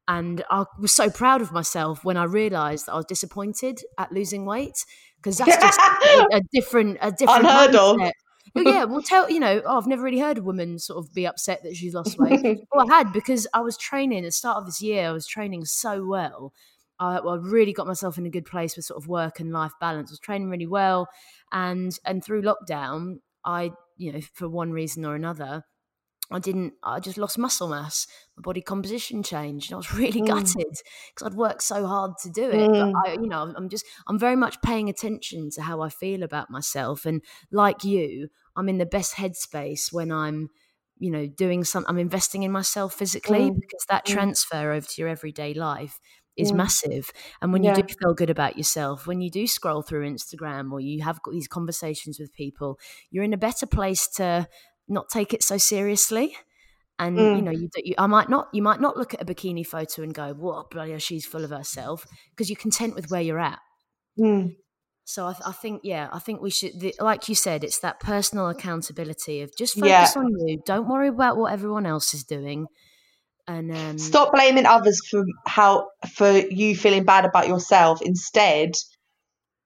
And 0.08 0.42
I 0.50 0.64
was 0.80 0.92
so 0.92 1.10
proud 1.10 1.42
of 1.42 1.52
myself 1.52 2.04
when 2.04 2.16
I 2.16 2.24
realised 2.24 2.86
that 2.86 2.92
I 2.92 2.96
was 2.96 3.06
disappointed 3.06 3.80
at 3.98 4.10
losing 4.10 4.44
weight 4.46 4.84
because 5.16 5.38
that's 5.38 5.56
just 5.56 5.80
a, 6.04 6.36
a, 6.36 6.40
different, 6.52 6.98
a 7.00 7.12
different 7.12 7.46
unheard 7.46 7.70
mindset. 7.70 8.08
of. 8.08 8.12
Yeah, 8.54 8.84
well, 8.84 9.02
tell 9.02 9.30
you 9.30 9.40
know, 9.40 9.62
oh, 9.64 9.78
I've 9.78 9.86
never 9.86 10.02
really 10.02 10.18
heard 10.18 10.38
a 10.38 10.42
woman 10.42 10.78
sort 10.78 10.98
of 10.98 11.14
be 11.14 11.26
upset 11.26 11.62
that 11.62 11.76
she's 11.76 11.94
lost 11.94 12.18
weight. 12.18 12.60
well, 12.72 12.90
I 12.90 12.98
had 12.98 13.12
because 13.12 13.46
I 13.54 13.60
was 13.60 13.76
training 13.76 14.18
at 14.18 14.24
the 14.24 14.32
start 14.32 14.58
of 14.58 14.66
this 14.66 14.82
year. 14.82 15.08
I 15.08 15.12
was 15.12 15.26
training 15.26 15.64
so 15.64 16.04
well. 16.06 16.52
I, 16.98 17.20
well, 17.20 17.34
I 17.34 17.36
really 17.38 17.72
got 17.72 17.86
myself 17.86 18.18
in 18.18 18.26
a 18.26 18.30
good 18.30 18.44
place 18.44 18.76
with 18.76 18.84
sort 18.84 19.02
of 19.02 19.08
work 19.08 19.40
and 19.40 19.52
life 19.52 19.72
balance. 19.80 20.10
I 20.10 20.12
was 20.12 20.20
training 20.20 20.50
really 20.50 20.66
well, 20.66 21.08
and 21.50 21.98
and 22.04 22.22
through 22.22 22.42
lockdown, 22.42 23.16
I 23.44 23.72
you 23.96 24.12
know 24.12 24.20
for 24.34 24.48
one 24.48 24.72
reason 24.72 25.04
or 25.04 25.14
another, 25.14 25.64
I 26.32 26.38
didn't. 26.38 26.74
I 26.82 27.00
just 27.00 27.18
lost 27.18 27.38
muscle 27.38 27.68
mass. 27.68 28.06
My 28.36 28.42
body 28.42 28.62
composition 28.62 29.22
changed, 29.22 29.70
and 29.70 29.74
I 29.74 29.78
was 29.78 29.94
really 29.94 30.22
mm. 30.22 30.26
gutted 30.26 30.76
because 31.14 31.26
I'd 31.26 31.34
worked 31.34 31.62
so 31.62 31.86
hard 31.86 32.12
to 32.22 32.30
do 32.30 32.48
it. 32.50 32.70
Mm. 32.70 32.92
But 32.92 33.10
I, 33.10 33.12
you 33.14 33.28
know, 33.28 33.52
I'm 33.56 33.68
just. 33.68 33.84
I'm 34.06 34.18
very 34.18 34.36
much 34.36 34.60
paying 34.62 34.88
attention 34.88 35.50
to 35.52 35.62
how 35.62 35.80
I 35.80 35.88
feel 35.88 36.22
about 36.22 36.50
myself, 36.50 37.04
and 37.04 37.22
like 37.50 37.84
you, 37.84 38.28
I'm 38.56 38.68
in 38.68 38.78
the 38.78 38.86
best 38.86 39.14
headspace 39.14 39.92
when 39.92 40.12
I'm, 40.12 40.50
you 40.98 41.10
know, 41.10 41.26
doing 41.26 41.64
some. 41.64 41.84
I'm 41.88 41.98
investing 41.98 42.42
in 42.42 42.52
myself 42.52 42.94
physically 42.94 43.50
mm. 43.50 43.54
because 43.54 43.84
that 43.88 44.06
mm. 44.06 44.12
transfer 44.12 44.72
over 44.72 44.86
to 44.86 45.00
your 45.00 45.08
everyday 45.08 45.54
life 45.54 45.98
is 46.36 46.52
mm. 46.52 46.56
massive. 46.56 47.10
And 47.40 47.52
when 47.52 47.62
yeah. 47.62 47.76
you 47.76 47.82
do 47.82 47.94
feel 47.94 48.14
good 48.14 48.30
about 48.30 48.56
yourself, 48.56 49.06
when 49.06 49.20
you 49.20 49.30
do 49.30 49.46
scroll 49.46 49.82
through 49.82 50.08
Instagram 50.08 50.72
or 50.72 50.80
you 50.80 51.02
have 51.02 51.22
got 51.22 51.32
these 51.32 51.48
conversations 51.48 52.18
with 52.18 52.32
people, 52.32 52.78
you're 53.10 53.24
in 53.24 53.34
a 53.34 53.38
better 53.38 53.66
place 53.66 54.08
to 54.16 54.46
not 54.88 55.08
take 55.08 55.32
it 55.32 55.42
so 55.42 55.58
seriously. 55.58 56.36
And 56.98 57.18
mm. 57.18 57.36
you 57.36 57.42
know, 57.42 57.50
you, 57.50 57.68
you, 57.76 57.94
I 57.98 58.06
might 58.06 58.28
not, 58.28 58.48
you 58.52 58.62
might 58.62 58.80
not 58.80 58.96
look 58.96 59.14
at 59.14 59.22
a 59.22 59.24
bikini 59.24 59.66
photo 59.66 60.02
and 60.02 60.14
go, 60.14 60.34
"What 60.34 60.70
bloody 60.70 60.90
hell, 60.90 61.00
she's 61.00 61.26
full 61.26 61.42
of 61.44 61.50
herself," 61.50 62.06
because 62.30 62.48
you're 62.48 62.56
content 62.56 62.94
with 62.94 63.10
where 63.10 63.22
you're 63.22 63.40
at. 63.40 63.58
Mm. 65.12 65.14
So 65.14 65.26
I, 65.26 65.34
I, 65.50 65.52
think, 65.52 65.80
yeah, 65.84 66.08
I 66.12 66.18
think 66.18 66.40
we 66.40 66.50
should, 66.50 66.78
the, 66.80 66.94
like 67.00 67.28
you 67.28 67.34
said, 67.34 67.64
it's 67.64 67.80
that 67.80 68.00
personal 68.00 68.48
accountability 68.48 69.42
of 69.42 69.50
just 69.56 69.74
focus 69.74 69.88
Yeah. 69.88 70.12
on 70.16 70.32
you. 70.46 70.62
Don't 70.66 70.88
worry 70.88 71.08
about 71.08 71.36
what 71.36 71.52
everyone 71.52 71.86
else 71.86 72.14
is 72.14 72.24
doing. 72.24 72.66
And 73.48 73.74
um, 73.76 73.98
Stop 73.98 74.32
blaming 74.32 74.66
others 74.66 75.00
for 75.10 75.24
how 75.46 75.88
for 76.14 76.30
you 76.30 76.76
feeling 76.76 77.04
bad 77.04 77.24
about 77.24 77.48
yourself. 77.48 78.00
Instead, 78.00 78.70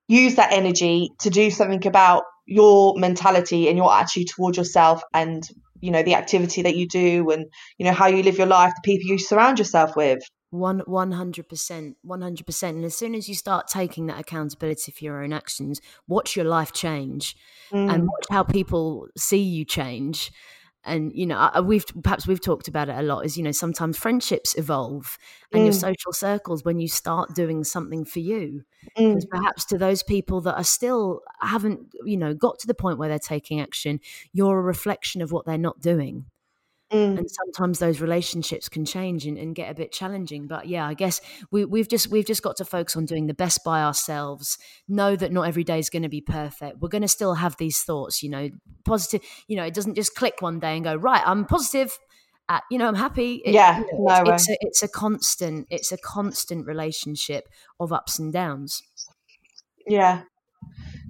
use 0.08 0.36
that 0.36 0.52
energy 0.52 1.10
to 1.20 1.30
do 1.30 1.50
something 1.50 1.86
about 1.86 2.22
your 2.46 2.98
mentality 2.98 3.68
and 3.68 3.76
your 3.76 3.92
attitude 3.92 4.28
towards 4.28 4.56
yourself 4.56 5.02
and 5.12 5.46
you 5.80 5.90
know 5.90 6.02
the 6.02 6.14
activity 6.14 6.62
that 6.62 6.76
you 6.76 6.86
do 6.88 7.30
and 7.30 7.46
you 7.76 7.84
know 7.84 7.92
how 7.92 8.06
you 8.06 8.22
live 8.22 8.38
your 8.38 8.46
life 8.46 8.72
the 8.76 8.80
people 8.84 9.10
you 9.10 9.18
surround 9.18 9.58
yourself 9.58 9.96
with 9.96 10.20
One 10.50 10.80
one 10.86 11.12
hundred 11.12 11.48
percent, 11.48 11.96
one 12.02 12.22
hundred 12.22 12.46
percent. 12.46 12.76
And 12.76 12.84
as 12.84 12.96
soon 12.96 13.14
as 13.14 13.28
you 13.28 13.34
start 13.34 13.66
taking 13.66 14.06
that 14.06 14.20
accountability 14.20 14.92
for 14.92 15.04
your 15.04 15.22
own 15.22 15.32
actions, 15.32 15.80
watch 16.06 16.36
your 16.36 16.44
life 16.44 16.72
change, 16.72 17.36
Mm. 17.72 17.92
and 17.92 18.02
watch 18.04 18.26
how 18.30 18.44
people 18.44 19.08
see 19.18 19.42
you 19.42 19.64
change. 19.64 20.30
And 20.84 21.10
you 21.12 21.26
know, 21.26 21.50
we've 21.64 21.84
perhaps 22.04 22.28
we've 22.28 22.40
talked 22.40 22.68
about 22.68 22.88
it 22.88 22.94
a 22.96 23.02
lot. 23.02 23.24
Is 23.26 23.36
you 23.36 23.42
know, 23.42 23.50
sometimes 23.50 23.98
friendships 23.98 24.56
evolve, 24.56 25.18
and 25.52 25.64
your 25.64 25.72
Mm. 25.72 25.80
social 25.80 26.12
circles 26.12 26.64
when 26.64 26.78
you 26.78 26.86
start 26.86 27.34
doing 27.34 27.64
something 27.64 28.04
for 28.04 28.20
you. 28.20 28.62
Mm. 28.96 29.14
Because 29.14 29.26
perhaps 29.26 29.64
to 29.66 29.78
those 29.78 30.04
people 30.04 30.40
that 30.42 30.54
are 30.54 30.62
still 30.64 31.22
haven't, 31.40 31.92
you 32.04 32.16
know, 32.16 32.34
got 32.34 32.60
to 32.60 32.68
the 32.68 32.74
point 32.74 32.98
where 32.98 33.08
they're 33.08 33.18
taking 33.18 33.60
action, 33.60 33.98
you're 34.32 34.60
a 34.60 34.62
reflection 34.62 35.22
of 35.22 35.32
what 35.32 35.44
they're 35.44 35.58
not 35.58 35.80
doing 35.80 36.26
Mm. 36.92 37.18
and 37.18 37.28
sometimes 37.28 37.80
those 37.80 38.00
relationships 38.00 38.68
can 38.68 38.84
change 38.84 39.26
and, 39.26 39.36
and 39.36 39.56
get 39.56 39.68
a 39.68 39.74
bit 39.74 39.90
challenging 39.90 40.46
but 40.46 40.68
yeah 40.68 40.86
i 40.86 40.94
guess 40.94 41.20
we, 41.50 41.64
we've 41.64 41.88
just 41.88 42.12
we've 42.12 42.24
just 42.24 42.44
got 42.44 42.56
to 42.58 42.64
focus 42.64 42.94
on 42.94 43.06
doing 43.06 43.26
the 43.26 43.34
best 43.34 43.64
by 43.64 43.82
ourselves 43.82 44.56
know 44.86 45.16
that 45.16 45.32
not 45.32 45.48
every 45.48 45.64
day 45.64 45.80
is 45.80 45.90
going 45.90 46.04
to 46.04 46.08
be 46.08 46.20
perfect 46.20 46.76
we're 46.80 46.88
going 46.88 47.02
to 47.02 47.08
still 47.08 47.34
have 47.34 47.56
these 47.56 47.80
thoughts 47.82 48.22
you 48.22 48.30
know 48.30 48.48
positive 48.84 49.20
you 49.48 49.56
know 49.56 49.64
it 49.64 49.74
doesn't 49.74 49.96
just 49.96 50.14
click 50.14 50.34
one 50.38 50.60
day 50.60 50.76
and 50.76 50.84
go 50.84 50.94
right 50.94 51.22
i'm 51.26 51.44
positive 51.44 51.98
uh, 52.48 52.60
you 52.70 52.78
know 52.78 52.86
i'm 52.86 52.94
happy 52.94 53.42
It- 53.44 53.54
Yeah, 53.54 53.78
you 53.80 53.86
know, 53.98 54.22
no 54.24 54.32
it's, 54.32 54.48
it's 54.48 54.48
a 54.48 54.56
it's 54.60 54.82
a 54.84 54.88
constant 54.88 55.66
it's 55.70 55.90
a 55.90 55.98
constant 55.98 56.66
relationship 56.68 57.48
of 57.80 57.92
ups 57.92 58.20
and 58.20 58.32
downs 58.32 58.80
Yeah. 59.88 60.22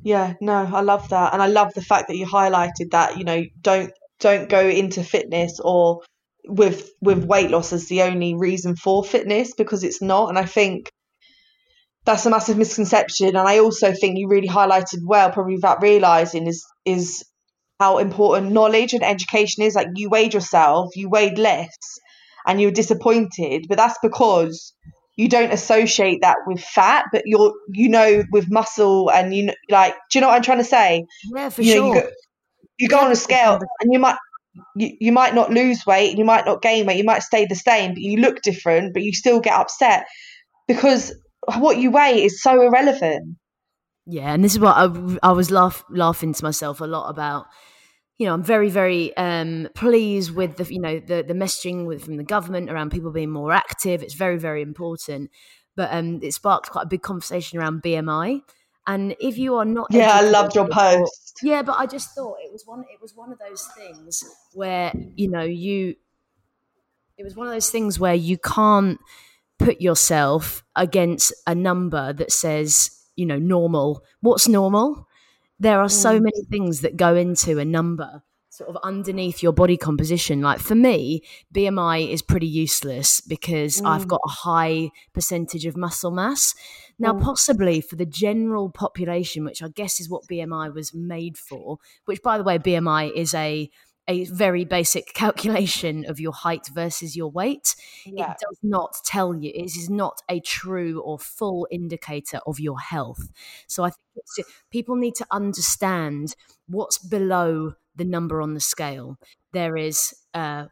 Yeah, 0.03 0.35
no, 0.41 0.55
I 0.73 0.81
love 0.83 1.09
that. 1.09 1.33
And 1.33 1.43
I 1.43 1.47
love 1.49 1.75
the 1.75 1.83
fact 1.83 2.09
that 2.09 2.17
you 2.17 2.27
highlighted 2.27 2.93
that, 2.93 3.17
you 3.19 3.25
know, 3.25 3.45
don't 3.61 3.93
don't 4.21 4.49
go 4.49 4.67
into 4.67 5.03
fitness 5.03 5.61
or 5.61 6.03
with 6.49 6.91
with 7.01 7.25
weight 7.25 7.51
loss 7.51 7.73
as 7.73 7.89
the 7.89 8.03
only 8.03 8.35
reason 8.35 8.77
for 8.77 9.05
fitness 9.05 9.55
because 9.55 9.85
it's 9.85 10.01
not. 10.01 10.29
And 10.29 10.39
I 10.39 10.45
think 10.45 10.91
that's 12.05 12.25
a 12.25 12.31
massive 12.31 12.57
misconception. 12.57 13.29
And 13.29 13.39
I 13.39 13.59
also 13.59 13.93
think 13.93 14.17
you 14.17 14.29
really 14.29 14.49
highlighted 14.49 15.01
well, 15.05 15.31
probably 15.31 15.57
without 15.57 15.83
realizing, 15.83 16.47
is 16.47 16.65
is 16.85 17.25
how 17.79 17.99
important 17.99 18.53
knowledge 18.53 18.95
and 18.95 19.03
education 19.03 19.65
is. 19.65 19.75
Like 19.75 19.89
you 19.97 20.09
weighed 20.09 20.35
yourself, 20.35 20.97
you 20.97 21.11
weighed 21.11 21.39
less, 21.39 21.77
and 22.47 22.61
you 22.61 22.69
were 22.69 22.73
disappointed, 22.73 23.67
but 23.69 23.77
that's 23.77 23.99
because 24.03 24.73
you 25.17 25.29
don't 25.29 25.53
associate 25.53 26.21
that 26.23 26.37
with 26.47 26.61
fat, 26.61 27.07
but 27.13 27.23
you're 27.27 27.53
you 27.69 27.89
know 27.89 28.23
with 28.31 28.51
muscle 28.51 29.11
and 29.11 29.35
you 29.35 29.47
know, 29.47 29.55
like 29.69 29.95
do 30.11 30.19
you 30.19 30.21
know 30.21 30.29
what 30.29 30.37
I'm 30.37 30.43
trying 30.43 30.59
to 30.59 30.65
say? 30.65 31.05
yeah 31.35 31.49
for 31.49 31.63
you 31.63 31.75
know, 31.75 31.81
sure 31.81 31.97
you 31.97 32.03
go, 32.03 32.09
you 32.79 32.89
go 32.89 32.99
on 32.99 33.13
a 33.13 33.17
scale 33.17 33.59
and 33.81 33.93
you 33.93 33.99
might 33.99 34.17
you, 34.75 34.97
you 35.01 35.13
might 35.13 35.35
not 35.35 35.51
lose 35.51 35.85
weight, 35.87 36.17
you 36.17 36.25
might 36.25 36.47
not 36.47 36.63
gain 36.63 36.87
weight, 36.87 36.99
you 36.99 37.05
might 37.05 37.23
stay 37.23 37.47
the 37.47 37.55
same, 37.55 37.93
but 37.93 38.03
you 38.03 38.19
look 38.19 38.43
different, 38.43 38.95
but 38.95 39.03
you 39.03 39.13
still 39.13 39.41
get 39.41 39.55
upset 39.55 40.07
because 40.67 41.15
what 41.59 41.79
you 41.79 41.91
weigh 41.91 42.25
is 42.25 42.43
so 42.43 42.61
irrelevant. 42.61 43.37
Yeah, 44.07 44.33
and 44.33 44.43
this 44.45 44.53
is 44.53 44.61
what 44.61 44.77
I, 44.77 45.19
I 45.23 45.33
was 45.33 45.51
laugh, 45.51 45.85
laughing 45.91 46.33
to 46.33 46.45
myself 46.45 46.81
a 46.81 46.85
lot 46.85 47.11
about. 47.11 47.47
You 48.19 48.27
know, 48.27 48.33
I'm 48.33 48.43
very, 48.43 48.71
very 48.71 49.15
um, 49.17 49.69
pleased 49.75 50.31
with 50.31 50.57
the 50.57 50.73
you 50.73 50.81
know 50.81 51.01
the 51.01 51.23
the 51.27 51.35
messaging 51.35 51.87
with, 51.87 52.05
from 52.05 52.17
the 52.17 52.25
government 52.25 52.71
around 52.71 52.91
people 52.91 53.13
being 53.13 53.31
more 53.31 53.53
active. 53.53 54.03
It's 54.03 54.15
very, 54.15 54.39
very 54.39 54.63
important. 54.63 55.31
But 55.75 55.93
um, 55.93 56.21
it 56.23 56.33
sparked 56.33 56.71
quite 56.71 56.85
a 56.85 56.89
big 56.89 57.03
conversation 57.03 57.59
around 57.59 57.83
BMI. 57.83 58.41
And 58.87 59.17
if 59.19 59.37
you 59.37 59.57
are 59.57 59.65
not, 59.65 59.89
Yeah, 59.91 60.13
I 60.13 60.21
loved 60.23 60.55
your 60.55 60.65
or- 60.67 60.69
post. 60.71 61.41
yeah, 61.43 61.63
but 61.63 61.77
I 61.79 61.87
just 61.87 62.11
thought 62.15 62.37
it 62.45 62.53
was 62.53 62.65
one. 62.67 62.85
It 62.93 63.01
was 63.03 63.15
one 63.17 63.33
of 63.33 63.39
those 63.39 63.67
things 63.77 64.23
where 64.55 64.93
you 65.17 65.29
know 65.31 65.43
you. 65.43 65.97
It 67.19 67.25
was 67.25 67.35
one 67.35 67.47
of 67.47 67.53
those 67.53 67.71
things 67.71 67.99
where 67.99 68.15
you 68.15 68.37
can't 68.39 68.99
put 69.59 69.81
yourself 69.81 70.63
against 70.77 71.33
a 71.47 71.55
number 71.55 72.13
that 72.13 72.31
says 72.31 72.91
you 73.17 73.27
know 73.27 73.39
normal. 73.39 74.03
What's 74.21 74.47
normal? 74.49 75.09
There 75.59 75.81
are 75.81 75.89
so 75.89 76.19
Mm. 76.21 76.25
many 76.25 76.45
things 76.51 76.83
that 76.83 76.97
go 76.97 77.17
into 77.17 77.59
a 77.59 77.65
number 77.65 78.23
sort 78.51 78.71
of 78.71 78.77
underneath 78.83 79.43
your 79.43 79.53
body 79.53 79.77
composition. 79.77 80.41
Like 80.41 80.61
for 80.61 80.75
me, 80.75 81.23
BMI 81.53 82.11
is 82.11 82.23
pretty 82.23 82.47
useless 82.47 83.21
because 83.21 83.83
I've 83.83 84.05
Mm. 84.07 84.09
got 84.09 84.21
a 84.25 84.31
high 84.31 84.91
percentage 85.13 85.67
of 85.67 85.77
muscle 85.77 86.11
mass. 86.11 86.55
Now, 86.99 87.19
possibly 87.19 87.81
for 87.81 87.97
the 87.97 88.07
general 88.07 88.71
population, 88.71 89.45
which 89.45 89.63
I 89.63 89.69
guess 89.69 90.01
is 90.01 90.09
what 90.09 90.27
BMI 90.27 90.73
was 90.73 90.95
made 90.95 91.37
for, 91.37 91.79
which 92.07 92.23
by 92.23 92.39
the 92.39 92.45
way, 92.45 92.59
BMI 92.59 93.13
is 93.15 93.35
a 93.35 93.71
a 94.09 94.25
very 94.27 94.65
basic 94.65 95.07
calculation 95.15 96.05
of 96.09 96.21
your 96.21 96.33
height 96.33 96.69
versus 96.73 97.17
your 97.17 97.31
weight. 97.31 97.75
Yeah. 98.05 98.33
It 98.33 98.39
does 98.41 98.59
not 98.63 98.97
tell 99.05 99.35
you, 99.35 99.51
it 99.55 99.77
is 99.77 99.91
not 99.91 100.23
a 100.29 100.41
true 100.41 101.01
or 101.01 101.19
full 101.19 101.67
indicator 101.71 102.41
of 102.47 102.61
your 102.61 102.79
health. 102.79 103.29
So 103.67 103.85
I 103.85 103.91
think 103.91 103.99
it's, 104.17 104.49
people 104.71 104.97
need 104.97 105.15
to 105.17 105.27
understand 105.31 106.37
what's 106.69 106.99
below 106.99 107.75
the 107.95 108.05
number 108.05 108.41
on 108.41 108.55
the 108.55 108.61
scale. 108.61 109.19
There 109.53 109.77
is 109.77 110.15
uh, 110.35 110.67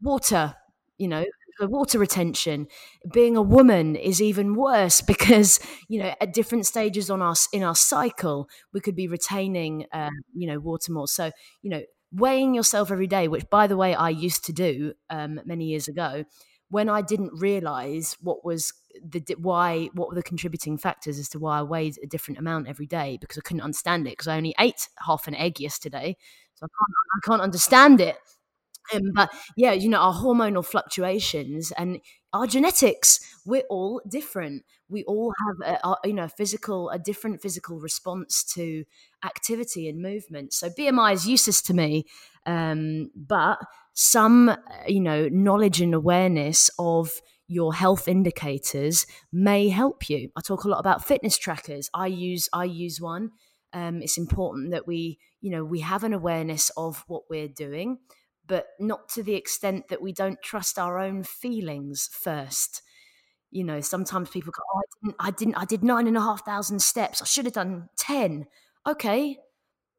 water, 0.00 0.54
you 0.98 1.08
know, 1.08 1.24
the 1.58 1.68
water 1.68 1.98
retention. 1.98 2.66
Being 3.12 3.36
a 3.36 3.42
woman 3.42 3.96
is 3.96 4.20
even 4.22 4.54
worse 4.54 5.00
because 5.12 5.60
you 5.88 6.00
know 6.02 6.14
at 6.20 6.32
different 6.32 6.66
stages 6.66 7.10
on 7.10 7.22
us 7.22 7.48
in 7.52 7.62
our 7.62 7.76
cycle 7.76 8.48
we 8.72 8.80
could 8.80 8.96
be 8.96 9.08
retaining 9.08 9.86
uh, 9.92 10.10
you 10.34 10.46
know 10.46 10.58
water 10.58 10.92
more. 10.92 11.08
So 11.08 11.30
you 11.62 11.70
know 11.70 11.82
weighing 12.12 12.54
yourself 12.54 12.90
every 12.90 13.06
day, 13.06 13.28
which 13.28 13.48
by 13.50 13.66
the 13.66 13.76
way 13.76 13.94
I 13.94 14.10
used 14.10 14.44
to 14.46 14.52
do 14.52 14.94
um, 15.10 15.40
many 15.44 15.66
years 15.66 15.88
ago. 15.88 16.24
When 16.68 16.88
I 16.88 17.00
didn't 17.00 17.30
realize 17.32 18.16
what 18.20 18.44
was 18.44 18.72
the 19.00 19.22
why, 19.38 19.88
what 19.94 20.08
were 20.08 20.16
the 20.16 20.22
contributing 20.22 20.78
factors 20.78 21.16
as 21.16 21.28
to 21.28 21.38
why 21.38 21.60
I 21.60 21.62
weighed 21.62 21.96
a 22.02 22.08
different 22.08 22.38
amount 22.40 22.66
every 22.66 22.86
day 22.86 23.18
because 23.20 23.38
I 23.38 23.42
couldn't 23.42 23.60
understand 23.62 24.06
it 24.08 24.10
because 24.10 24.26
I 24.26 24.36
only 24.36 24.52
ate 24.58 24.88
half 25.06 25.28
an 25.28 25.36
egg 25.36 25.60
yesterday, 25.60 26.16
so 26.54 26.66
I 26.66 26.68
can't, 26.68 26.96
I 27.14 27.26
can't 27.26 27.42
understand 27.42 28.00
it. 28.00 28.16
Um, 28.94 29.12
but 29.14 29.30
yeah, 29.56 29.72
you 29.72 29.88
know, 29.88 29.98
our 29.98 30.14
hormonal 30.14 30.64
fluctuations 30.64 31.72
and 31.72 32.00
our 32.32 32.46
genetics, 32.46 33.20
we're 33.44 33.64
all 33.70 34.00
different. 34.08 34.64
We 34.88 35.04
all 35.04 35.32
have, 35.46 35.78
a, 35.82 35.88
a, 35.88 35.96
you 36.04 36.12
know, 36.12 36.28
physical, 36.28 36.90
a 36.90 36.98
different 36.98 37.40
physical 37.40 37.78
response 37.78 38.44
to 38.54 38.84
activity 39.24 39.88
and 39.88 40.00
movement. 40.00 40.52
So 40.52 40.68
BMI 40.70 41.14
is 41.14 41.26
useless 41.26 41.62
to 41.62 41.74
me, 41.74 42.04
um, 42.44 43.10
but 43.16 43.58
some, 43.94 44.50
uh, 44.50 44.56
you 44.86 45.00
know, 45.00 45.28
knowledge 45.28 45.80
and 45.80 45.94
awareness 45.94 46.70
of 46.78 47.10
your 47.48 47.74
health 47.74 48.08
indicators 48.08 49.06
may 49.32 49.68
help 49.68 50.08
you. 50.10 50.30
I 50.36 50.40
talk 50.40 50.64
a 50.64 50.68
lot 50.68 50.80
about 50.80 51.04
fitness 51.04 51.38
trackers. 51.38 51.88
I 51.94 52.08
use 52.08 52.48
I 52.52 52.64
use 52.64 53.00
one. 53.00 53.30
Um, 53.72 54.02
it's 54.02 54.18
important 54.18 54.70
that 54.72 54.86
we, 54.86 55.18
you 55.40 55.50
know, 55.50 55.64
we 55.64 55.80
have 55.80 56.04
an 56.04 56.12
awareness 56.12 56.70
of 56.76 57.04
what 57.08 57.22
we're 57.30 57.48
doing 57.48 57.98
but 58.46 58.68
not 58.78 59.08
to 59.10 59.22
the 59.22 59.34
extent 59.34 59.88
that 59.88 60.02
we 60.02 60.12
don't 60.12 60.40
trust 60.42 60.78
our 60.78 60.98
own 60.98 61.22
feelings 61.24 62.08
first. 62.12 62.82
You 63.50 63.64
know, 63.64 63.80
sometimes 63.80 64.30
people 64.30 64.52
go, 64.52 64.62
"Oh, 64.74 64.80
I 64.80 64.84
didn't, 65.02 65.16
I 65.20 65.30
didn't, 65.30 65.54
I 65.56 65.64
did 65.66 65.84
nine 65.84 66.06
and 66.08 66.16
a 66.16 66.20
half 66.20 66.44
thousand 66.44 66.80
steps. 66.82 67.22
I 67.22 67.26
should 67.26 67.46
have 67.46 67.54
done 67.54 67.88
ten. 67.96 68.46
Okay, 68.86 69.38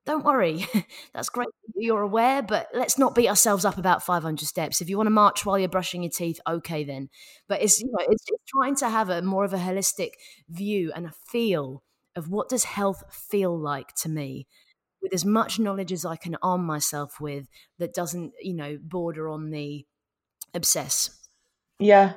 don't 0.05 0.23
worry, 0.25 0.65
that's 1.13 1.29
great. 1.29 1.49
You're 1.75 2.01
aware, 2.01 2.41
but 2.41 2.67
let's 2.73 2.97
not 2.97 3.13
beat 3.13 3.27
ourselves 3.27 3.65
up 3.65 3.77
about 3.77 4.03
500 4.03 4.47
steps. 4.47 4.81
If 4.81 4.89
you 4.89 4.97
want 4.97 5.07
to 5.07 5.11
march 5.11 5.45
while 5.45 5.59
you're 5.59 5.67
brushing 5.69 6.03
your 6.03 6.11
teeth, 6.11 6.39
okay 6.47 6.83
then. 6.85 7.09
But 7.47 7.61
it's 7.61 7.81
you 7.81 7.87
know, 7.87 8.05
it's, 8.09 8.23
it's 8.27 8.43
trying 8.47 8.75
to 8.77 8.89
have 8.89 9.09
a 9.09 9.21
more 9.21 9.43
of 9.43 9.53
a 9.53 9.57
holistic 9.57 10.11
view 10.49 10.91
and 10.95 11.05
a 11.05 11.11
feel 11.11 11.83
of 12.15 12.29
what 12.29 12.49
does 12.49 12.63
health 12.63 13.03
feel 13.11 13.57
like 13.57 13.93
to 13.95 14.09
me 14.09 14.47
with 15.07 15.13
as 15.13 15.25
much 15.25 15.59
knowledge 15.59 15.91
as 15.91 16.05
I 16.05 16.15
can 16.15 16.35
arm 16.41 16.65
myself 16.65 17.19
with 17.19 17.47
that 17.79 17.93
doesn't, 17.93 18.33
you 18.41 18.53
know, 18.53 18.77
border 18.81 19.29
on 19.29 19.49
the 19.49 19.85
obsess. 20.53 21.09
Yeah. 21.79 22.13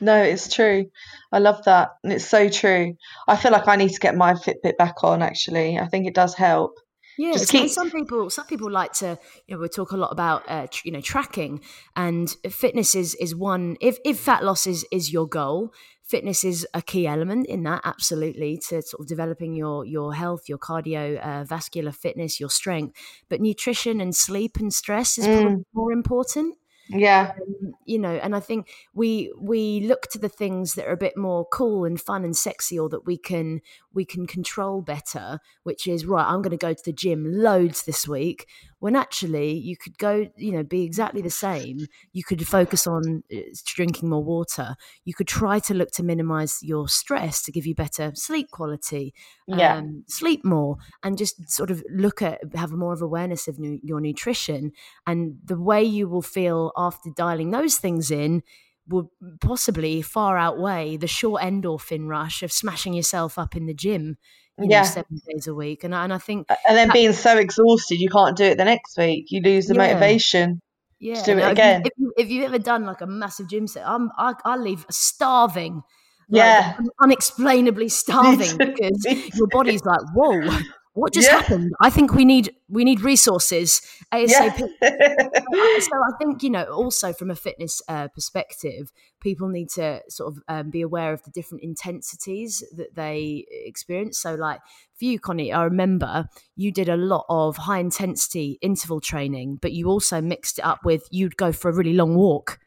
No, 0.00 0.22
it's 0.22 0.52
true. 0.52 0.86
I 1.32 1.38
love 1.38 1.64
that. 1.64 1.90
And 2.04 2.12
it's 2.12 2.24
so 2.26 2.48
true. 2.48 2.94
I 3.26 3.36
feel 3.36 3.52
like 3.52 3.68
I 3.68 3.76
need 3.76 3.90
to 3.90 4.00
get 4.00 4.16
my 4.16 4.34
Fitbit 4.34 4.76
back 4.78 5.02
on 5.02 5.22
actually. 5.22 5.78
I 5.78 5.86
think 5.88 6.06
it 6.06 6.14
does 6.14 6.34
help. 6.34 6.72
Yeah, 7.18 7.32
Just 7.32 7.50
keep- 7.50 7.68
some 7.70 7.90
people 7.90 8.30
some 8.30 8.46
people 8.46 8.70
like 8.70 8.92
to 8.94 9.18
you 9.46 9.54
know 9.54 9.60
we 9.60 9.68
talk 9.68 9.92
a 9.92 9.96
lot 9.96 10.10
about 10.10 10.42
uh, 10.48 10.68
tr- 10.70 10.82
you 10.86 10.92
know 10.92 11.02
tracking 11.02 11.60
and 11.94 12.34
fitness 12.48 12.94
is 12.94 13.14
is 13.16 13.34
one 13.34 13.76
if 13.80 13.98
if 14.06 14.18
fat 14.18 14.42
loss 14.42 14.66
is 14.66 14.86
is 14.90 15.12
your 15.12 15.28
goal 15.28 15.70
fitness 16.10 16.42
is 16.42 16.66
a 16.74 16.82
key 16.82 17.06
element 17.06 17.46
in 17.46 17.62
that 17.62 17.82
absolutely 17.84 18.58
to 18.68 18.82
sort 18.82 19.00
of 19.00 19.06
developing 19.06 19.54
your 19.54 19.84
your 19.84 20.14
health 20.14 20.48
your 20.48 20.58
cardiovascular 20.58 21.88
uh, 21.88 21.92
fitness 21.92 22.40
your 22.40 22.50
strength. 22.50 22.96
But 23.28 23.40
nutrition 23.40 24.00
and 24.00 24.14
sleep 24.14 24.56
and 24.58 24.74
stress 24.74 25.18
is 25.18 25.26
mm. 25.26 25.64
more 25.72 25.92
important. 25.92 26.56
Yeah. 26.88 27.32
Um, 27.40 27.74
you 27.86 27.98
know 27.98 28.14
and 28.22 28.34
i 28.34 28.40
think 28.40 28.68
we 28.94 29.32
we 29.40 29.80
look 29.80 30.08
to 30.08 30.18
the 30.18 30.28
things 30.28 30.74
that 30.74 30.86
are 30.86 30.92
a 30.92 30.96
bit 30.96 31.16
more 31.16 31.46
cool 31.52 31.84
and 31.84 32.00
fun 32.00 32.24
and 32.24 32.36
sexy 32.36 32.78
or 32.78 32.88
that 32.88 33.06
we 33.06 33.16
can 33.16 33.60
we 33.92 34.04
can 34.04 34.26
control 34.26 34.82
better 34.82 35.38
which 35.62 35.86
is 35.86 36.04
right 36.04 36.26
i'm 36.26 36.42
going 36.42 36.50
to 36.50 36.56
go 36.56 36.72
to 36.72 36.82
the 36.84 36.92
gym 36.92 37.24
loads 37.24 37.84
this 37.84 38.08
week 38.08 38.48
when 38.80 38.96
actually 38.96 39.52
you 39.52 39.76
could 39.76 39.96
go 39.98 40.26
you 40.36 40.52
know 40.52 40.62
be 40.62 40.82
exactly 40.82 41.22
the 41.22 41.30
same. 41.30 41.86
You 42.12 42.24
could 42.24 42.46
focus 42.46 42.86
on 42.86 43.22
uh, 43.32 43.38
drinking 43.64 44.10
more 44.10 44.24
water. 44.24 44.74
You 45.04 45.14
could 45.14 45.28
try 45.28 45.58
to 45.60 45.74
look 45.74 45.90
to 45.92 46.02
minimize 46.02 46.58
your 46.62 46.88
stress 46.88 47.42
to 47.42 47.52
give 47.52 47.66
you 47.66 47.74
better 47.74 48.12
sleep 48.14 48.50
quality 48.50 49.14
yeah. 49.46 49.78
Um, 49.78 50.04
sleep 50.06 50.44
more 50.44 50.76
and 51.02 51.18
just 51.18 51.50
sort 51.50 51.70
of 51.70 51.82
look 51.90 52.22
at 52.22 52.40
have 52.54 52.72
more 52.72 52.92
of 52.92 53.02
awareness 53.02 53.48
of 53.48 53.58
nu- 53.58 53.80
your 53.82 54.00
nutrition. 54.00 54.72
And 55.06 55.38
the 55.44 55.60
way 55.60 55.82
you 55.82 56.08
will 56.08 56.22
feel 56.22 56.72
after 56.76 57.10
dialing 57.14 57.50
those 57.50 57.76
things 57.76 58.10
in 58.10 58.42
would 58.88 59.06
possibly 59.40 60.02
far 60.02 60.38
outweigh 60.38 60.96
the 60.96 61.06
short 61.06 61.42
endorphin 61.42 62.08
rush 62.08 62.42
of 62.42 62.52
smashing 62.52 62.94
yourself 62.94 63.38
up 63.38 63.56
in 63.56 63.66
the 63.66 63.74
gym 63.74 64.16
you 64.58 64.66
know, 64.66 64.76
yeah. 64.76 64.82
seven 64.82 65.20
days 65.28 65.46
a 65.46 65.54
week. 65.54 65.84
And, 65.84 65.94
and 65.94 66.12
I 66.12 66.18
think. 66.18 66.46
And 66.68 66.76
then 66.76 66.88
that, 66.88 66.94
being 66.94 67.12
so 67.12 67.36
exhausted, 67.36 67.98
you 67.98 68.08
can't 68.08 68.36
do 68.36 68.44
it 68.44 68.58
the 68.58 68.64
next 68.64 68.96
week. 68.98 69.26
You 69.30 69.40
lose 69.42 69.66
the 69.66 69.74
yeah. 69.74 69.86
motivation. 69.88 70.60
Yeah. 70.98 71.14
To 71.14 71.34
do 71.34 71.38
it 71.38 71.50
again. 71.50 71.82
If, 71.84 71.92
you, 71.96 72.12
if, 72.18 72.30
you, 72.30 72.42
have 72.42 72.52
ever 72.52 72.62
done 72.62 72.84
like 72.84 73.00
a 73.00 73.06
massive 73.06 73.48
gym 73.48 73.66
set, 73.66 73.86
I'm, 73.86 74.10
I, 74.18 74.34
I 74.44 74.56
leave 74.56 74.84
starving. 74.90 75.82
Yeah. 76.28 76.74
Like, 76.78 76.88
unexplainably 77.00 77.88
starving 77.88 78.58
because 78.58 79.06
your 79.34 79.46
body's 79.50 79.82
like, 79.84 80.00
whoa, 80.14 80.58
what 80.94 81.12
just 81.12 81.28
yeah. 81.28 81.38
happened? 81.40 81.72
I 81.80 81.88
think 81.88 82.14
we 82.14 82.24
need 82.24 82.54
we 82.68 82.84
need 82.84 83.00
resources 83.00 83.80
ASAP. 84.12 84.58
Yeah. 84.58 84.58
so 85.80 85.90
I 85.92 86.16
think 86.18 86.42
you 86.42 86.50
know 86.50 86.64
also 86.64 87.12
from 87.12 87.30
a 87.30 87.36
fitness 87.36 87.80
uh, 87.88 88.08
perspective, 88.08 88.90
people 89.20 89.48
need 89.48 89.68
to 89.70 90.02
sort 90.08 90.32
of 90.32 90.42
um, 90.48 90.70
be 90.70 90.82
aware 90.82 91.12
of 91.12 91.22
the 91.22 91.30
different 91.30 91.62
intensities 91.62 92.64
that 92.76 92.96
they 92.96 93.46
experience. 93.48 94.18
So 94.18 94.34
like 94.34 94.60
for 94.98 95.04
you, 95.04 95.20
Connie, 95.20 95.52
I 95.52 95.62
remember 95.62 96.28
you 96.56 96.72
did 96.72 96.88
a 96.88 96.96
lot 96.96 97.24
of 97.28 97.56
high 97.56 97.78
intensity 97.78 98.58
interval 98.60 99.00
training, 99.00 99.58
but 99.62 99.72
you 99.72 99.86
also 99.86 100.20
mixed 100.20 100.58
it 100.58 100.64
up 100.64 100.80
with 100.84 101.06
you'd 101.10 101.36
go 101.36 101.52
for 101.52 101.70
a 101.70 101.74
really 101.74 101.94
long 101.94 102.16
walk. 102.16 102.58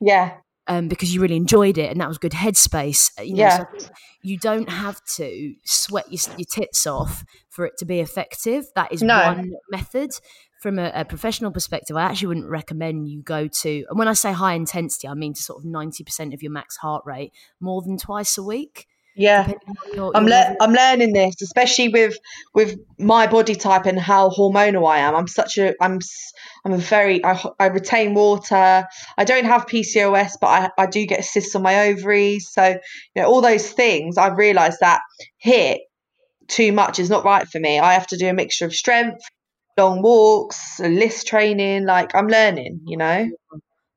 Yeah 0.00 0.38
um, 0.68 0.88
because 0.88 1.14
you 1.14 1.20
really 1.20 1.36
enjoyed 1.36 1.78
it 1.78 1.90
and 1.90 2.00
that 2.00 2.08
was 2.08 2.18
good 2.18 2.32
headspace. 2.32 3.10
Uh, 3.18 3.22
you 3.22 3.34
know, 3.34 3.42
yeah. 3.42 3.64
So 3.78 3.88
you 4.22 4.38
don't 4.38 4.68
have 4.68 5.02
to 5.16 5.54
sweat 5.64 6.06
your, 6.10 6.34
your, 6.36 6.46
tits 6.50 6.86
off 6.86 7.24
for 7.48 7.64
it 7.66 7.74
to 7.78 7.84
be 7.84 8.00
effective. 8.00 8.66
That 8.74 8.92
is 8.92 9.02
no. 9.02 9.18
one 9.22 9.52
method. 9.70 10.10
From 10.60 10.78
a, 10.78 10.90
a, 10.94 11.04
professional 11.04 11.52
perspective, 11.52 11.96
I 11.96 12.04
actually 12.04 12.28
wouldn't 12.28 12.48
recommend 12.48 13.06
you 13.08 13.22
go 13.22 13.46
to, 13.46 13.84
and 13.88 13.98
when 13.98 14.08
I 14.08 14.14
say 14.14 14.32
high 14.32 14.54
intensity, 14.54 15.06
I 15.06 15.12
mean 15.12 15.34
to 15.34 15.42
sort 15.42 15.62
of 15.62 15.70
90% 15.70 16.32
of 16.32 16.42
your 16.42 16.50
max 16.50 16.78
heart 16.78 17.04
rate 17.04 17.32
more 17.60 17.82
than 17.82 17.98
twice 17.98 18.38
a 18.38 18.42
week. 18.42 18.86
Yeah, 19.16 19.50
your, 19.94 20.12
I'm 20.14 20.26
le- 20.26 20.56
I'm 20.60 20.72
learning 20.72 21.14
this, 21.14 21.40
especially 21.42 21.88
with 21.88 22.18
with 22.54 22.78
my 22.98 23.26
body 23.26 23.54
type 23.54 23.86
and 23.86 23.98
how 23.98 24.28
hormonal 24.28 24.86
I 24.86 24.98
am. 24.98 25.16
I'm 25.16 25.26
such 25.26 25.56
a 25.56 25.74
I'm 25.80 26.00
I'm 26.64 26.72
a 26.72 26.78
very 26.78 27.24
I, 27.24 27.42
I 27.58 27.66
retain 27.66 28.12
water. 28.12 28.86
I 29.16 29.24
don't 29.24 29.46
have 29.46 29.66
PCOS, 29.66 30.32
but 30.38 30.46
I, 30.46 30.70
I 30.82 30.86
do 30.86 31.06
get 31.06 31.24
cysts 31.24 31.54
on 31.56 31.62
my 31.62 31.88
ovaries. 31.88 32.50
So 32.52 32.78
you 33.14 33.22
know 33.22 33.28
all 33.28 33.40
those 33.40 33.70
things. 33.70 34.18
I've 34.18 34.36
realised 34.36 34.78
that 34.80 35.00
HIIT 35.44 35.78
too 36.48 36.72
much 36.72 36.98
is 36.98 37.08
not 37.08 37.24
right 37.24 37.48
for 37.48 37.58
me. 37.58 37.78
I 37.78 37.94
have 37.94 38.06
to 38.08 38.18
do 38.18 38.28
a 38.28 38.34
mixture 38.34 38.66
of 38.66 38.74
strength, 38.74 39.22
long 39.78 40.02
walks, 40.02 40.78
LISS 40.78 41.24
training. 41.24 41.86
Like 41.86 42.14
I'm 42.14 42.28
learning, 42.28 42.82
you 42.86 42.98
know. 42.98 43.30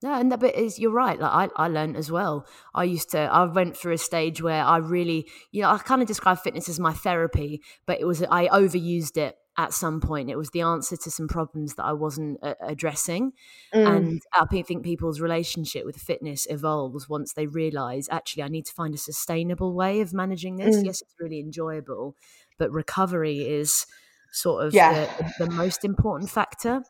No, 0.02 0.14
and 0.14 0.32
that 0.32 0.40
bit 0.40 0.56
is 0.56 0.80
you're 0.80 0.92
right. 0.92 1.20
Like 1.20 1.52
I, 1.58 1.66
I 1.66 1.68
learned 1.68 1.98
as 1.98 2.10
well. 2.10 2.48
I 2.74 2.86
used 2.86 3.12
to. 3.12 3.20
I 3.20 3.44
went 3.46 3.76
through 3.76 3.94
a 3.94 3.98
stage 3.98 4.42
where 4.42 4.64
I 4.64 4.78
really, 4.78 5.28
you 5.52 5.62
know, 5.62 5.70
I 5.70 5.78
kind 5.78 6.02
of 6.02 6.08
describe 6.08 6.40
fitness 6.40 6.70
as 6.70 6.80
my 6.80 6.94
therapy, 6.94 7.62
but 7.86 8.00
it 8.00 8.06
was 8.06 8.24
I 8.24 8.48
overused 8.48 9.18
it 9.18 9.36
at 9.58 9.74
some 9.74 10.00
point. 10.00 10.30
It 10.30 10.38
was 10.38 10.52
the 10.52 10.62
answer 10.62 10.96
to 10.96 11.12
some 11.12 11.28
problems 11.28 11.76
that 11.76 11.84
I 11.84 11.92
wasn't 11.92 12.40
uh, 12.42 12.54
addressing, 12.62 13.34
mm. 13.74 13.98
and 13.98 14.22
I 14.34 14.46
think 14.46 14.84
people's 14.84 15.20
relationship 15.20 15.86
with 15.86 15.98
fitness 15.98 16.48
evolves 16.50 17.10
once 17.10 17.34
they 17.34 17.48
realize 17.48 18.08
actually 18.10 18.44
I 18.44 18.48
need 18.48 18.68
to 18.68 18.74
find 18.74 18.94
a 18.94 18.98
sustainable 18.98 19.74
way 19.74 20.00
of 20.00 20.14
managing 20.14 20.56
this. 20.56 20.78
Mm. 20.78 20.86
Yes, 20.86 21.02
it's 21.02 21.16
really 21.20 21.42
enjoyable, 21.42 22.16
but 22.58 22.72
recovery 22.72 23.40
is 23.40 23.86
sort 24.32 24.66
of 24.66 24.74
yeah. 24.74 25.10
the, 25.38 25.46
the 25.46 25.52
most 25.52 25.84
important 25.84 26.30
factor 26.30 26.84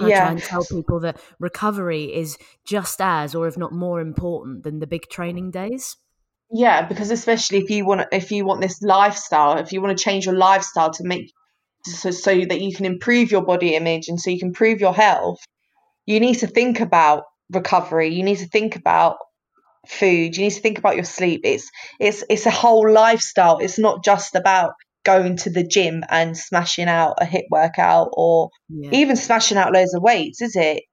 I 0.00 0.08
yeah. 0.08 0.20
try 0.20 0.30
and 0.30 0.42
tell 0.42 0.64
people 0.64 1.00
that 1.00 1.20
recovery 1.38 2.14
is 2.14 2.38
just 2.64 3.00
as, 3.00 3.34
or 3.34 3.46
if 3.46 3.56
not 3.56 3.72
more 3.72 4.00
important 4.00 4.64
than 4.64 4.80
the 4.80 4.86
big 4.86 5.08
training 5.08 5.50
days. 5.50 5.96
Yeah, 6.50 6.86
because 6.86 7.10
especially 7.10 7.58
if 7.58 7.70
you 7.70 7.86
want 7.86 8.08
if 8.12 8.30
you 8.30 8.44
want 8.44 8.60
this 8.60 8.82
lifestyle, 8.82 9.58
if 9.58 9.72
you 9.72 9.80
want 9.80 9.96
to 9.96 10.04
change 10.04 10.26
your 10.26 10.34
lifestyle 10.34 10.92
to 10.92 11.04
make 11.04 11.32
so, 11.84 12.10
so 12.10 12.44
that 12.44 12.60
you 12.60 12.74
can 12.74 12.84
improve 12.84 13.30
your 13.30 13.42
body 13.42 13.74
image 13.74 14.08
and 14.08 14.20
so 14.20 14.30
you 14.30 14.38
can 14.38 14.48
improve 14.48 14.80
your 14.80 14.92
health, 14.92 15.38
you 16.04 16.20
need 16.20 16.38
to 16.38 16.46
think 16.46 16.80
about 16.80 17.24
recovery. 17.50 18.08
You 18.14 18.22
need 18.22 18.38
to 18.38 18.48
think 18.48 18.76
about 18.76 19.16
food. 19.86 20.36
You 20.36 20.44
need 20.44 20.52
to 20.52 20.60
think 20.60 20.78
about 20.78 20.96
your 20.96 21.04
sleep. 21.04 21.40
It's 21.44 21.70
it's 21.98 22.22
it's 22.28 22.46
a 22.46 22.50
whole 22.50 22.90
lifestyle. 22.90 23.58
It's 23.58 23.78
not 23.78 24.04
just 24.04 24.34
about 24.34 24.74
going 25.04 25.36
to 25.36 25.50
the 25.50 25.66
gym 25.66 26.04
and 26.08 26.36
smashing 26.36 26.88
out 26.88 27.14
a 27.20 27.24
HIIT 27.24 27.44
workout 27.50 28.08
or 28.12 28.50
yeah. 28.68 28.90
even 28.92 29.16
smashing 29.16 29.58
out 29.58 29.72
loads 29.72 29.94
of 29.94 30.02
weights, 30.02 30.40
is 30.40 30.56
it? 30.56 30.84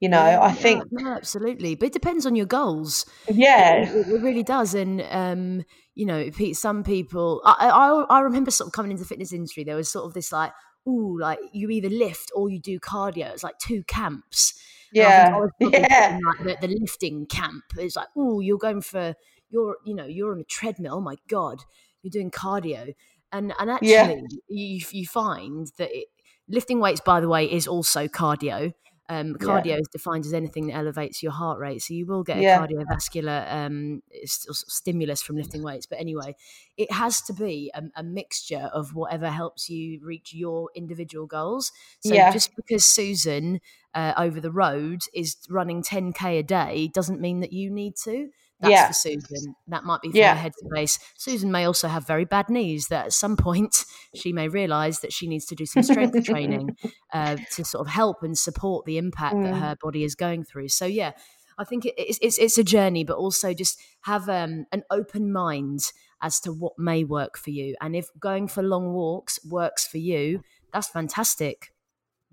You 0.00 0.08
know, 0.10 0.24
yeah, 0.24 0.42
I 0.42 0.52
think 0.52 0.84
absolutely, 1.06 1.76
but 1.76 1.86
it 1.86 1.92
depends 1.94 2.26
on 2.26 2.36
your 2.36 2.44
goals. 2.44 3.06
Yeah, 3.26 3.88
it, 3.88 4.08
it 4.08 4.20
really 4.20 4.42
does. 4.42 4.74
And 4.74 5.00
um, 5.08 5.64
you 5.94 6.04
know, 6.04 6.30
some 6.52 6.82
people, 6.82 7.40
I, 7.44 7.70
I, 7.70 8.18
I 8.18 8.20
remember 8.20 8.50
sort 8.50 8.68
of 8.68 8.72
coming 8.72 8.90
into 8.90 9.04
the 9.04 9.08
fitness 9.08 9.32
industry. 9.32 9.64
There 9.64 9.76
was 9.76 9.90
sort 9.90 10.04
of 10.04 10.12
this 10.12 10.30
like, 10.30 10.52
ooh, 10.86 11.18
like 11.18 11.38
you 11.52 11.70
either 11.70 11.88
lift 11.88 12.32
or 12.34 12.50
you 12.50 12.60
do 12.60 12.78
cardio. 12.78 13.32
It's 13.32 13.44
like 13.44 13.58
two 13.58 13.82
camps. 13.84 14.52
Yeah, 14.92 15.38
yeah. 15.60 16.18
Like 16.22 16.60
the, 16.60 16.66
the 16.66 16.76
lifting 16.80 17.24
camp. 17.26 17.64
It's 17.78 17.96
like, 17.96 18.14
ooh, 18.16 18.40
you're 18.42 18.58
going 18.58 18.82
for 18.82 19.14
you're, 19.48 19.76
you 19.86 19.94
know, 19.94 20.06
you're 20.06 20.32
on 20.32 20.40
a 20.40 20.44
treadmill. 20.44 20.96
Oh 20.96 21.00
my 21.00 21.16
god, 21.28 21.60
you're 22.02 22.10
doing 22.10 22.30
cardio 22.30 22.94
and 23.34 23.52
and 23.58 23.70
actually 23.70 23.90
yeah. 23.90 24.14
you 24.48 24.80
you 24.90 25.06
find 25.06 25.70
that 25.78 25.90
it, 25.94 26.06
lifting 26.48 26.80
weights 26.80 27.00
by 27.00 27.20
the 27.20 27.28
way 27.28 27.50
is 27.50 27.66
also 27.66 28.06
cardio 28.06 28.72
um, 29.08 29.34
cardio 29.34 29.66
yeah. 29.66 29.76
is 29.76 29.88
defined 29.88 30.24
as 30.24 30.32
anything 30.32 30.68
that 30.68 30.76
elevates 30.76 31.22
your 31.22 31.32
heart 31.32 31.58
rate, 31.58 31.82
so 31.82 31.92
you 31.92 32.06
will 32.06 32.22
get 32.22 32.38
a 32.38 32.40
yeah. 32.40 32.58
cardiovascular 32.58 33.52
um, 33.52 34.02
stimulus 34.24 35.20
from 35.20 35.36
lifting 35.36 35.62
weights. 35.62 35.84
But 35.84 36.00
anyway, 36.00 36.34
it 36.78 36.90
has 36.90 37.20
to 37.22 37.34
be 37.34 37.70
a, 37.74 37.82
a, 37.96 38.02
mixture 38.02 38.70
of 38.72 38.94
whatever 38.94 39.28
helps 39.28 39.68
you 39.68 40.00
reach 40.02 40.32
your 40.32 40.70
individual 40.74 41.26
goals. 41.26 41.70
So 42.00 42.14
yeah. 42.14 42.32
just 42.32 42.56
because 42.56 42.86
Susan 42.86 43.60
uh, 43.94 44.14
over 44.16 44.40
the 44.40 44.50
road 44.50 45.02
is 45.12 45.36
running 45.50 45.82
10k 45.82 46.38
a 46.38 46.42
day 46.42 46.88
doesn't 46.88 47.20
mean 47.20 47.40
that 47.40 47.52
you 47.52 47.70
need 47.70 47.96
to. 48.04 48.30
That's 48.60 48.72
yeah. 48.72 48.86
for 48.88 48.92
Susan. 48.94 49.54
That 49.68 49.84
might 49.84 50.00
be 50.00 50.10
for 50.10 50.16
yeah. 50.16 50.36
her 50.36 50.48
headspace. 50.48 50.98
Susan 51.16 51.50
may 51.50 51.64
also 51.64 51.88
have 51.88 52.06
very 52.06 52.24
bad 52.24 52.48
knees 52.48 52.88
that 52.88 53.06
at 53.06 53.12
some 53.12 53.36
point 53.38 53.84
she 54.14 54.32
may 54.32 54.48
realize 54.48 55.00
that 55.00 55.12
she 55.12 55.26
needs 55.26 55.44
to 55.46 55.54
do 55.54 55.66
some 55.66 55.82
strength 55.82 56.24
training 56.24 56.76
uh, 57.12 57.36
to 57.52 57.64
sort 57.64 57.86
of 57.86 57.92
help 57.92 58.22
and 58.22 58.38
support 58.38 58.86
the 58.86 58.98
impact 58.98 59.36
mm. 59.36 59.44
that 59.44 59.54
her 59.54 59.76
body 59.82 60.04
is 60.04 60.14
going 60.14 60.44
through. 60.44 60.68
So, 60.68 60.86
yeah, 60.86 61.12
I 61.58 61.64
think 61.64 61.84
it, 61.84 61.94
it's, 61.96 62.18
it's, 62.22 62.38
it's 62.38 62.58
a 62.58 62.64
journey, 62.64 63.04
but 63.04 63.16
also 63.16 63.52
just 63.54 63.80
have 64.02 64.28
um, 64.28 64.66
an 64.72 64.82
open 64.90 65.32
mind 65.32 65.92
as 66.22 66.40
to 66.40 66.52
what 66.52 66.72
may 66.78 67.04
work 67.04 67.36
for 67.36 67.50
you. 67.50 67.76
And 67.80 67.94
if 67.94 68.08
going 68.18 68.48
for 68.48 68.62
long 68.62 68.92
walks 68.92 69.38
works 69.44 69.86
for 69.86 69.98
you, 69.98 70.42
that's 70.72 70.88
fantastic. 70.88 71.72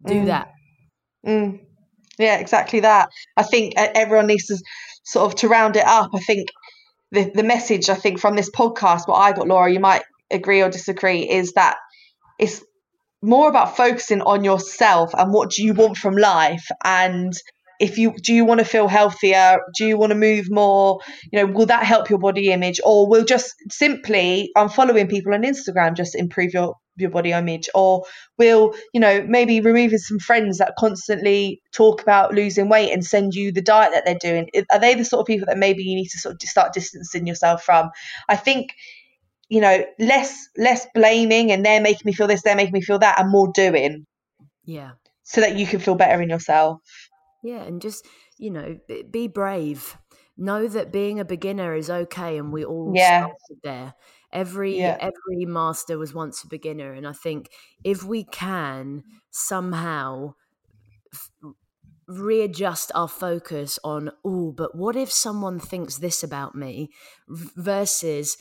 Do 0.06 0.14
mm. 0.14 0.26
that. 0.28 0.52
Mm. 1.26 1.66
Yeah, 2.22 2.38
exactly 2.38 2.82
that. 2.82 3.10
I 3.38 3.44
think 3.44 3.74
uh, 3.78 3.88
everyone 3.96 4.28
needs 4.28 4.46
to 4.48 4.58
sort 5.04 5.26
of 5.32 5.36
to 5.40 5.48
round 5.50 5.76
it 5.76 5.86
up. 5.86 6.12
I 6.14 6.20
think 6.20 6.50
the 7.12 7.32
the 7.34 7.44
message 7.44 7.90
I 7.90 7.96
think 7.96 8.20
from 8.20 8.36
this 8.36 8.50
podcast, 8.52 9.08
what 9.08 9.18
I 9.18 9.34
got, 9.34 9.48
Laura, 9.48 9.72
you 9.72 9.80
might 9.80 10.04
agree 10.32 10.62
or 10.62 10.70
disagree, 10.70 11.30
is 11.30 11.54
that 11.54 11.78
it's 12.40 12.64
more 13.22 13.50
about 13.50 13.78
focusing 13.78 14.22
on 14.22 14.44
yourself 14.44 15.14
and 15.16 15.34
what 15.34 15.52
do 15.52 15.64
you 15.64 15.74
want 15.74 15.98
from 15.98 16.16
life 16.18 16.68
and 16.86 17.34
if 17.80 17.98
you 17.98 18.14
do 18.24 18.34
you 18.34 18.46
want 18.46 18.60
to 18.60 18.66
feel 18.66 18.88
healthier 18.88 19.60
do 19.78 19.86
you 19.86 19.98
want 19.98 20.12
to 20.12 20.16
move 20.18 20.48
more 20.52 21.00
you 21.32 21.40
know 21.40 21.52
will 21.52 21.66
that 21.68 21.84
help 21.86 22.10
your 22.10 22.20
body 22.20 22.52
image 22.52 22.80
or 22.86 23.10
will 23.10 23.26
just 23.26 23.56
simply 23.72 24.52
unfollowing 24.58 25.10
people 25.10 25.34
on 25.34 25.44
instagram 25.44 25.96
just 25.96 26.16
improve 26.16 26.54
your 26.54 26.76
your 27.02 27.12
body 27.12 27.32
image 27.32 27.70
or 27.74 28.06
will 28.38 28.74
you 28.94 29.00
know 29.00 29.24
maybe 29.28 29.60
removing 29.62 29.98
some 29.98 30.20
friends 30.20 30.58
that 30.58 30.74
constantly 30.78 31.62
talk 31.72 32.02
about 32.02 32.34
losing 32.34 32.70
weight 32.70 32.92
and 32.92 33.06
send 33.06 33.34
you 33.34 33.52
the 33.52 33.62
diet 33.62 33.92
that 33.94 34.04
they're 34.06 34.16
doing. 34.16 34.50
Are 34.72 34.80
they 34.80 34.94
the 34.96 35.06
sort 35.06 35.22
of 35.22 35.28
people 35.28 35.46
that 35.48 35.58
maybe 35.58 35.84
you 35.84 35.96
need 35.96 36.10
to 36.10 36.20
sort 36.20 36.36
of 36.36 36.50
start 36.50 36.74
distancing 36.74 37.28
yourself 37.28 37.64
from? 37.64 37.90
I 38.30 38.36
think 38.36 38.74
you 39.50 39.62
know 39.62 39.84
less 40.00 40.48
less 40.58 40.88
blaming 40.94 41.52
and 41.52 41.66
they're 41.66 41.82
making 41.82 42.04
me 42.06 42.14
feel 42.14 42.28
this 42.28 42.42
they're 42.42 42.56
making 42.56 42.74
me 42.74 42.82
feel 42.82 43.00
that 43.00 43.20
and 43.20 43.30
more 43.30 43.52
doing. 43.54 44.06
Yeah. 44.66 44.92
So 45.24 45.42
that 45.42 45.56
you 45.56 45.66
can 45.66 45.80
feel 45.80 45.96
better 45.96 46.22
in 46.22 46.30
yourself. 46.30 46.82
Yeah 47.44 47.64
and 47.64 47.82
just 47.82 48.06
you 48.38 48.52
know 48.52 48.78
be 49.10 49.28
brave. 49.28 49.98
Know 50.38 50.68
that 50.68 50.92
being 50.92 51.20
a 51.20 51.26
beginner 51.26 51.76
is 51.76 51.90
okay 51.90 52.38
and 52.38 52.52
we 52.52 52.64
all 52.66 52.94
yeah. 52.96 53.20
started 53.20 53.60
there 53.64 53.94
every 54.34 54.80
Yeah. 54.80 54.98
every 55.00 55.46
master 55.46 55.98
was 55.98 56.14
once 56.14 56.44
a 56.44 56.48
beginner 56.48 56.94
and 56.94 57.08
i 57.08 57.14
think 57.14 57.50
if 57.84 58.04
we 58.04 58.24
can 58.24 59.04
somehow 59.30 60.34
f- 61.14 61.32
readjust 62.08 62.92
our 62.94 63.08
focus 63.08 63.80
on 63.84 64.12
oh 64.26 64.52
but 64.52 64.76
what 64.76 64.96
if 64.96 65.12
someone 65.12 65.60
thinks 65.60 65.98
this 65.98 66.24
about 66.24 66.56
me? 66.56 66.90
versus 67.28 68.38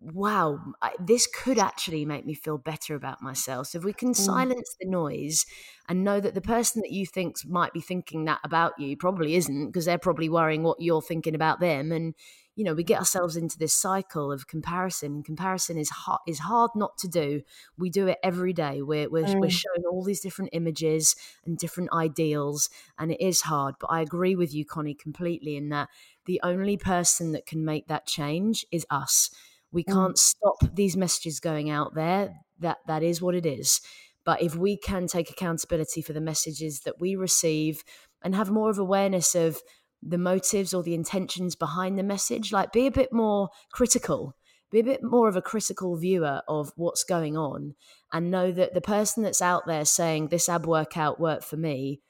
wow 0.00 0.58
I, 0.82 0.92
this 0.98 1.28
could 1.28 1.58
actually 1.58 2.04
make 2.04 2.26
me 2.26 2.34
feel 2.34 2.58
better 2.58 2.96
about 2.96 3.22
myself. 3.22 3.68
So 3.68 3.78
if 3.78 3.84
we 3.84 3.92
can 3.92 4.10
mm. 4.12 4.16
silence 4.16 4.74
the 4.80 4.88
noise 4.88 5.46
and 5.88 6.02
know 6.02 6.18
that 6.18 6.34
the 6.34 6.40
person 6.40 6.82
that 6.82 6.90
you 6.90 7.06
think 7.06 7.36
might 7.46 7.72
be 7.72 7.80
thinking 7.80 8.24
that 8.24 8.40
about 8.42 8.72
you 8.78 8.96
probably 8.96 9.36
isn't 9.36 9.66
because 9.66 9.84
they're 9.84 9.98
probably 9.98 10.28
worrying 10.28 10.64
what 10.64 10.80
you're 10.80 11.02
thinking 11.02 11.36
about 11.36 11.60
them 11.60 11.92
and 11.92 12.14
you 12.54 12.64
know 12.64 12.74
we 12.74 12.84
get 12.84 12.98
ourselves 12.98 13.36
into 13.36 13.58
this 13.58 13.74
cycle 13.74 14.30
of 14.30 14.46
comparison 14.46 15.22
comparison 15.22 15.78
is 15.78 15.90
hard 15.90 16.20
is 16.26 16.40
hard 16.40 16.70
not 16.74 16.98
to 16.98 17.08
do. 17.08 17.42
We 17.78 17.90
do 17.90 18.06
it 18.08 18.18
every 18.22 18.52
day. 18.52 18.82
We're 18.82 19.08
we're, 19.10 19.26
we're 19.40 19.48
Mm. 19.48 19.50
shown 19.50 19.84
all 19.90 20.02
these 20.04 20.20
different 20.20 20.50
images 20.52 21.16
and 21.44 21.56
different 21.58 21.90
ideals 21.92 22.68
and 22.98 23.10
it 23.12 23.20
is 23.20 23.42
hard 23.42 23.74
but 23.80 23.88
i 23.88 24.00
agree 24.00 24.34
with 24.36 24.54
you 24.54 24.64
connie 24.64 24.94
completely 24.94 25.56
in 25.56 25.68
that 25.70 25.88
the 26.26 26.40
only 26.42 26.76
person 26.76 27.32
that 27.32 27.46
can 27.46 27.64
make 27.64 27.88
that 27.88 28.06
change 28.06 28.64
is 28.70 28.86
us. 28.90 29.30
We 29.72 29.84
Mm. 29.88 29.92
can't 29.94 30.18
stop 30.18 30.56
these 30.74 30.96
messages 30.96 31.40
going 31.40 31.70
out 31.70 31.94
there. 31.94 32.40
That 32.58 32.78
that 32.86 33.02
is 33.02 33.20
what 33.22 33.34
it 33.34 33.46
is. 33.46 33.80
But 34.24 34.40
if 34.42 34.54
we 34.54 34.76
can 34.76 35.06
take 35.08 35.30
accountability 35.30 36.02
for 36.02 36.12
the 36.12 36.20
messages 36.20 36.80
that 36.80 37.00
we 37.00 37.16
receive 37.16 37.82
and 38.22 38.34
have 38.36 38.50
more 38.50 38.70
of 38.70 38.78
awareness 38.78 39.34
of 39.34 39.60
the 40.02 40.18
motives 40.18 40.74
or 40.74 40.82
the 40.82 40.94
intentions 40.94 41.54
behind 41.54 41.98
the 41.98 42.02
message 42.02 42.52
like 42.52 42.72
be 42.72 42.86
a 42.86 42.90
bit 42.90 43.12
more 43.12 43.50
critical. 43.72 44.34
Be 44.70 44.80
a 44.80 44.84
bit 44.84 45.02
more 45.02 45.28
of 45.28 45.36
a 45.36 45.42
critical 45.42 45.96
viewer 45.96 46.40
of 46.48 46.72
what's 46.76 47.04
going 47.04 47.36
on 47.36 47.74
and 48.10 48.30
know 48.30 48.50
that 48.52 48.72
the 48.72 48.80
person 48.80 49.22
that's 49.22 49.42
out 49.42 49.66
there 49.66 49.84
saying 49.84 50.28
this 50.28 50.48
ab 50.48 50.66
workout 50.66 51.20
worked 51.20 51.44
for 51.44 51.58
me 51.58 52.00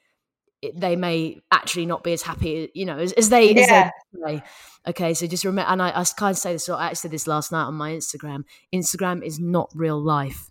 it, 0.63 0.79
they 0.79 0.95
may 0.95 1.41
actually 1.51 1.85
not 1.85 2.03
be 2.03 2.13
as 2.13 2.21
happy 2.21 2.69
you 2.73 2.85
know 2.85 2.97
as, 2.97 3.11
as 3.13 3.29
they 3.29 3.53
as 3.53 3.91
they 4.25 4.41
okay 4.87 5.13
so 5.13 5.27
just 5.27 5.43
remember 5.43 5.69
and 5.69 5.81
I, 5.81 5.89
I 5.89 6.05
kind 6.17 6.31
of 6.31 6.37
say 6.37 6.53
this 6.53 6.65
so 6.65 6.75
i 6.75 6.85
actually 6.85 6.95
said 6.95 7.11
this 7.11 7.27
last 7.27 7.51
night 7.51 7.65
on 7.65 7.73
my 7.73 7.91
instagram. 7.91 8.45
Instagram 8.73 9.23
is 9.23 9.39
not 9.39 9.69
real 9.75 10.01
life. 10.01 10.49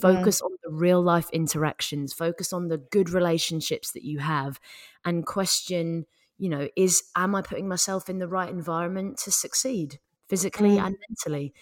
Mm. 0.00 0.02
Focus 0.02 0.42
on 0.42 0.50
the 0.64 0.70
real 0.70 1.00
life 1.00 1.30
interactions. 1.32 2.12
Focus 2.12 2.52
on 2.52 2.68
the 2.68 2.78
good 2.78 3.10
relationships 3.10 3.92
that 3.92 4.04
you 4.04 4.18
have 4.18 4.58
and 5.04 5.24
question 5.24 6.06
you 6.38 6.48
know 6.48 6.68
is 6.76 7.02
am 7.16 7.34
i 7.34 7.42
putting 7.42 7.68
myself 7.68 8.08
in 8.08 8.18
the 8.18 8.28
right 8.28 8.48
environment 8.50 9.18
to 9.18 9.30
succeed 9.30 9.98
physically 10.28 10.70
Mm. 10.76 10.86
and 10.86 10.96
mentally 11.08 11.52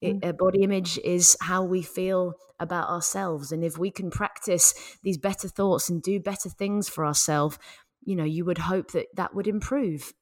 it, 0.00 0.16
uh, 0.22 0.32
body 0.32 0.62
image 0.62 0.98
is 1.04 1.36
how 1.42 1.62
we 1.62 1.82
feel 1.82 2.34
about 2.58 2.88
ourselves 2.88 3.52
and 3.52 3.64
if 3.64 3.76
we 3.78 3.90
can 3.90 4.10
practice 4.10 4.74
these 5.02 5.18
better 5.18 5.48
thoughts 5.48 5.88
and 5.90 6.02
do 6.02 6.20
better 6.20 6.48
things 6.48 6.88
for 6.88 7.04
ourselves 7.04 7.58
you 8.04 8.14
know 8.16 8.24
you 8.24 8.44
would 8.44 8.58
hope 8.58 8.92
that 8.92 9.06
that 9.14 9.34
would 9.34 9.46
improve 9.46 10.12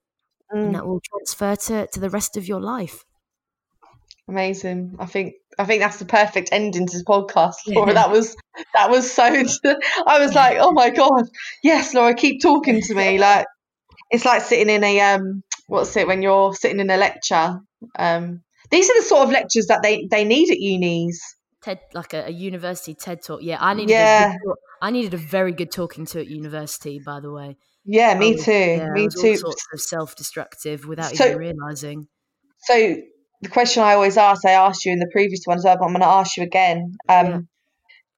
and 0.50 0.70
Mm. 0.70 0.72
that 0.72 0.86
will 0.86 1.00
transfer 1.00 1.54
to, 1.66 1.86
to 1.92 2.00
the 2.00 2.08
rest 2.10 2.36
of 2.36 2.48
your 2.48 2.60
life 2.60 3.04
Amazing. 4.28 4.96
I 4.98 5.06
think 5.06 5.34
I 5.58 5.64
think 5.64 5.80
that's 5.80 5.98
the 5.98 6.04
perfect 6.04 6.50
ending 6.52 6.86
to 6.86 6.98
the 6.98 7.04
podcast, 7.04 7.54
Laura. 7.66 7.88
Yeah. 7.88 7.94
That 7.94 8.10
was 8.10 8.36
that 8.74 8.90
was 8.90 9.10
so 9.10 9.24
I 10.06 10.18
was 10.18 10.34
like, 10.34 10.58
oh 10.60 10.72
my 10.72 10.90
god, 10.90 11.24
yes, 11.62 11.94
Laura, 11.94 12.14
keep 12.14 12.42
talking 12.42 12.80
to 12.82 12.94
me. 12.94 13.18
Like 13.28 13.46
it's 14.10 14.24
like 14.24 14.42
sitting 14.42 14.68
in 14.74 14.82
a 14.84 15.00
um 15.00 15.42
what's 15.66 15.96
it 15.96 16.06
when 16.06 16.22
you're 16.22 16.54
sitting 16.54 16.80
in 16.80 16.90
a 16.90 16.96
lecture. 16.96 17.60
Um 17.98 18.42
these 18.70 18.90
are 18.90 18.98
the 19.00 19.06
sort 19.06 19.22
of 19.24 19.30
lectures 19.30 19.66
that 19.68 19.82
they, 19.82 20.06
they 20.10 20.24
need 20.24 20.50
at 20.50 20.58
unis. 20.60 21.20
TED, 21.62 21.80
like 21.94 22.12
a, 22.14 22.26
a 22.26 22.30
university 22.30 22.94
TED 22.94 23.22
talk. 23.22 23.40
Yeah, 23.42 23.56
I 23.60 23.74
needed. 23.74 23.92
A 23.92 23.96
Yeah. 23.96 24.34
I 24.82 24.90
needed 24.90 25.14
a 25.14 25.16
very 25.16 25.52
good 25.52 25.72
talking 25.72 26.04
to 26.06 26.20
at 26.20 26.28
university. 26.28 27.00
By 27.04 27.20
the 27.20 27.32
way, 27.32 27.56
Yeah, 27.84 28.16
me 28.18 28.34
was- 28.34 28.44
too. 28.44 28.52
yeah, 28.52 28.90
me 28.90 29.08
too. 29.08 29.30
All 29.30 29.36
sorts 29.36 29.66
of 29.72 29.80
self-destructive 29.80 30.86
without 30.86 31.16
So- 31.16 31.26
even 31.26 31.38
realizing. 31.38 32.06
So 32.60 32.96
the 33.42 33.48
question 33.48 33.82
I 33.82 33.94
always 33.94 34.16
ask, 34.16 34.44
I 34.44 34.52
asked 34.52 34.84
you 34.84 34.92
in 34.92 34.98
the 34.98 35.08
previous 35.12 35.40
one 35.46 35.58
as 35.58 35.64
well, 35.64 35.76
but 35.78 35.84
I'm 35.86 35.92
going 35.92 36.02
to 36.02 36.06
ask 36.06 36.36
you 36.36 36.42
again. 36.44 36.96
Um, 37.08 37.26
Yeah. 37.26 37.38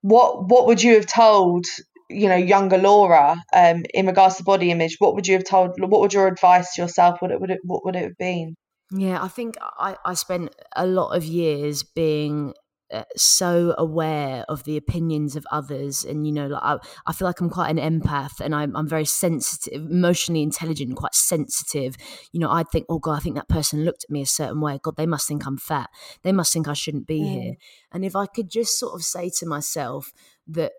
What 0.03 0.49
what 0.49 0.67
would 0.67 0.83
you 0.83 0.95
have 0.95 1.07
told 1.07 1.67
you 2.11 2.29
know 2.29 2.37
younger 2.37 2.79
Laura 2.79 3.37
um, 3.53 3.85
in 3.95 4.07
regards 4.07 4.37
to 4.37 4.45
body 4.45 4.71
image? 4.71 4.97
What 4.99 5.15
would 5.15 5.27
you 5.27 5.35
have 5.35 5.45
told? 5.45 5.81
What 5.81 6.01
would 6.01 6.13
your 6.13 6.27
advice 6.27 6.75
to 6.75 6.83
yourself? 6.83 7.23
What 7.23 7.31
it 7.31 7.41
would 7.41 7.51
it 7.51 7.61
what 7.65 7.85
would 7.85 7.97
it 7.97 8.03
have 8.05 8.19
been? 8.19 8.57
Yeah, 8.93 9.23
I 9.23 9.29
think 9.29 9.57
I, 9.61 9.97
I 10.05 10.15
spent 10.15 10.55
a 10.75 10.87
lot 10.87 11.17
of 11.17 11.25
years 11.25 11.85
being 11.85 12.55
uh, 12.93 13.05
so 13.15 13.73
aware 13.79 14.45
of 14.49 14.65
the 14.65 14.77
opinions 14.77 15.37
of 15.37 15.47
others, 15.53 16.05
and 16.05 16.27
you 16.27 16.33
know, 16.33 16.49
like 16.49 16.63
I, 16.63 16.79
I 17.07 17.13
feel 17.13 17.27
like 17.27 17.41
I'm 17.41 17.51
quite 17.51 17.71
an 17.71 18.01
empath, 18.01 18.41
and 18.41 18.53
I'm 18.53 18.77
I'm 18.77 18.89
very 18.89 19.05
sensitive, 19.05 19.81
emotionally 19.89 20.43
intelligent, 20.43 20.97
quite 20.97 21.15
sensitive. 21.15 21.97
You 22.33 22.41
know, 22.41 22.51
I'd 22.51 22.69
think, 22.69 22.87
oh 22.89 22.99
god, 22.99 23.19
I 23.19 23.21
think 23.21 23.37
that 23.37 23.49
person 23.49 23.85
looked 23.85 24.05
at 24.05 24.11
me 24.11 24.23
a 24.23 24.27
certain 24.27 24.61
way. 24.61 24.81
God, 24.83 24.97
they 24.97 25.07
must 25.07 25.29
think 25.29 25.47
I'm 25.47 25.57
fat. 25.57 25.89
They 26.23 26.33
must 26.33 26.53
think 26.53 26.67
I 26.67 26.73
shouldn't 26.73 27.07
be 27.07 27.23
here. 27.23 27.55
And 27.93 28.05
if 28.05 28.17
I 28.17 28.27
could 28.27 28.51
just 28.51 28.77
sort 28.77 28.95
of 28.95 29.05
say 29.05 29.31
to 29.39 29.47
myself 29.47 30.13
that 30.49 30.73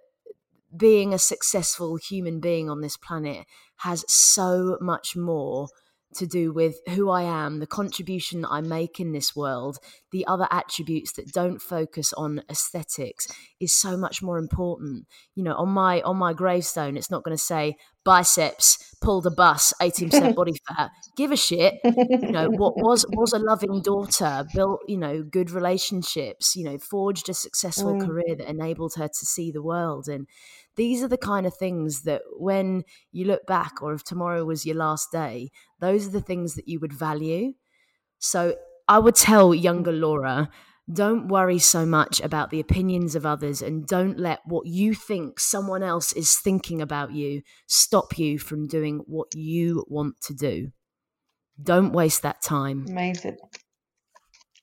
being 0.76 1.14
a 1.14 1.20
successful 1.20 1.98
human 1.98 2.40
being 2.40 2.70
on 2.70 2.82
this 2.82 2.98
planet 2.98 3.46
has 3.78 4.06
so 4.08 4.78
much 4.82 5.16
more 5.16 5.68
to 6.16 6.28
do 6.28 6.52
with 6.52 6.76
who 6.90 7.10
I 7.10 7.24
am, 7.24 7.60
the 7.60 7.68
contribution 7.68 8.42
that 8.42 8.50
I 8.50 8.62
make 8.62 9.00
in 9.00 9.14
this 9.14 9.34
world, 9.36 9.78
the 10.12 10.28
other 10.28 10.48
attributes 10.52 11.14
that 11.14 11.32
don't 11.32 11.62
focus 11.62 12.12
on 12.14 12.44
aesthetics 12.50 13.28
is 13.60 13.74
so 13.74 13.96
much 13.96 14.22
more 14.22 14.38
important. 14.38 15.08
You 15.36 15.44
know, 15.44 15.56
on 15.56 15.70
my 15.70 16.02
on 16.02 16.18
my 16.18 16.34
gravestone, 16.34 16.98
it's 16.98 17.10
not 17.10 17.24
going 17.24 17.38
to 17.38 17.42
say 17.42 17.78
biceps, 18.04 18.94
pulled 19.02 19.26
a 19.26 19.32
bus, 19.32 19.74
18% 19.82 20.34
body 20.36 20.54
fat. 20.68 20.92
Give 21.16 21.32
a 21.32 21.38
shit. 21.38 21.76
You 22.26 22.32
know, 22.34 22.50
what 22.50 22.78
was 22.82 23.06
was 23.10 23.34
a 23.34 23.40
loving 23.40 23.82
daughter, 23.82 24.46
built, 24.54 24.82
you 24.88 24.98
know, 24.98 25.24
good 25.24 25.50
relationships, 25.50 26.56
you 26.56 26.64
know, 26.64 26.78
forged 26.78 27.30
a 27.30 27.34
successful 27.34 27.96
Mm. 27.96 28.06
career 28.06 28.36
that 28.38 28.50
enabled 28.50 28.94
her 28.96 29.08
to 29.08 29.26
see 29.26 29.52
the 29.52 29.64
world. 29.64 30.08
And 30.08 30.28
these 30.76 31.04
are 31.04 31.08
the 31.08 31.18
kind 31.18 31.46
of 31.46 31.56
things 31.56 32.04
that 32.04 32.22
when 32.38 32.84
you 33.12 33.26
look 33.26 33.46
back 33.46 33.82
or 33.82 33.94
if 33.94 34.04
tomorrow 34.04 34.46
was 34.46 34.66
your 34.66 34.76
last 34.76 35.12
day, 35.12 35.52
those 35.80 36.08
are 36.08 36.12
the 36.12 36.22
things 36.22 36.56
that 36.56 36.68
you 36.68 36.80
would 36.80 36.94
value. 36.94 37.54
So 38.20 38.56
I 38.88 39.00
would 39.00 39.16
tell 39.16 39.54
younger 39.54 39.92
Laura, 39.92 40.50
don't 40.92 41.28
worry 41.28 41.60
so 41.60 41.86
much 41.86 42.20
about 42.22 42.50
the 42.50 42.60
opinions 42.60 43.16
of 43.16 43.26
others 43.26 43.62
and 43.62 43.88
don't 43.88 44.20
let 44.20 44.42
what 44.46 44.68
you 44.68 44.94
think 44.94 45.40
someone 45.40 45.84
else 45.84 46.12
is 46.14 46.38
thinking 46.38 46.82
about 46.82 47.14
you 47.14 47.42
stop 47.68 48.18
you 48.18 48.40
from 48.40 48.68
doing 48.68 49.00
what 49.08 49.34
you 49.34 49.86
want 49.88 50.20
to 50.22 50.34
do. 50.34 50.72
Don't 51.62 51.94
waste 51.94 52.24
that 52.24 52.42
time. 52.42 52.86
Amazing. 52.90 53.38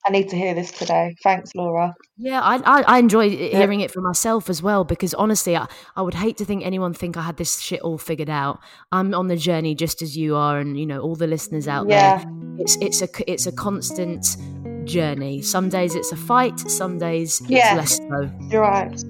I 0.05 0.11
need 0.11 0.29
to 0.29 0.35
hear 0.37 0.53
this 0.53 0.71
today. 0.71 1.15
Thanks, 1.23 1.51
Laura. 1.55 1.93
Yeah, 2.17 2.41
I, 2.41 2.55
I, 2.57 2.81
I 2.83 2.97
enjoy 2.99 3.29
hearing 3.29 3.81
it 3.81 3.91
for 3.91 3.99
myself 4.01 4.49
as 4.49 4.61
well 4.63 4.83
because 4.85 5.13
honestly, 5.13 5.57
I, 5.57 5.67
I 5.95 6.01
would 6.01 6.13
hate 6.13 6.37
to 6.37 6.45
think 6.45 6.65
anyone 6.65 6.93
think 6.93 7.17
I 7.17 7.21
had 7.21 7.37
this 7.37 7.59
shit 7.59 7.81
all 7.81 7.97
figured 7.97 8.29
out. 8.29 8.59
I'm 8.91 9.13
on 9.13 9.27
the 9.27 9.35
journey 9.35 9.75
just 9.75 10.01
as 10.01 10.15
you 10.17 10.35
are, 10.35 10.57
and 10.59 10.79
you 10.79 10.85
know 10.85 11.01
all 11.01 11.15
the 11.15 11.27
listeners 11.27 11.67
out 11.67 11.89
Yeah. 11.89 12.17
there. 12.23 12.33
It's 12.59 12.77
it's 12.81 13.01
a 13.01 13.09
it's 13.31 13.45
a 13.45 13.51
constant 13.51 14.37
journey. 14.85 15.41
Some 15.41 15.69
days 15.69 15.95
it's 15.95 16.11
a 16.11 16.17
fight, 16.17 16.59
some 16.59 16.97
days 16.97 17.41
Yeah. 17.47 17.77
it's 17.79 17.99
less 17.99 18.09
so. 18.09 18.31
You're 18.49 18.61
right. 18.61 19.03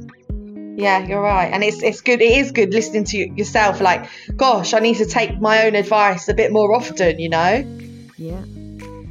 Yeah, 0.76 1.06
you're 1.06 1.22
right. 1.22 1.52
And 1.54 1.64
it's 1.64 1.84
it's 1.84 2.02
good. 2.02 2.22
It 2.22 2.32
is 2.38 2.52
good 2.52 2.74
listening 2.74 3.04
to 3.06 3.18
yourself. 3.18 3.80
Like, 3.82 4.08
gosh, 4.36 4.74
I 4.74 4.80
need 4.80 4.96
to 4.98 5.06
take 5.06 5.40
my 5.40 5.66
own 5.68 5.76
advice 5.76 6.28
a 6.30 6.34
bit 6.34 6.52
more 6.52 6.74
often. 6.76 7.20
You 7.20 7.30
know. 7.30 7.66
Yeah, 8.18 8.42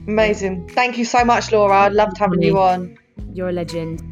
Amazing. 0.08 0.68
Thank 0.70 0.96
you 0.96 1.04
so 1.04 1.22
much, 1.24 1.52
Laura. 1.52 1.74
I 1.74 1.88
loved 1.88 2.16
having 2.18 2.42
you 2.42 2.58
on. 2.58 2.98
you're 3.32 3.50
a 3.50 3.52
legend. 3.52 4.02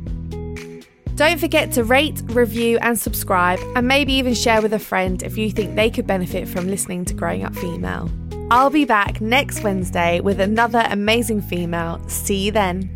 Don't 1.17 1.41
forget 1.41 1.73
to 1.73 1.85
rate, 1.85 2.21
review, 2.27 2.79
and 2.83 2.99
subscribe, 2.99 3.59
and 3.75 3.89
maybe 3.89 4.13
even 4.13 4.35
share 4.35 4.61
with 4.61 4.75
a 4.75 4.79
friend 4.79 5.23
if 5.23 5.39
you 5.39 5.51
think 5.51 5.75
they 5.75 5.89
could 5.89 6.07
benefit 6.07 6.47
from 6.47 6.69
listening 6.69 7.07
to 7.07 7.15
Growing 7.15 7.43
Up 7.43 7.55
Female. 7.57 8.11
I'll 8.51 8.71
be 8.71 8.85
back 8.85 9.23
next 9.23 9.65
Wednesday 9.65 10.21
with 10.21 10.39
another 10.39 10.87
amazing 10.91 11.41
female. 11.41 12.07
See 12.09 12.45
you 12.45 12.53
then. 12.53 12.96